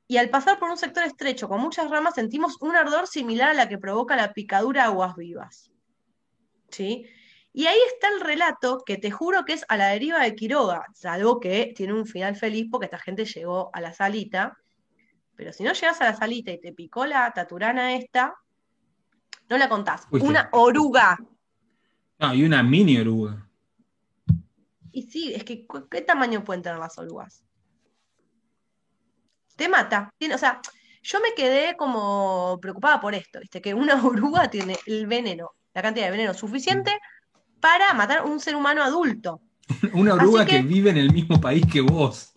y 0.08 0.18
al 0.18 0.30
pasar 0.30 0.58
por 0.58 0.70
un 0.70 0.78
sector 0.78 1.04
estrecho 1.04 1.50
con 1.50 1.60
muchas 1.60 1.90
ramas 1.90 2.16
sentimos 2.16 2.62
un 2.62 2.76
ardor 2.76 3.08
similar 3.08 3.50
a 3.50 3.54
la 3.54 3.68
que 3.68 3.78
provoca 3.78 4.16
la 4.16 4.34
picadura 4.34 4.84
de 4.84 4.88
aguas 4.88 5.16
vivas. 5.16 5.72
¿Sí? 6.70 7.06
Y 7.52 7.66
ahí 7.66 7.80
está 7.94 8.10
el 8.10 8.22
relato 8.22 8.84
que 8.86 8.98
te 8.98 9.12
juro 9.12 9.44
que 9.44 9.54
es 9.54 9.66
a 9.68 9.78
la 9.78 9.88
deriva 9.88 10.20
de 10.22 10.36
Quiroga, 10.36 10.86
salvo 10.94 11.40
que 11.40 11.74
tiene 11.76 11.94
un 11.94 12.06
final 12.06 12.36
feliz 12.36 12.68
porque 12.72 12.86
esta 12.86 13.00
gente 13.00 13.26
llegó 13.26 13.70
a 13.74 13.82
la 13.82 13.94
salita. 13.94 14.58
Pero 15.36 15.52
si 15.52 15.64
no 15.64 15.74
llegas 15.74 16.00
a 16.02 16.06
la 16.06 16.16
salita 16.16 16.52
y 16.52 16.60
te 16.60 16.72
picó 16.74 17.06
la 17.06 17.32
taturana 17.32 17.96
esta, 17.96 18.36
no 19.50 19.58
la 19.58 19.68
contás. 19.68 20.08
Una 20.12 20.50
oruga. 20.52 21.18
No, 22.20 22.34
y 22.34 22.44
una 22.44 22.64
mini 22.64 23.00
oruga. 23.00 23.48
Y 24.92 25.04
sí, 25.04 25.34
es 25.34 25.44
que 25.44 25.68
¿qué 25.90 26.02
tamaño 26.02 26.44
pueden 26.44 26.64
tener 26.64 26.80
las 26.80 26.98
orugas? 26.98 27.47
Te 29.58 29.68
mata. 29.68 30.14
o 30.34 30.38
sea, 30.38 30.62
yo 31.02 31.20
me 31.20 31.34
quedé 31.36 31.76
como 31.76 32.60
preocupada 32.62 33.02
por 33.02 33.16
esto, 33.16 33.40
¿viste? 33.40 33.62
Que 33.62 33.74
una 33.74 33.96
oruga 34.06 34.50
tiene 34.50 34.78
el 34.86 35.08
veneno, 35.08 35.52
la 35.74 35.82
cantidad 35.82 36.06
de 36.06 36.12
veneno 36.12 36.34
suficiente 36.34 36.98
para 37.60 37.94
matar 37.94 38.24
un 38.24 38.40
ser 38.40 38.56
humano 38.56 38.84
adulto. 38.84 39.42
una 39.94 40.14
oruga 40.14 40.46
que, 40.46 40.62
vive 40.62 40.92
en 40.92 40.98
el 40.98 41.12
mismo 41.12 41.42
país 41.42 41.66
que 41.66 41.82
vos. 41.82 42.32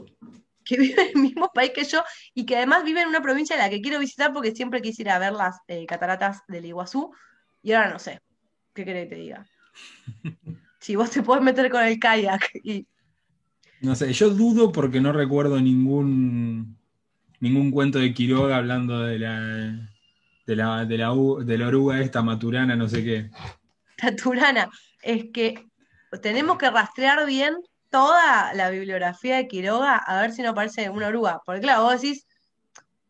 Que 0.65 0.79
vive 0.79 1.03
en 1.03 1.09
el 1.17 1.23
mismo 1.23 1.51
país 1.53 1.73
que 1.75 1.85
yo 1.85 2.03
y 2.35 2.47
que 2.47 2.57
además 2.57 2.85
vive 2.85 3.03
en 3.03 3.09
una 3.09 3.23
provincia 3.23 3.55
en 3.55 3.61
la 3.61 3.71
que 3.71 3.81
quiero 3.81 3.99
visitar 3.99 4.33
porque 4.33 4.55
siempre 4.55 4.81
quisiera 4.81 5.19
ver 5.19 5.35
las 5.35 5.59
eh, 5.69 5.85
cataratas 5.87 6.41
del 6.49 6.65
Iguazú 6.65 7.13
y 7.63 7.73
ahora 7.73 7.93
no 7.93 7.99
sé. 7.99 8.21
¿Qué 8.73 8.85
querés 8.85 9.09
que 9.09 9.15
te 9.15 9.21
diga? 9.21 9.47
si 10.81 10.97
vos 10.97 11.11
te 11.11 11.23
podés 11.23 11.43
meter 11.43 11.71
con 11.71 11.85
el 11.85 11.99
kayak 11.99 12.51
y... 12.65 12.87
No 13.83 13.95
sé, 13.95 14.13
yo 14.13 14.31
dudo 14.31 14.73
porque 14.73 15.01
no 15.01 15.13
recuerdo 15.13 15.61
ningún 15.61 16.80
ningún 17.41 17.71
cuento 17.71 17.99
de 17.99 18.15
Quiroga 18.15 18.57
hablando 18.57 19.01
de 19.01 19.19
la, 19.19 19.91
de 20.47 20.57
la, 20.57 20.85
de 20.85 20.99
la, 20.99 21.15
de 21.45 21.59
la 21.59 21.67
oruga 21.67 22.01
esta 22.01 22.23
maturana, 22.23 22.77
no 22.77 22.89
sé 22.89 23.05
qué. 23.05 23.31
Maturana, 24.03 24.71
es 25.03 25.27
que 25.33 25.67
tenemos 26.23 26.59
que 26.59 26.71
rastrear 26.71 27.27
bien 27.27 27.57
toda 27.91 28.55
la 28.55 28.71
bibliografía 28.71 29.37
de 29.37 29.49
Quiroga 29.49 29.97
a 29.97 30.21
ver 30.21 30.33
si 30.33 30.43
no 30.43 30.55
parece 30.55 30.91
una 30.91 31.09
oruga. 31.09 31.41
Porque 31.45 31.63
claro, 31.63 31.83
vos 31.83 32.01
decís, 32.01 32.27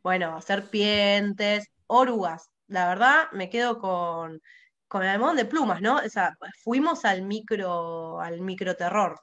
bueno, 0.03 0.41
serpientes, 0.41 1.69
orugas. 1.87 2.49
La 2.69 2.89
verdad, 2.89 3.31
me 3.33 3.51
quedo 3.51 3.79
con, 3.79 4.41
con 4.89 5.03
el 5.03 5.09
almohadón 5.09 5.37
de 5.37 5.45
plumas, 5.45 5.83
¿no? 5.83 5.97
O 5.97 6.09
sea, 6.09 6.37
fuimos 6.63 7.05
al 7.05 7.23
micro, 7.23 8.21
al 8.21 8.41
microterror. 8.41 9.21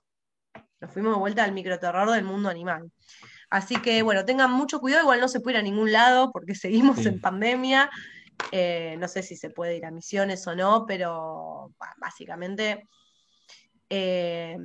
Nos 0.80 0.92
fuimos 0.92 1.14
de 1.14 1.20
vuelta 1.20 1.44
al 1.44 1.54
microterror 1.54 2.12
del 2.12 2.24
mundo 2.24 2.50
animal. 2.50 2.92
Así 3.50 3.78
que 3.78 4.02
bueno, 4.02 4.26
tengan 4.26 4.52
mucho 4.52 4.80
cuidado, 4.80 5.04
igual 5.04 5.22
no 5.22 5.28
se 5.28 5.40
puede 5.40 5.58
ir 5.58 5.60
a 5.60 5.64
ningún 5.64 5.92
lado 5.92 6.32
porque 6.32 6.56
seguimos 6.56 7.06
en 7.06 7.22
pandemia. 7.22 7.90
Eh, 8.52 8.96
no 9.00 9.08
sé 9.08 9.24
si 9.24 9.36
se 9.36 9.50
puede 9.50 9.78
ir 9.78 9.86
a 9.86 9.92
misiones 9.92 10.46
o 10.48 10.56
no, 10.56 10.86
pero 10.86 11.74
básicamente 11.98 12.88
eh, 13.90 14.58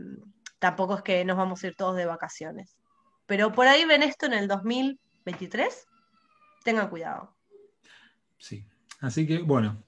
tampoco 0.58 0.96
es 0.96 1.02
que 1.02 1.24
nos 1.24 1.36
vamos 1.36 1.62
a 1.62 1.66
ir 1.68 1.74
todos 1.74 1.96
de 1.96 2.06
vacaciones. 2.06 2.76
Pero 3.26 3.52
por 3.52 3.66
ahí 3.66 3.84
ven 3.84 4.02
esto 4.02 4.26
en 4.26 4.34
el 4.34 4.48
2023, 4.48 5.86
tengan 6.64 6.90
cuidado. 6.90 7.34
Sí, 8.38 8.66
así 9.00 9.26
que 9.26 9.38
bueno, 9.38 9.82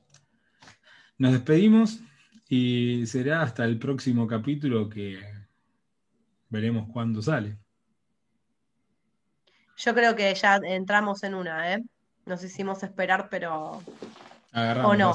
nos 1.18 1.32
despedimos 1.32 2.00
y 2.48 3.06
será 3.06 3.42
hasta 3.42 3.64
el 3.64 3.78
próximo 3.78 4.26
capítulo 4.26 4.88
que 4.88 5.20
veremos 6.48 6.88
cuándo 6.92 7.20
sale. 7.20 7.58
Yo 9.76 9.94
creo 9.94 10.14
que 10.14 10.34
ya 10.34 10.56
entramos 10.56 11.22
en 11.24 11.34
una, 11.34 11.74
¿eh? 11.74 11.84
Nos 12.26 12.42
hicimos 12.42 12.82
esperar, 12.82 13.28
pero. 13.30 13.82
Agarramos, 14.52 14.90
o 14.90 14.96
no. 14.96 15.14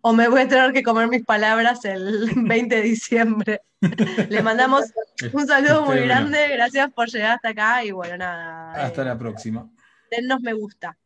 O 0.00 0.12
me 0.12 0.28
voy 0.28 0.42
a 0.42 0.48
tener 0.48 0.72
que 0.72 0.84
comer 0.84 1.08
mis 1.08 1.24
palabras 1.24 1.84
el 1.84 2.30
20 2.36 2.76
de 2.76 2.82
diciembre. 2.82 3.60
Le 4.28 4.42
mandamos 4.42 4.84
un 5.32 5.46
saludo 5.46 5.84
muy 5.84 6.00
grande. 6.00 6.48
Gracias 6.48 6.92
por 6.92 7.08
llegar 7.08 7.32
hasta 7.32 7.48
acá 7.48 7.84
y 7.84 7.90
bueno, 7.90 8.16
nada. 8.16 8.72
Hasta 8.72 9.04
la 9.04 9.18
próxima. 9.18 9.68
Denos 10.10 10.40
me 10.40 10.52
gusta. 10.52 10.96